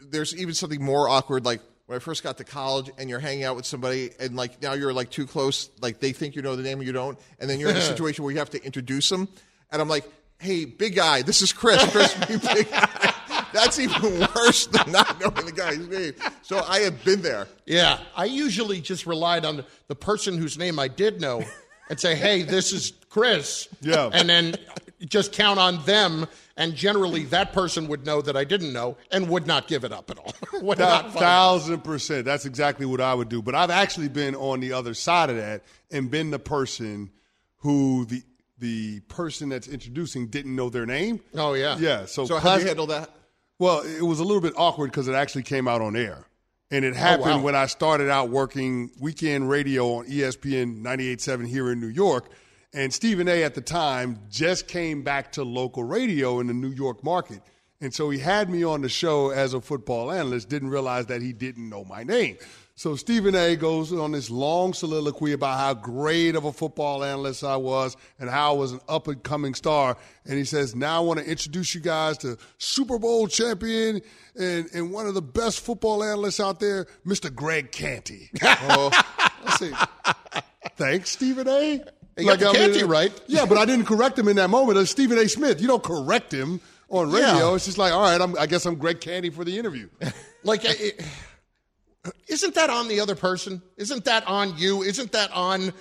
There's 0.01 0.37
even 0.37 0.55
something 0.55 0.83
more 0.83 1.09
awkward. 1.09 1.45
Like 1.45 1.61
when 1.87 1.97
I 1.97 1.99
first 1.99 2.23
got 2.23 2.37
to 2.39 2.45
college, 2.45 2.91
and 2.99 3.09
you're 3.09 3.21
hanging 3.21 3.45
out 3.45 3.57
with 3.57 3.65
somebody, 3.65 4.11
and 4.21 4.37
like 4.37 4.61
now 4.63 4.75
you're 4.75 4.93
like 4.93 5.11
too 5.11 5.27
close. 5.27 5.71
Like 5.81 5.99
they 5.99 6.13
think 6.13 6.37
you 6.37 6.43
know 6.43 6.57
the 6.57 6.63
name, 6.63 6.79
and 6.79 6.87
you 6.87 6.93
don't. 6.93 7.19
And 7.39 7.49
then 7.49 7.59
you're 7.59 7.71
in 7.71 7.77
a 7.77 7.81
situation 7.95 8.23
where 8.23 8.33
you 8.33 8.39
have 8.39 8.51
to 8.51 8.63
introduce 8.63 9.09
them. 9.09 9.29
And 9.73 9.81
I'm 9.81 9.89
like, 9.89 10.05
"Hey, 10.39 10.67
big 10.67 10.95
guy, 10.95 11.23
this 11.23 11.41
is 11.41 11.53
Chris. 11.53 11.83
Chris, 11.91 12.17
me, 12.29 12.37
big 12.55 12.71
guy." 12.71 13.15
That's 13.53 13.81
even 13.81 14.21
worse 14.21 14.67
than 14.67 14.93
not 14.93 15.19
knowing 15.21 15.47
the 15.47 15.53
guy's 15.53 15.79
name. 15.89 16.15
So 16.43 16.63
I 16.69 16.81
have 16.81 17.03
been 17.03 17.23
there. 17.23 17.49
Yeah, 17.67 17.99
I 18.15 18.27
usually 18.27 18.81
just 18.81 19.07
relied 19.07 19.45
on 19.45 19.65
the 19.89 19.97
person 19.97 20.37
whose 20.39 20.57
name 20.59 20.79
I 20.79 20.87
did 20.87 21.21
know 21.21 21.43
and 21.89 21.99
say, 21.99 22.15
"Hey, 22.15 22.43
this 22.43 22.73
is 22.73 22.93
Chris." 23.11 23.69
Yeah. 23.83 24.09
and 24.13 24.29
then 24.29 24.55
just 25.05 25.33
count 25.33 25.59
on 25.59 25.85
them. 25.85 26.27
And 26.57 26.75
generally, 26.75 27.25
that 27.27 27.53
person 27.53 27.89
would 27.89 28.05
know 28.05 28.21
that 28.23 28.37
I 28.37 28.45
didn't 28.45 28.73
know 28.73 28.97
and 29.11 29.29
would 29.31 29.47
not 29.47 29.67
give 29.67 29.85
it 29.85 29.93
up 29.93 30.11
at 30.11 30.19
all. 30.19 30.35
would 30.61 30.79
Thou- 30.79 31.03
not 31.03 31.13
thousand 31.15 31.85
percent. 31.85 32.25
That's 32.25 32.45
exactly 32.47 32.87
what 32.87 33.01
I 33.01 33.15
would 33.15 33.29
do. 33.29 33.41
But 33.43 33.55
I've 33.55 33.71
actually 33.71 34.09
been 34.09 34.35
on 34.35 34.61
the 34.61 34.73
other 34.73 34.95
side 34.95 35.31
of 35.31 35.37
that 35.37 35.63
and 35.91 36.11
been 36.11 36.31
the 36.31 36.39
person 36.39 37.11
who 37.59 38.05
the 38.07 38.23
the 38.59 39.01
person 39.09 39.49
that's 39.49 39.69
introducing 39.69 40.27
didn't 40.27 40.55
know 40.55 40.69
their 40.69 40.85
name. 40.85 41.21
Oh 41.35 41.55
yeah, 41.55 41.79
Yeah. 41.79 42.05
So, 42.05 42.27
So 42.27 42.39
how 42.39 42.57
do 42.57 42.63
you 42.63 42.69
handle 42.69 42.87
that? 42.89 43.11
Well, 43.59 43.81
it 43.81 44.03
was 44.03 44.21
a 44.21 44.25
little 44.25 44.43
bit 44.43 44.53
awkward 44.57 44.91
because 44.91 45.09
it 45.09 45.15
actually 45.15 45.45
came 45.45 45.67
out 45.67 45.81
on 45.81 45.97
air. 45.97 46.27
And 46.71 46.85
it 46.85 46.93
oh, 46.95 46.99
happened 46.99 47.31
Oh, 47.31 47.37
wow. 47.39 47.43
when 47.43 47.55
I 47.55 47.67
started 47.67 48.11
out 48.11 48.29
working 48.29 48.91
weekend 49.01 49.49
radio 49.49 49.95
on 49.97 50.07
ESPN 50.07 50.83
98.7 50.83 51.47
here 51.47 51.73
in 51.73 51.81
New 51.81 51.89
York. 51.89 52.31
And 52.73 52.93
Stephen 52.93 53.29
A. 53.29 53.43
at 53.43 53.55
the 53.55 53.61
time 53.61 54.19
just 54.29 54.69
came 54.69 55.03
back 55.03 55.33
to 55.33 55.43
local 55.43 55.83
radio 55.83 56.39
in 56.39 56.47
the 56.47 56.55
New 56.55 56.71
York 56.71 57.03
market. 57.03 57.41
And 57.81 57.93
so 57.93 58.11
he 58.11 58.19
had 58.19 58.51
me 58.51 58.63
on 58.63 58.83
the 58.83 58.89
show 58.89 59.31
as 59.31 59.55
a 59.55 59.61
football 59.61 60.13
analyst, 60.13 60.49
didn't 60.49 60.69
realize 60.69 61.07
that 61.07 61.23
he 61.23 61.33
didn't 61.33 61.69
know 61.69 61.85
my 61.85 62.05
name. 62.05 62.37
So 62.77 62.95
Stephen 62.97 63.35
A. 63.35 63.57
goes 63.57 63.93
on 63.93 64.13
this 64.13 64.31
long 64.31 64.73
soliloquy 64.73 65.33
about 65.33 65.59
how 65.59 65.75
great 65.75 66.35
of 66.35 66.45
a 66.45 66.53
football 66.53 67.05
analyst 67.05 67.45
I 67.45 67.57
was 67.57 67.97
and 68.19 68.31
how 68.31 68.55
I 68.55 68.57
was 68.57 68.73
an 68.73 68.81
up 68.89 69.09
and 69.09 69.23
coming 69.23 69.55
star. 69.55 69.97
And 70.25 70.39
he 70.39 70.45
says, 70.45 70.75
Now 70.75 70.97
I 70.97 71.05
want 71.05 71.21
to 71.21 71.27
introduce 71.27 71.75
you 71.75 71.81
guys 71.81 72.17
to 72.19 72.39
Super 72.57 72.99
Bowl 72.99 73.27
champion 73.27 74.01
and, 74.39 74.67
and 74.73 74.93
one 74.93 75.07
of 75.07 75.15
the 75.15 75.23
best 75.23 75.61
football 75.61 76.03
analysts 76.03 76.41
out 76.41 76.61
there, 76.61 76.87
Mr. 77.05 77.35
Greg 77.35 77.71
Canty. 77.73 78.31
oh, 78.43 78.91
I 79.45 79.57
say, 79.59 79.73
Thanks, 80.77 81.11
Stephen 81.11 81.49
A. 81.49 81.83
You 82.19 82.27
got 82.27 82.39
the 82.39 82.53
Canty 82.53 82.85
right. 82.85 83.13
Yeah, 83.29 83.47
but 83.47 83.57
I 83.59 83.65
didn't 83.65 83.87
correct 83.87 84.19
him 84.19 84.29
in 84.29 84.37
that 84.37 84.51
moment. 84.51 84.79
It's 84.79 84.91
Stephen 84.91 85.19
A. 85.19 85.29
Smith. 85.29 85.61
You 85.61 85.69
don't 85.69 85.83
correct 85.83 86.33
him 86.33 86.61
on 86.89 87.11
radio. 87.11 87.51
Yeah. 87.51 87.55
It's 87.55 87.65
just 87.65 87.79
like, 87.79 87.93
all 87.93 88.03
right, 88.03 88.21
I'm, 88.21 88.37
I 88.39 88.47
guess 88.47 88.67
I'm 88.67 88.75
Greg 88.75 89.01
Canty 89.01 89.31
for 89.31 89.45
the 89.45 89.59
interview. 89.59 89.89
Like, 90.43 90.65
isn't 92.29 92.55
that 92.55 92.71
on 92.71 92.89
the 92.89 93.01
other 93.01 93.15
person? 93.15 93.61
Isn't 93.77 94.07
that 94.07 94.27
on 94.27 94.57
you? 94.57 94.83
Isn't 94.83 95.13
that 95.13 95.31
on 95.33 95.73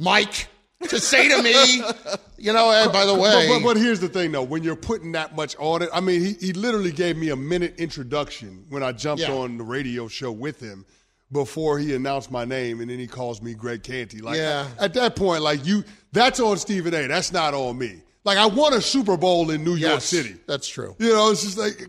Mike 0.00 0.48
to 0.88 0.98
say 0.98 1.28
to 1.28 1.42
me, 1.42 1.52
you 2.38 2.52
know, 2.52 2.70
hey, 2.72 2.90
by 2.92 3.04
the 3.06 3.14
way, 3.14 3.46
But, 3.48 3.60
but, 3.60 3.74
but 3.74 3.76
here's 3.76 4.00
the 4.00 4.08
thing, 4.08 4.32
though. 4.32 4.42
When 4.42 4.64
you're 4.64 4.74
putting 4.74 5.12
that 5.12 5.36
much 5.36 5.54
on 5.60 5.82
it, 5.82 5.90
I 5.92 6.00
mean, 6.00 6.20
he, 6.22 6.32
he 6.32 6.52
literally 6.54 6.90
gave 6.90 7.16
me 7.16 7.28
a 7.28 7.36
minute 7.36 7.76
introduction 7.78 8.64
when 8.68 8.82
I 8.82 8.90
jumped 8.92 9.22
Yeah. 9.22 9.32
on 9.32 9.58
the 9.58 9.64
radio 9.64 10.08
show 10.08 10.32
with 10.32 10.58
him 10.58 10.84
before 11.32 11.78
he 11.78 11.94
announced 11.94 12.30
my 12.30 12.44
name, 12.44 12.80
and 12.80 12.90
then 12.90 12.98
he 12.98 13.06
calls 13.06 13.40
me 13.40 13.54
Greg 13.54 13.82
Canty. 13.82 14.20
Like, 14.20 14.36
Yeah. 14.36 14.66
at 14.78 14.94
that 14.94 15.16
point, 15.16 15.42
like 15.42 15.64
you, 15.64 15.84
that's 16.12 16.40
on 16.40 16.56
Stephen 16.58 16.92
A. 16.94 17.06
That's 17.06 17.32
not 17.32 17.54
on 17.54 17.78
me. 17.78 18.02
Like, 18.24 18.36
I 18.38 18.46
won 18.46 18.74
a 18.74 18.80
Super 18.82 19.16
Bowl 19.16 19.50
in 19.50 19.64
New 19.64 19.76
York 19.76 19.94
yes, 19.94 20.04
City. 20.04 20.36
That's 20.46 20.68
true. 20.68 20.94
You 20.98 21.12
know, 21.12 21.30
it's 21.30 21.42
just 21.42 21.56
like, 21.56 21.88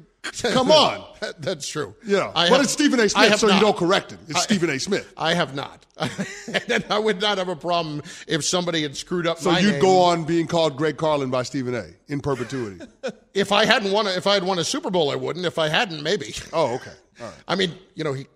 come 0.54 0.72
on. 0.72 1.04
That- 1.20 1.42
that's 1.42 1.68
true. 1.68 1.94
Yeah. 2.06 2.32
I 2.34 2.48
but 2.48 2.56
have- 2.58 2.62
it's 2.64 2.72
Stephen 2.72 3.00
A. 3.02 3.10
Smith, 3.10 3.38
so 3.40 3.48
you 3.50 3.60
don't 3.60 3.76
correct 3.76 4.12
him. 4.12 4.20
It's 4.30 4.40
I- 4.40 4.44
Stephen 4.44 4.70
A. 4.70 4.80
Smith. 4.80 5.12
I 5.18 5.34
have 5.34 5.56
not. 5.56 5.86
and 5.98 6.86
I 6.90 6.98
would 7.00 7.20
not 7.22 7.38
have 7.38 7.50
a 7.50 7.56
problem 7.56 8.02
if 8.28 8.46
somebody 8.46 8.82
had 8.82 8.96
screwed 8.96 9.28
up 9.28 9.40
So 9.40 9.52
you'd 9.58 9.74
name. 9.74 9.82
go 9.82 10.00
on 10.04 10.24
being 10.24 10.48
called 10.48 10.78
Greg 10.78 10.98
Carlin 10.98 11.30
by 11.30 11.44
Stephen 11.44 11.76
A. 11.76 11.86
in 12.08 12.22
perpetuity. 12.22 12.86
If 13.34 13.52
I 13.52 13.66
hadn't 13.66 13.92
won, 13.92 14.08
a, 14.08 14.12
if 14.12 14.26
I 14.26 14.36
had 14.36 14.44
won 14.44 14.58
a 14.60 14.64
Super 14.64 14.90
Bowl, 14.90 15.12
I 15.12 15.16
wouldn't. 15.16 15.46
If 15.46 15.60
I 15.60 15.68
hadn't, 15.68 16.02
maybe. 16.02 16.34
oh, 16.54 16.76
okay. 16.76 16.92
All 17.20 17.26
right. 17.28 17.36
I 17.48 17.56
mean, 17.56 17.74
you 17.96 18.04
know, 18.04 18.14
he 18.14 18.28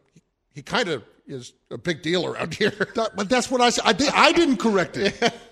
he 0.55 0.63
kind 0.63 0.89
of 0.89 1.03
is 1.27 1.53
a 1.69 1.77
big 1.77 2.01
deal 2.01 2.25
around 2.25 2.55
here. 2.55 2.71
That- 2.95 3.15
but 3.15 3.29
that's 3.29 3.51
what 3.51 3.61
I 3.61 3.69
said. 3.69 3.83
I, 3.85 3.93
did, 3.93 4.09
I 4.13 4.31
didn't 4.31 4.57
correct 4.57 4.97
it. 4.97 5.13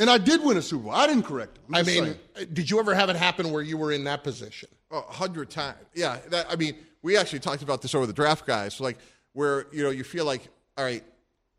And 0.00 0.10
I 0.10 0.18
did 0.18 0.42
win 0.42 0.56
a 0.56 0.62
Super 0.62 0.82
Bowl. 0.82 0.92
I 0.92 1.06
didn't 1.06 1.22
correct 1.22 1.58
him. 1.58 1.62
I'm 1.68 1.74
I 1.76 1.82
just 1.84 1.96
mean, 2.00 2.16
saying. 2.34 2.48
did 2.52 2.68
you 2.68 2.80
ever 2.80 2.92
have 2.92 3.08
it 3.08 3.14
happen 3.14 3.52
where 3.52 3.62
you 3.62 3.76
were 3.78 3.92
in 3.92 4.02
that 4.04 4.24
position? 4.24 4.68
A 4.90 5.00
hundred 5.00 5.48
times. 5.48 5.78
Yeah. 5.94 6.18
That, 6.30 6.46
I 6.50 6.56
mean, 6.56 6.74
we 7.02 7.16
actually 7.16 7.38
talked 7.38 7.62
about 7.62 7.82
this 7.82 7.94
over 7.94 8.04
the 8.04 8.12
draft 8.12 8.44
guys. 8.48 8.80
Like 8.80 8.98
where 9.32 9.66
you 9.70 9.84
know 9.84 9.90
you 9.90 10.02
feel 10.02 10.24
like, 10.24 10.48
all 10.76 10.84
right, 10.84 11.04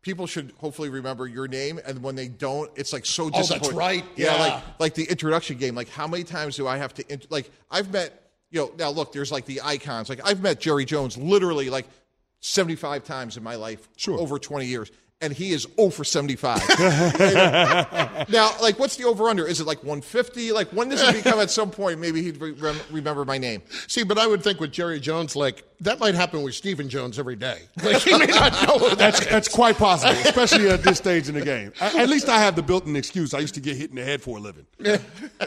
people 0.02 0.26
should 0.26 0.52
hopefully 0.58 0.90
remember 0.90 1.26
your 1.26 1.48
name, 1.48 1.80
and 1.86 2.02
when 2.02 2.16
they 2.16 2.28
don't, 2.28 2.70
it's 2.76 2.92
like 2.92 3.06
so 3.06 3.24
Oh, 3.24 3.30
that's 3.30 3.48
disappointing. 3.48 3.76
right. 3.78 4.04
Yeah. 4.14 4.26
Yeah. 4.36 4.40
Like 4.42 4.62
like 4.78 4.94
the 4.94 5.04
introduction 5.04 5.56
game. 5.56 5.74
Like 5.74 5.88
how 5.88 6.06
many 6.06 6.22
times 6.22 6.54
do 6.56 6.68
I 6.68 6.76
have 6.76 6.92
to 6.94 7.10
int- 7.12 7.32
like 7.32 7.50
I've 7.70 7.90
met 7.90 8.30
you 8.50 8.60
know 8.60 8.72
now 8.78 8.90
look 8.90 9.10
there's 9.14 9.32
like 9.32 9.46
the 9.46 9.62
icons 9.64 10.10
like 10.10 10.20
I've 10.22 10.42
met 10.42 10.60
Jerry 10.60 10.84
Jones 10.84 11.16
literally 11.16 11.70
like 11.70 11.86
75 12.40 13.04
times 13.04 13.36
in 13.36 13.42
my 13.42 13.56
life 13.56 13.88
Sure. 13.96 14.18
over 14.18 14.38
20 14.38 14.66
years. 14.66 14.90
And 15.20 15.32
he 15.32 15.50
is 15.52 15.66
0 15.76 15.90
for 15.90 16.04
75. 16.04 16.60
now, 18.28 18.52
like, 18.62 18.78
what's 18.78 18.94
the 18.96 19.04
over 19.04 19.28
under? 19.28 19.46
Is 19.46 19.60
it 19.60 19.66
like 19.66 19.78
150? 19.78 20.52
Like, 20.52 20.68
when 20.68 20.88
does 20.88 21.02
it 21.02 21.12
become 21.24 21.40
at 21.40 21.50
some 21.50 21.72
point 21.72 21.98
maybe 21.98 22.22
he'd 22.22 22.40
re- 22.40 22.54
remember 22.90 23.24
my 23.24 23.36
name? 23.36 23.62
See, 23.88 24.04
but 24.04 24.16
I 24.16 24.28
would 24.28 24.44
think 24.44 24.60
with 24.60 24.70
Jerry 24.70 25.00
Jones, 25.00 25.34
like 25.34 25.64
that 25.80 25.98
might 25.98 26.14
happen 26.14 26.42
with 26.42 26.54
Stephen 26.54 26.88
Jones 26.88 27.18
every 27.18 27.36
day. 27.36 27.62
Like 27.88 28.02
he 28.02 28.18
may 28.18 28.26
not 28.26 28.52
know 28.66 28.78
who 28.78 28.88
that 28.90 28.98
That's 28.98 29.20
is. 29.20 29.26
that's 29.28 29.48
quite 29.48 29.76
possible, 29.76 30.12
especially 30.24 30.68
at 30.68 30.82
this 30.82 30.98
stage 30.98 31.28
in 31.28 31.34
the 31.34 31.44
game. 31.44 31.72
At, 31.80 31.94
at 31.94 32.08
least 32.08 32.28
I 32.28 32.38
have 32.38 32.54
the 32.56 32.62
built-in 32.62 32.96
excuse. 32.96 33.32
I 33.32 33.38
used 33.38 33.54
to 33.54 33.60
get 33.60 33.76
hit 33.76 33.90
in 33.90 33.96
the 33.96 34.04
head 34.04 34.20
for 34.20 34.36
a 34.36 34.40
living. 34.40 34.66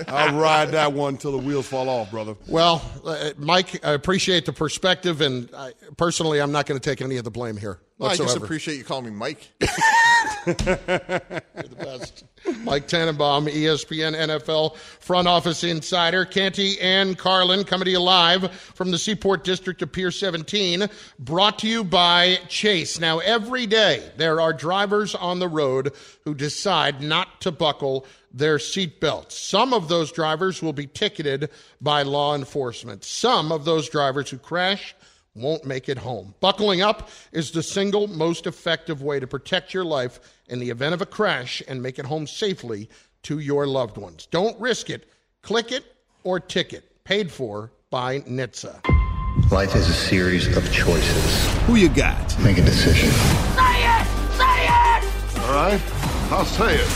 I'll 0.08 0.36
ride 0.40 0.70
that 0.70 0.94
one 0.94 1.18
till 1.18 1.34
the 1.34 1.38
wheels 1.38 1.68
fall 1.68 1.90
off, 1.90 2.10
brother. 2.10 2.36
Well, 2.48 2.82
uh, 3.06 3.32
Mike, 3.38 3.86
I 3.86 3.92
appreciate 3.92 4.46
the 4.46 4.54
perspective, 4.54 5.22
and 5.22 5.50
I, 5.56 5.74
personally, 5.98 6.42
I'm 6.42 6.52
not 6.52 6.66
going 6.66 6.80
to 6.80 6.90
take 6.90 7.02
any 7.02 7.18
of 7.18 7.26
the 7.26 7.32
blame 7.32 7.58
here 7.58 7.80
Well, 7.98 8.10
I 8.10 8.16
just 8.16 8.38
appreciate 8.38 8.78
you 8.78 8.84
calling 8.84 9.06
me 9.06 9.12
Mike. 9.12 9.52
You're 9.60 10.56
the 10.56 11.76
best. 11.78 12.24
Mike 12.64 12.88
Tannenbaum, 12.88 13.48
ESPN 13.48 14.16
NFL 14.16 14.76
front 14.76 15.28
office 15.28 15.64
insider. 15.64 16.26
Canty 16.26 16.80
and 16.80 17.18
Carlin 17.18 17.64
coming 17.64 17.86
to 17.86 17.92
you 17.92 18.00
live 18.00 18.52
from 18.52 18.92
the 18.92 18.98
Seaport 18.98 19.44
District 19.44 19.82
of 19.82 19.92
Pier 19.92 20.12
17, 20.12 20.88
brought 21.20 21.60
to 21.60 21.68
you 21.68 21.84
by 21.84 22.40
Chase. 22.48 23.00
Now, 23.00 23.20
every 23.20 23.68
day 23.68 24.12
there 24.18 24.42
are 24.42 24.54
drivers 24.54 25.16
on 25.16 25.40
the 25.40 25.48
road 25.48 25.94
who 26.26 26.34
decide 26.34 27.02
not 27.02 27.42
to 27.42 27.52
buckle 27.52 28.06
their 28.34 28.58
seatbelts. 28.58 29.34
Some 29.34 29.74
of 29.74 29.88
those 29.88 30.12
drivers 30.12 30.62
will 30.62 30.74
be 30.74 30.88
ticketed 30.88 31.50
by 31.82 32.04
law 32.04 32.36
enforcement. 32.36 33.04
Some 33.04 33.52
of 33.52 33.66
those 33.66 33.90
drivers 33.90 34.30
who 34.30 34.38
crash 34.38 34.96
won't 35.36 35.66
make 35.66 35.90
it 35.90 35.98
home. 35.98 36.34
Buckling 36.40 36.82
up 36.82 37.10
is 37.32 37.52
the 37.52 37.64
single 37.64 38.08
most 38.08 38.48
effective 38.48 39.02
way 39.02 39.20
to 39.20 39.28
protect 39.28 39.74
your 39.74 39.86
life 39.86 40.20
in 40.48 40.60
the 40.60 40.70
event 40.70 40.94
of 40.94 41.02
a 41.02 41.06
crash 41.06 41.62
and 41.68 41.82
make 41.82 42.00
it 42.00 42.06
home 42.06 42.28
safely 42.28 42.90
to 43.24 43.40
your 43.40 43.68
loved 43.68 43.98
ones. 43.98 44.28
Don't 44.32 44.60
risk 44.60 44.90
it. 44.90 45.10
Click 45.42 45.72
it 45.72 45.86
or 46.24 46.40
ticket. 46.40 47.04
Paid 47.04 47.32
for 47.32 47.72
by 47.90 48.20
NHTSA. 48.22 49.52
Life 49.52 49.76
is 49.76 49.90
a 49.90 49.94
series 49.94 50.48
of 50.56 50.72
choices. 50.72 51.48
Who 51.64 51.76
you 51.76 51.90
got? 51.90 52.38
Make 52.42 52.58
a 52.58 52.62
decision. 52.62 53.10
Say 53.10 53.84
it! 53.84 54.08
Say 54.38 54.66
it! 54.66 55.40
All 55.40 55.54
right, 55.54 55.82
I'll 56.32 56.46
say 56.46 56.76
it. 56.76 56.88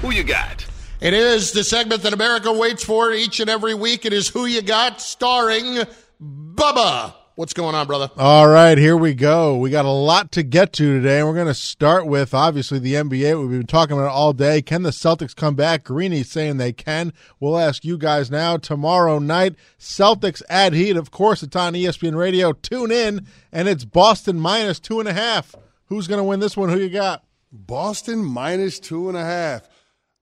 Who 0.00 0.12
you 0.12 0.24
got? 0.24 0.66
It 1.00 1.14
is 1.14 1.52
the 1.52 1.64
segment 1.64 2.02
that 2.02 2.12
America 2.12 2.52
waits 2.52 2.84
for 2.84 3.12
each 3.12 3.40
and 3.40 3.48
every 3.48 3.74
week. 3.74 4.04
It 4.04 4.12
is 4.12 4.28
Who 4.28 4.46
You 4.46 4.62
Got, 4.62 5.00
starring 5.00 5.82
Bubba. 6.22 7.14
What's 7.36 7.52
going 7.52 7.74
on, 7.74 7.88
brother? 7.88 8.12
All 8.16 8.46
right, 8.46 8.78
here 8.78 8.96
we 8.96 9.12
go. 9.12 9.56
We 9.56 9.68
got 9.68 9.84
a 9.84 9.90
lot 9.90 10.30
to 10.32 10.44
get 10.44 10.72
to 10.74 11.00
today, 11.00 11.18
and 11.18 11.26
we're 11.26 11.34
going 11.34 11.48
to 11.48 11.54
start 11.54 12.06
with 12.06 12.32
obviously 12.32 12.78
the 12.78 12.94
NBA. 12.94 13.40
We've 13.40 13.58
been 13.58 13.66
talking 13.66 13.96
about 13.96 14.06
it 14.06 14.12
all 14.12 14.32
day. 14.32 14.62
Can 14.62 14.84
the 14.84 14.90
Celtics 14.90 15.34
come 15.34 15.56
back? 15.56 15.82
Greeny's 15.82 16.30
saying 16.30 16.58
they 16.58 16.72
can. 16.72 17.12
We'll 17.40 17.58
ask 17.58 17.84
you 17.84 17.98
guys 17.98 18.30
now. 18.30 18.56
Tomorrow 18.56 19.18
night, 19.18 19.56
Celtics 19.80 20.42
at 20.48 20.74
Heat. 20.74 20.96
Of 20.96 21.10
course, 21.10 21.42
it's 21.42 21.56
on 21.56 21.72
ESPN 21.72 22.14
Radio. 22.16 22.52
Tune 22.52 22.92
in, 22.92 23.26
and 23.50 23.66
it's 23.66 23.84
Boston 23.84 24.38
minus 24.38 24.78
two 24.78 25.00
and 25.00 25.08
a 25.08 25.12
half. 25.12 25.56
Who's 25.86 26.06
going 26.06 26.18
to 26.18 26.24
win 26.24 26.38
this 26.38 26.56
one? 26.56 26.68
Who 26.68 26.78
you 26.78 26.88
got? 26.88 27.24
Boston 27.50 28.24
minus 28.24 28.78
two 28.78 29.08
and 29.08 29.18
a 29.18 29.24
half. 29.24 29.68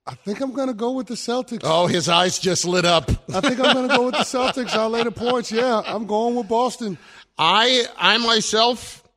I 0.07 0.14
think 0.14 0.40
I'm 0.40 0.53
going 0.53 0.68
to 0.68 0.74
go 0.74 0.92
with 0.92 1.07
the 1.07 1.14
Celtics. 1.14 1.61
Oh, 1.62 1.86
his 1.86 2.09
eyes 2.09 2.38
just 2.38 2.64
lit 2.64 2.84
up. 2.84 3.09
I 3.32 3.40
think 3.40 3.61
I'm 3.61 3.72
going 3.74 3.88
to 3.88 3.96
go 3.96 4.07
with 4.07 4.14
the 4.14 4.20
Celtics. 4.20 4.70
I'll 4.70 4.90
lay 4.90 5.05
the 5.05 5.12
points. 5.12 5.53
Yeah, 5.53 5.80
I'm 5.86 6.07
going 6.07 6.34
with 6.34 6.48
Boston. 6.48 6.98
I, 7.38 7.84
I 7.96 8.18
myself, 8.18 9.09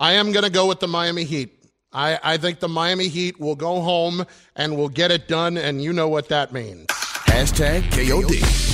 I 0.00 0.14
am 0.14 0.32
going 0.32 0.44
to 0.44 0.50
go 0.50 0.66
with 0.66 0.80
the 0.80 0.88
Miami 0.88 1.24
Heat. 1.24 1.62
I, 1.92 2.18
I 2.22 2.36
think 2.38 2.60
the 2.60 2.68
Miami 2.68 3.08
Heat 3.08 3.38
will 3.38 3.56
go 3.56 3.82
home 3.82 4.24
and 4.56 4.76
will 4.78 4.88
get 4.88 5.10
it 5.10 5.28
done, 5.28 5.58
and 5.58 5.82
you 5.82 5.92
know 5.92 6.08
what 6.08 6.28
that 6.28 6.52
means. 6.52 6.86
Hashtag 6.86 7.82
KOD. 7.90 8.71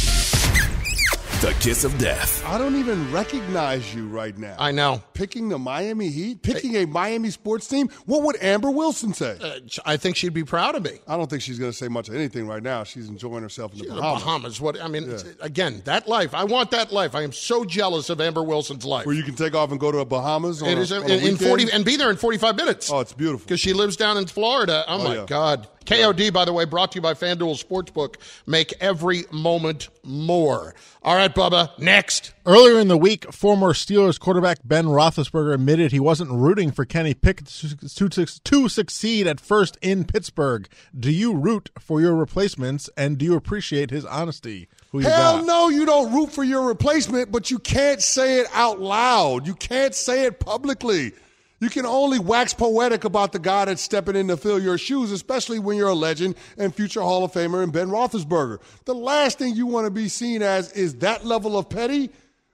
The 1.41 1.55
kiss 1.61 1.85
of 1.85 1.97
death. 1.99 2.45
I 2.45 2.59
don't 2.59 2.75
even 2.75 3.13
recognize 3.13 3.95
you 3.95 4.09
right 4.09 4.37
now. 4.37 4.57
I 4.59 4.73
know. 4.73 5.01
Picking 5.15 5.49
the 5.49 5.59
Miami 5.59 6.09
Heat, 6.09 6.43
picking 6.43 6.75
a 6.75 6.85
Miami 6.85 7.31
sports 7.31 7.69
team. 7.69 7.91
What 8.07 8.25
would 8.25 8.43
Amber 8.43 8.73
Wilson 8.73 9.15
say? 9.15 9.39
Uh, 9.41 9.61
I 9.87 9.99
think 9.99 10.17
she'd 10.17 10.35
be 10.35 10.43
proud 10.43 10.75
of 10.75 10.83
me. 10.83 10.99
I 11.07 11.17
don't 11.17 11.31
think 11.31 11.43
she's 11.43 11.61
going 11.61 11.71
to 11.71 11.77
say 11.77 11.87
much 11.87 12.09
of 12.09 12.17
anything 12.17 12.49
right 12.49 12.63
now. 12.63 12.83
She's 12.83 13.09
enjoying 13.09 13.43
herself 13.45 13.73
in 13.73 13.79
the 13.79 13.85
The 13.85 13.91
Bahamas. 13.95 14.23
Bahamas. 14.25 14.61
What 14.61 14.83
I 14.83 14.89
mean, 14.89 15.17
again, 15.41 15.81
that 15.85 16.09
life. 16.09 16.35
I 16.35 16.43
want 16.43 16.73
that 16.73 16.91
life. 16.91 17.15
I 17.15 17.23
am 17.23 17.31
so 17.33 17.65
jealous 17.65 18.11
of 18.11 18.21
Amber 18.21 18.43
Wilson's 18.43 18.85
life. 18.85 19.07
Where 19.07 19.15
you 19.15 19.23
can 19.23 19.37
take 19.37 19.55
off 19.55 19.71
and 19.71 19.79
go 19.79 19.93
to 19.93 19.99
a 19.99 20.05
Bahamas 20.05 20.61
on 20.61 20.71
It 20.71 20.79
a, 20.79 20.81
is 20.81 20.91
on 20.91 21.05
a 21.05 21.07
in, 21.07 21.25
in 21.25 21.37
forty 21.37 21.71
and 21.73 21.85
be 21.85 21.95
there 21.95 22.11
in 22.11 22.17
forty 22.17 22.39
five 22.39 22.57
minutes. 22.57 22.91
Oh, 22.91 22.99
it's 22.99 23.13
beautiful. 23.13 23.45
because 23.45 23.61
she 23.61 23.75
lives 23.75 23.97
down 23.97 24.17
in 24.17 24.27
Florida. 24.27 24.85
Oh, 24.89 25.05
my 25.05 25.15
yeah. 25.15 25.27
God. 25.29 25.69
KOD, 25.89 26.31
by 26.35 26.45
the 26.45 26.53
way, 26.53 26.67
brought 26.67 26.93
to 26.93 26.97
you 26.97 27.01
by 27.01 27.15
FanDuel 27.15 27.65
Sportsbook. 27.65 28.17
Make 28.47 28.75
every 28.79 29.25
moment 29.31 29.89
more. 30.05 30.75
All 31.03 31.17
right, 31.17 31.35
Bubba. 31.35 31.79
Next. 31.79 32.35
Earlier 32.45 32.79
in 32.79 32.89
the 32.89 32.99
week, 32.99 33.33
former 33.33 33.73
Steelers 33.73 34.21
quarterback 34.21 34.59
Ben 34.63 34.85
Roethlisberger 34.85 35.55
admitted 35.55 35.91
he 35.91 35.99
wasn't 35.99 36.31
rooting 36.31 36.73
for 36.73 36.85
Kenny 36.85 37.15
Pickett 37.15 37.47
to, 37.47 38.09
to, 38.11 38.27
to 38.27 38.69
succeed 38.69 39.27
at 39.27 39.41
first 39.41 39.79
in 39.81 40.05
Pittsburgh. 40.05 40.69
Do 40.95 41.11
you 41.11 41.33
root 41.33 41.71
for 41.79 42.03
your 42.03 42.15
replacements, 42.15 42.91
and 42.95 43.17
do 43.17 43.25
you 43.25 43.35
appreciate 43.35 43.91
his 43.91 44.05
honesty? 44.05 44.69
Who 44.93 44.99
Hell 44.99 45.43
no, 45.47 45.71
you 45.71 45.87
don't 45.87 46.13
root 46.13 46.33
for 46.33 46.45
your 46.45 46.67
replacement, 46.67 47.33
but 47.33 47.51
you 47.51 47.59
can't 47.59 48.03
say 48.03 48.41
it 48.41 48.47
out 48.53 48.79
loud. 48.79 49.47
You 49.47 49.55
can't 49.55 49.95
say 49.95 50.27
it 50.27 50.39
publicly. 50.39 51.15
You 51.61 51.69
can 51.71 51.87
only 51.87 52.19
wax 52.19 52.55
poetic 52.55 53.05
about 53.05 53.33
the 53.33 53.41
guy 53.41 53.65
that's 53.65 53.83
stepping 53.83 54.15
in 54.15 54.29
to 54.29 54.37
fill 54.37 54.61
your 54.61 54.79
shoes, 54.79 55.11
especially 55.11 55.59
when 55.59 55.77
you're 55.77 55.89
a 55.89 55.95
legend 55.95 56.37
and 56.57 56.75
future 56.75 57.03
Hall 57.03 57.25
of 57.25 57.33
Famer 57.33 57.63
and 57.63 57.73
Ben 57.73 57.89
Roethlisberger. 57.89 58.61
The 58.85 58.95
last 58.95 59.39
thing 59.39 59.57
you 59.57 59.67
want 59.67 59.87
to 59.87 59.91
be 59.91 60.09
seen 60.09 60.43
as 60.43 60.71
is 60.73 60.97
that 60.97 61.25
level 61.25 61.59
of 61.59 61.69
petty 61.69 62.11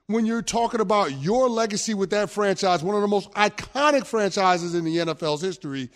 when 0.07 0.27
you're 0.27 0.43
talking 0.43 0.81
about 0.81 1.13
your 1.13 1.49
legacy 1.49 1.95
with 1.95 2.11
that 2.11 2.31
franchise, 2.31 2.83
one 2.83 2.95
of 2.95 3.03
the 3.03 3.09
most 3.09 3.31
iconic 3.33 4.07
franchises 4.07 4.75
in 4.75 4.85
the 4.85 4.99
NFL's 4.99 5.41
history, 5.41 5.91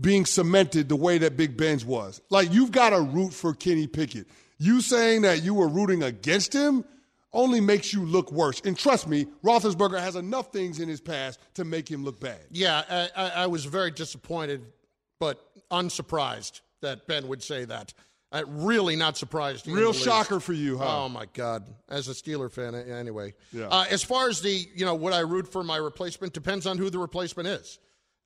being 0.00 0.24
cemented 0.24 0.88
the 0.88 0.96
way 0.96 1.18
that 1.18 1.36
Big 1.36 1.56
Ben's 1.56 1.84
was. 1.84 2.22
Like, 2.30 2.52
you've 2.52 2.72
got 2.72 2.90
to 2.90 3.00
root 3.00 3.34
for 3.34 3.52
Kenny 3.52 3.86
Pickett. 3.86 4.26
You 4.58 4.80
saying 4.80 5.22
that 5.22 5.42
you 5.42 5.52
were 5.52 5.68
rooting 5.68 6.02
against 6.02 6.54
him 6.54 6.84
only 7.32 7.60
makes 7.60 7.92
you 7.92 8.04
look 8.04 8.32
worse. 8.32 8.60
And 8.64 8.76
trust 8.76 9.08
me, 9.08 9.26
Roethlisberger 9.44 10.00
has 10.00 10.16
enough 10.16 10.52
things 10.52 10.80
in 10.80 10.88
his 10.88 11.00
past 11.00 11.38
to 11.54 11.64
make 11.64 11.88
him 11.88 12.04
look 12.04 12.20
bad. 12.20 12.40
Yeah, 12.50 12.82
I, 12.88 13.08
I, 13.16 13.30
I 13.30 13.46
was 13.46 13.64
very 13.64 13.90
disappointed, 13.90 14.62
but 15.18 15.40
unsurprised 15.70 16.60
that 16.82 17.06
Ben 17.06 17.28
would 17.28 17.42
say 17.42 17.64
that. 17.64 17.94
Uh, 18.32 18.44
really 18.46 18.94
not 18.94 19.16
surprised. 19.16 19.66
Real 19.66 19.76
the 19.76 19.88
least. 19.88 20.04
shocker 20.04 20.38
for 20.38 20.52
you, 20.52 20.78
huh? 20.78 21.04
Oh 21.04 21.08
my 21.08 21.26
God! 21.34 21.64
As 21.88 22.06
a 22.06 22.12
Steeler 22.12 22.50
fan, 22.50 22.76
anyway. 22.76 23.34
Yeah. 23.52 23.66
Uh, 23.66 23.86
as 23.90 24.04
far 24.04 24.28
as 24.28 24.40
the, 24.40 24.68
you 24.72 24.84
know, 24.84 24.94
would 24.94 25.12
I 25.12 25.20
root 25.20 25.50
for 25.50 25.64
my 25.64 25.76
replacement? 25.76 26.32
Depends 26.32 26.64
on 26.64 26.78
who 26.78 26.90
the 26.90 26.98
replacement 26.98 27.48
is. 27.48 27.80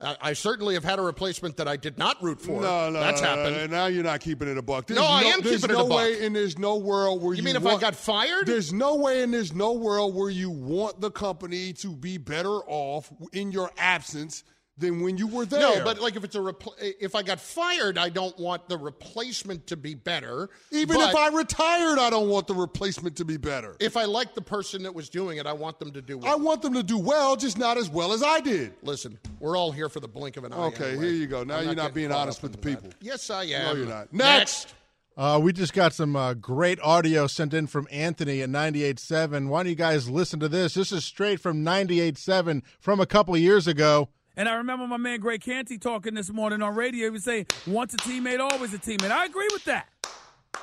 I, 0.05 0.17
I 0.21 0.33
certainly 0.33 0.75
have 0.75 0.85
had 0.85 0.99
a 0.99 1.03
replacement 1.03 1.57
that 1.57 1.69
I 1.69 1.77
did 1.77 1.99
not 1.99 2.23
root 2.23 2.41
for. 2.41 2.61
No, 2.61 2.91
no, 2.91 3.01
that's 3.01 3.23
no, 3.23 3.29
happened. 3.29 3.57
no, 3.57 3.67
Now 3.67 3.87
you're 3.87 4.05
not 4.05 4.21
keeping 4.21 4.49
it 4.49 4.59
a 4.59 4.63
buck. 4.63 4.87
There's 4.87 4.99
No, 4.99 5.07
I 5.07 5.23
am 5.23 5.43
keeping 5.43 5.55
it 5.55 5.65
a 5.65 5.69
buck. 5.69 5.69
There's 5.69 5.89
no 5.89 5.97
way, 5.97 6.27
and 6.27 6.37
there's 6.37 6.59
no 6.59 6.77
world 6.77 7.23
where 7.23 7.33
you. 7.33 7.39
You 7.39 7.43
mean 7.45 7.57
if 7.57 7.67
I 7.67 7.79
got 7.79 7.95
fired? 7.95 8.47
There's 8.47 8.73
no 8.73 8.97
way, 8.97 9.23
and 9.23 9.33
there's 9.33 9.55
no 9.55 9.73
world 9.73 10.15
where 10.15 10.31
you 10.31 10.51
want 10.51 11.01
the 11.01 11.11
company 11.11 11.73
to 11.75 11.95
be 11.95 12.19
better 12.19 12.61
off 12.67 13.13
in 13.33 13.53
your 13.53 13.71
absence 13.79 14.45
than 14.77 15.01
when 15.01 15.17
you 15.17 15.27
were 15.27 15.45
there. 15.45 15.61
No, 15.61 15.85
but 15.85 16.01
like 16.01 16.17
if 16.17 16.25
it's 16.25 16.35
a 16.35 16.41
repl- 16.41 16.75
if 16.79 17.15
I 17.15 17.23
got 17.23 17.41
fired, 17.41 17.97
I 17.97 18.09
don't 18.09 18.37
want 18.39 18.69
the 18.69 18.77
replacement 18.77 19.67
to 19.69 19.77
be 19.77 19.95
better. 19.95 20.51
even 20.71 21.01
if 21.01 21.15
I 21.15 21.29
retired, 21.29 21.99
I 21.99 22.11
don't 22.11 22.29
want 22.29 22.47
the 22.47 22.55
replacement 22.55 23.17
to 23.17 23.25
be 23.25 23.37
better. 23.37 23.77
if 23.81 23.97
I 23.97 24.05
like 24.05 24.35
the 24.35 24.43
person 24.43 24.83
that 24.83 24.95
was 24.95 25.09
doing 25.09 25.39
it, 25.39 25.47
I 25.47 25.53
want 25.53 25.79
them 25.79 25.93
to 25.93 26.03
do 26.03 26.19
well. 26.19 26.33
I 26.33 26.35
want 26.37 26.63
them 26.63 26.75
to 26.75 26.83
do 26.83 26.99
well, 26.99 27.37
just 27.37 27.59
not 27.59 27.79
as 27.79 27.89
well 27.89 28.13
as 28.13 28.23
I 28.23 28.41
did. 28.41 28.75
Listen, 28.83 29.19
we're 29.39 29.57
all 29.57 29.71
here 29.71 29.89
for 29.89 30.01
the 30.01 30.09
blink 30.09 30.37
of 30.37 30.45
an 30.45 30.53
eye. 30.53 30.57
Okay, 30.57 30.91
anyway. 30.91 31.07
here 31.07 31.15
you 31.15 31.27
go. 31.27 31.45
Now 31.45 31.59
I'm 31.59 31.67
you're 31.67 31.75
not 31.75 31.95
getting 31.95 32.11
being 32.11 32.13
honest 32.13 32.43
with 32.43 32.53
the 32.53 32.59
into 32.69 32.83
that. 32.83 32.91
people. 32.91 32.99
Yes, 33.01 33.31
I 33.31 33.45
am. 33.45 33.67
No, 33.67 33.73
you're 33.75 33.89
not. 33.89 34.13
Next. 34.13 34.75
Uh, 35.17 35.39
we 35.41 35.53
just 35.53 35.73
got 35.73 35.93
some 35.93 36.17
uh, 36.17 36.35
great 36.35 36.81
audio 36.81 37.29
sent 37.29 37.55
in 37.55 37.69
from 37.69 37.87
Anthony 37.93 38.43
at 38.43 38.49
98.7. 38.49 39.47
Why 39.47 39.63
don't 39.63 39.71
you 39.71 39.77
guys 39.77 40.11
listen 40.11 40.41
to 40.41 40.49
this? 40.49 40.75
This 40.75 40.91
is 40.91 41.05
straight 41.05 41.39
from 41.39 41.65
98.7 41.65 42.63
from 42.81 42.99
a 42.99 43.07
couple 43.07 43.33
of 43.33 43.41
years 43.41 43.69
ago. 43.69 44.09
And 44.37 44.49
I 44.49 44.55
remember 44.55 44.87
my 44.87 44.97
man 44.97 45.21
Greg 45.21 45.41
Canty 45.41 45.79
talking 45.79 46.15
this 46.15 46.31
morning 46.31 46.61
on 46.63 46.75
radio. 46.75 47.05
He 47.07 47.11
was 47.11 47.25
saying, 47.25 47.47
once 47.67 47.95
a 47.95 47.99
teammate, 47.99 48.41
always 48.41 48.75
a 48.75 48.79
teammate. 48.79 49.11
I 49.11 49.27
agree 49.27 49.49
with 49.53 49.65
that. 49.65 49.89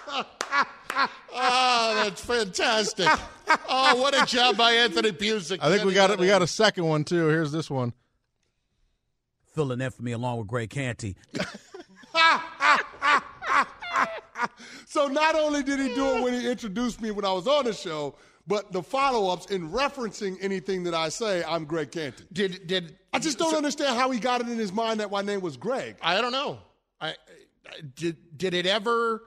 Oh, 1.34 2.02
that's 2.04 2.24
fantastic. 2.24 3.08
oh, 3.70 3.96
what 3.96 4.14
a 4.14 4.26
job 4.26 4.58
by 4.58 4.74
Anthony 4.74 5.14
Busick. 5.14 5.60
I 5.62 5.70
think 5.70 5.86
we 5.86 5.94
got 5.94 6.10
it. 6.12 6.20
We 6.20 6.28
got 6.28 6.42
a 6.42 6.48
second 6.48 6.84
one 6.86 7.06
too. 7.06 7.28
Here's 7.28 7.54
this 7.54 7.70
one. 7.70 7.94
Filling 9.56 9.80
in 9.80 9.90
for 9.92 10.04
me 10.04 10.12
along 10.12 10.40
with 10.40 10.48
Greg 10.48 10.70
Canty. 10.70 11.16
So 14.92 15.08
not 15.08 15.36
only 15.36 15.64
did 15.64 15.80
he 15.80 15.96
do 15.96 16.18
it 16.18 16.22
when 16.22 16.34
he 16.34 16.52
introduced 16.52 17.00
me 17.00 17.12
when 17.12 17.24
I 17.24 17.32
was 17.32 17.48
on 17.48 17.64
the 17.64 17.72
show, 17.72 18.14
but 18.48 18.72
the 18.72 18.82
follow-ups 18.84 19.48
in 19.48 19.70
referencing 19.72 20.38
anything 20.42 20.84
that 20.84 20.94
I 20.94 21.10
say, 21.10 21.44
I'm 21.44 21.66
Greg 21.66 21.92
Canty. 21.92 22.24
Did 22.32 22.68
did 22.68 22.98
I 23.14 23.20
just 23.20 23.38
don't 23.38 23.56
understand 23.56 23.98
how 23.98 24.10
he 24.12 24.20
got 24.20 24.42
it 24.42 24.48
in 24.50 24.58
his 24.58 24.72
mind 24.72 25.00
that 25.00 25.12
my 25.12 25.22
name 25.22 25.42
was 25.42 25.58
Greg. 25.58 25.96
I 26.02 26.22
don't 26.22 26.32
know. 26.32 26.60
I, 27.00 27.10
I 27.10 27.16
did 27.96 28.18
did 28.38 28.54
it 28.54 28.66
ever? 28.66 29.22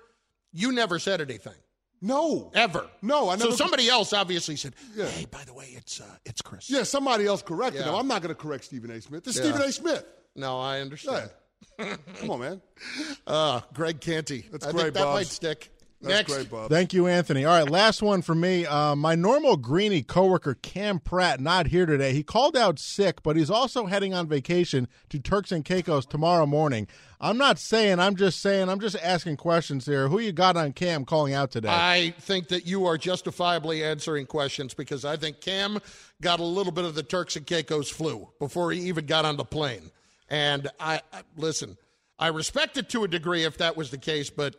You 0.52 0.72
never 0.72 0.98
said 0.98 1.20
anything. 1.20 1.54
No, 2.00 2.50
ever. 2.54 2.86
No, 3.00 3.30
I 3.30 3.36
never. 3.36 3.50
So 3.52 3.56
somebody 3.56 3.88
else 3.88 4.12
obviously 4.12 4.56
said, 4.56 4.74
Yeah. 4.94 5.06
"Hey, 5.06 5.24
by 5.24 5.42
the 5.44 5.54
way, 5.54 5.72
it's 5.74 6.00
uh, 6.00 6.04
it's 6.26 6.42
Chris." 6.42 6.68
Yeah, 6.68 6.82
somebody 6.82 7.24
else 7.26 7.40
corrected 7.42 7.80
Yeah. 7.80 7.88
him. 7.90 7.94
I'm 7.94 8.08
not 8.08 8.20
going 8.20 8.34
to 8.34 8.40
correct 8.40 8.64
Stephen 8.64 8.90
A. 8.90 9.00
Smith. 9.00 9.26
It's 9.26 9.36
Yeah. 9.38 9.44
Stephen 9.44 9.62
A. 9.62 9.72
Smith. 9.72 10.04
No, 10.36 10.60
I 10.60 10.80
understand. 10.80 11.30
Come 11.78 12.30
on, 12.30 12.40
man. 12.40 12.62
Uh, 13.26 13.60
Greg 13.72 14.00
Canty. 14.02 14.44
That's 14.52 14.66
I 14.66 14.70
great, 14.72 14.82
think 14.82 14.94
that 14.96 15.06
might 15.06 15.26
stick. 15.26 15.70
That's 16.04 16.28
Next. 16.28 16.34
great, 16.34 16.50
Bob. 16.50 16.70
Thank 16.70 16.92
you, 16.92 17.06
Anthony. 17.06 17.44
All 17.44 17.58
right, 17.58 17.68
last 17.68 18.02
one 18.02 18.20
for 18.20 18.34
me. 18.34 18.66
Uh, 18.66 18.94
my 18.94 19.14
normal 19.14 19.56
Greeny 19.56 20.02
coworker 20.02 20.54
Cam 20.54 20.98
Pratt 20.98 21.40
not 21.40 21.68
here 21.68 21.86
today. 21.86 22.12
He 22.12 22.22
called 22.22 22.56
out 22.56 22.78
sick, 22.78 23.22
but 23.22 23.36
he's 23.36 23.50
also 23.50 23.86
heading 23.86 24.12
on 24.12 24.28
vacation 24.28 24.86
to 25.08 25.18
Turks 25.18 25.50
and 25.50 25.64
Caicos 25.64 26.04
tomorrow 26.04 26.44
morning. 26.44 26.86
I'm 27.20 27.38
not 27.38 27.58
saying. 27.58 28.00
I'm 28.00 28.16
just 28.16 28.40
saying. 28.40 28.68
I'm 28.68 28.80
just 28.80 28.96
asking 29.02 29.38
questions 29.38 29.86
here. 29.86 30.08
Who 30.08 30.18
you 30.18 30.30
got 30.30 30.58
on 30.58 30.74
Cam 30.74 31.06
calling 31.06 31.32
out 31.32 31.50
today? 31.50 31.70
I 31.70 32.14
think 32.20 32.48
that 32.48 32.66
you 32.66 32.84
are 32.84 32.98
justifiably 32.98 33.82
answering 33.82 34.26
questions 34.26 34.74
because 34.74 35.06
I 35.06 35.16
think 35.16 35.40
Cam 35.40 35.78
got 36.20 36.38
a 36.38 36.44
little 36.44 36.72
bit 36.72 36.84
of 36.84 36.94
the 36.94 37.02
Turks 37.02 37.36
and 37.36 37.46
Caicos 37.46 37.88
flu 37.88 38.28
before 38.38 38.72
he 38.72 38.80
even 38.82 39.06
got 39.06 39.24
on 39.24 39.36
the 39.36 39.44
plane. 39.44 39.90
And 40.28 40.68
I, 40.78 41.00
I 41.12 41.22
listen, 41.36 41.78
I 42.18 42.28
respect 42.28 42.76
it 42.76 42.88
to 42.90 43.04
a 43.04 43.08
degree 43.08 43.44
if 43.44 43.58
that 43.58 43.76
was 43.76 43.90
the 43.90 43.98
case, 43.98 44.30
but 44.30 44.56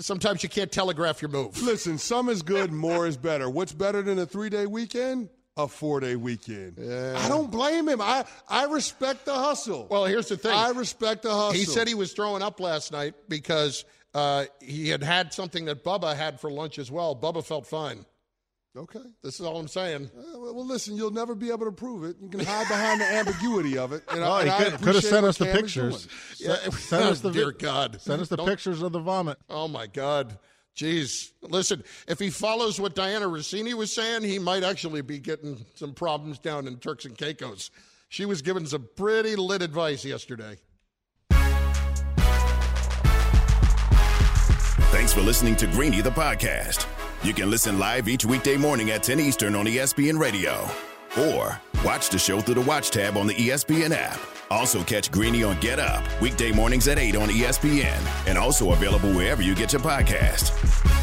sometimes 0.00 0.42
you 0.42 0.48
can't 0.48 0.70
telegraph 0.70 1.22
your 1.22 1.30
move. 1.30 1.60
Listen, 1.62 1.98
some 1.98 2.28
is 2.28 2.42
good, 2.42 2.72
more 2.72 3.06
is 3.06 3.16
better. 3.16 3.48
What's 3.48 3.72
better 3.72 4.02
than 4.02 4.18
a 4.18 4.26
three 4.26 4.50
day 4.50 4.66
weekend? 4.66 5.28
A 5.56 5.66
four 5.68 6.00
day 6.00 6.16
weekend. 6.16 6.78
I 6.78 7.28
don't 7.28 7.50
blame 7.50 7.88
him. 7.88 8.00
I, 8.00 8.24
I 8.48 8.66
respect 8.66 9.24
the 9.24 9.34
hustle. 9.34 9.88
Well, 9.90 10.04
here's 10.06 10.28
the 10.28 10.36
thing. 10.36 10.52
I 10.52 10.70
respect 10.70 11.22
the 11.22 11.34
hustle. 11.34 11.52
He 11.52 11.64
said 11.64 11.88
he 11.88 11.94
was 11.94 12.12
throwing 12.12 12.42
up 12.42 12.60
last 12.60 12.92
night 12.92 13.14
because 13.28 13.84
uh, 14.14 14.46
he 14.60 14.88
had 14.88 15.02
had 15.02 15.34
something 15.34 15.66
that 15.66 15.84
Bubba 15.84 16.16
had 16.16 16.40
for 16.40 16.50
lunch 16.50 16.78
as 16.78 16.90
well. 16.90 17.14
Bubba 17.16 17.44
felt 17.44 17.66
fine. 17.66 18.06
Okay. 18.76 19.00
This 19.22 19.40
is 19.40 19.46
all 19.46 19.58
I'm 19.58 19.66
saying. 19.66 20.10
Uh, 20.16 20.38
well, 20.38 20.54
well, 20.54 20.64
listen, 20.66 20.94
you'll 20.96 21.10
never 21.10 21.34
be 21.34 21.50
able 21.50 21.66
to 21.66 21.72
prove 21.72 22.04
it. 22.04 22.16
You 22.22 22.28
can 22.28 22.38
hide 22.40 22.68
behind 22.68 23.00
the 23.00 23.04
ambiguity 23.12 23.76
of 23.76 23.92
it. 23.92 24.04
And 24.08 24.20
Well, 24.20 24.32
I, 24.32 24.44
he 24.44 24.48
and 24.48 24.52
I 24.52 24.70
could, 24.70 24.80
could 24.82 24.94
have 24.94 25.04
sent 25.04 25.26
us 25.26 25.38
the 25.38 25.46
Cam 25.46 25.56
pictures. 25.56 26.06
doing. 26.36 26.54
Se- 26.54 26.70
send 26.70 27.02
us 27.04 27.20
the 27.20 27.30
Dear 27.32 27.50
God. 27.50 28.00
Send 28.00 28.22
us 28.22 28.28
the 28.28 28.36
Don't- 28.36 28.46
pictures 28.46 28.80
of 28.80 28.92
the 28.92 29.00
vomit. 29.00 29.38
Oh 29.48 29.66
my 29.66 29.88
God. 29.88 30.38
Jeez. 30.76 31.32
Listen, 31.42 31.82
if 32.06 32.20
he 32.20 32.30
follows 32.30 32.80
what 32.80 32.94
Dianna 32.94 33.22
Russini 33.28 33.74
was 33.74 33.92
saying, 33.92 34.22
he 34.22 34.38
might 34.38 34.62
actually 34.62 35.02
be 35.02 35.18
getting 35.18 35.64
some 35.74 35.92
problems 35.92 36.38
down 36.38 36.68
in 36.68 36.76
Turks 36.76 37.04
and 37.04 37.18
Caicos. 37.18 37.70
She 38.08 38.24
was 38.24 38.40
giving 38.40 38.66
some 38.66 38.88
pretty 38.94 39.34
lit 39.34 39.62
advice 39.62 40.04
yesterday. 40.04 40.58
Thanks 44.92 45.12
for 45.12 45.20
listening 45.22 45.56
to 45.56 45.66
Greeny 45.68 46.00
the 46.02 46.10
podcast. 46.10 46.86
You 47.22 47.34
can 47.34 47.50
listen 47.50 47.78
live 47.78 48.08
each 48.08 48.24
weekday 48.24 48.56
morning 48.56 48.92
at 48.92 49.02
10 49.02 49.20
Eastern 49.20 49.54
on 49.54 49.66
ESPN 49.66 50.18
Radio. 50.18 50.66
Or 51.18 51.60
watch 51.84 52.08
the 52.08 52.18
show 52.18 52.40
through 52.40 52.54
the 52.54 52.62
Watch 52.62 52.90
tab 52.90 53.18
on 53.18 53.26
the 53.26 53.34
ESPN 53.34 53.90
app. 53.92 54.18
Also 54.50 54.82
catch 54.82 55.10
Greeny 55.10 55.44
on 55.44 55.60
Get 55.60 55.78
Up, 55.78 56.02
weekday 56.22 56.50
mornings 56.50 56.88
at 56.88 56.98
8 56.98 57.16
on 57.16 57.28
ESPN. 57.28 58.26
And 58.26 58.38
also 58.38 58.72
available 58.72 59.12
wherever 59.12 59.42
you 59.42 59.54
get 59.54 59.74
your 59.74 59.82
podcast. 59.82 60.99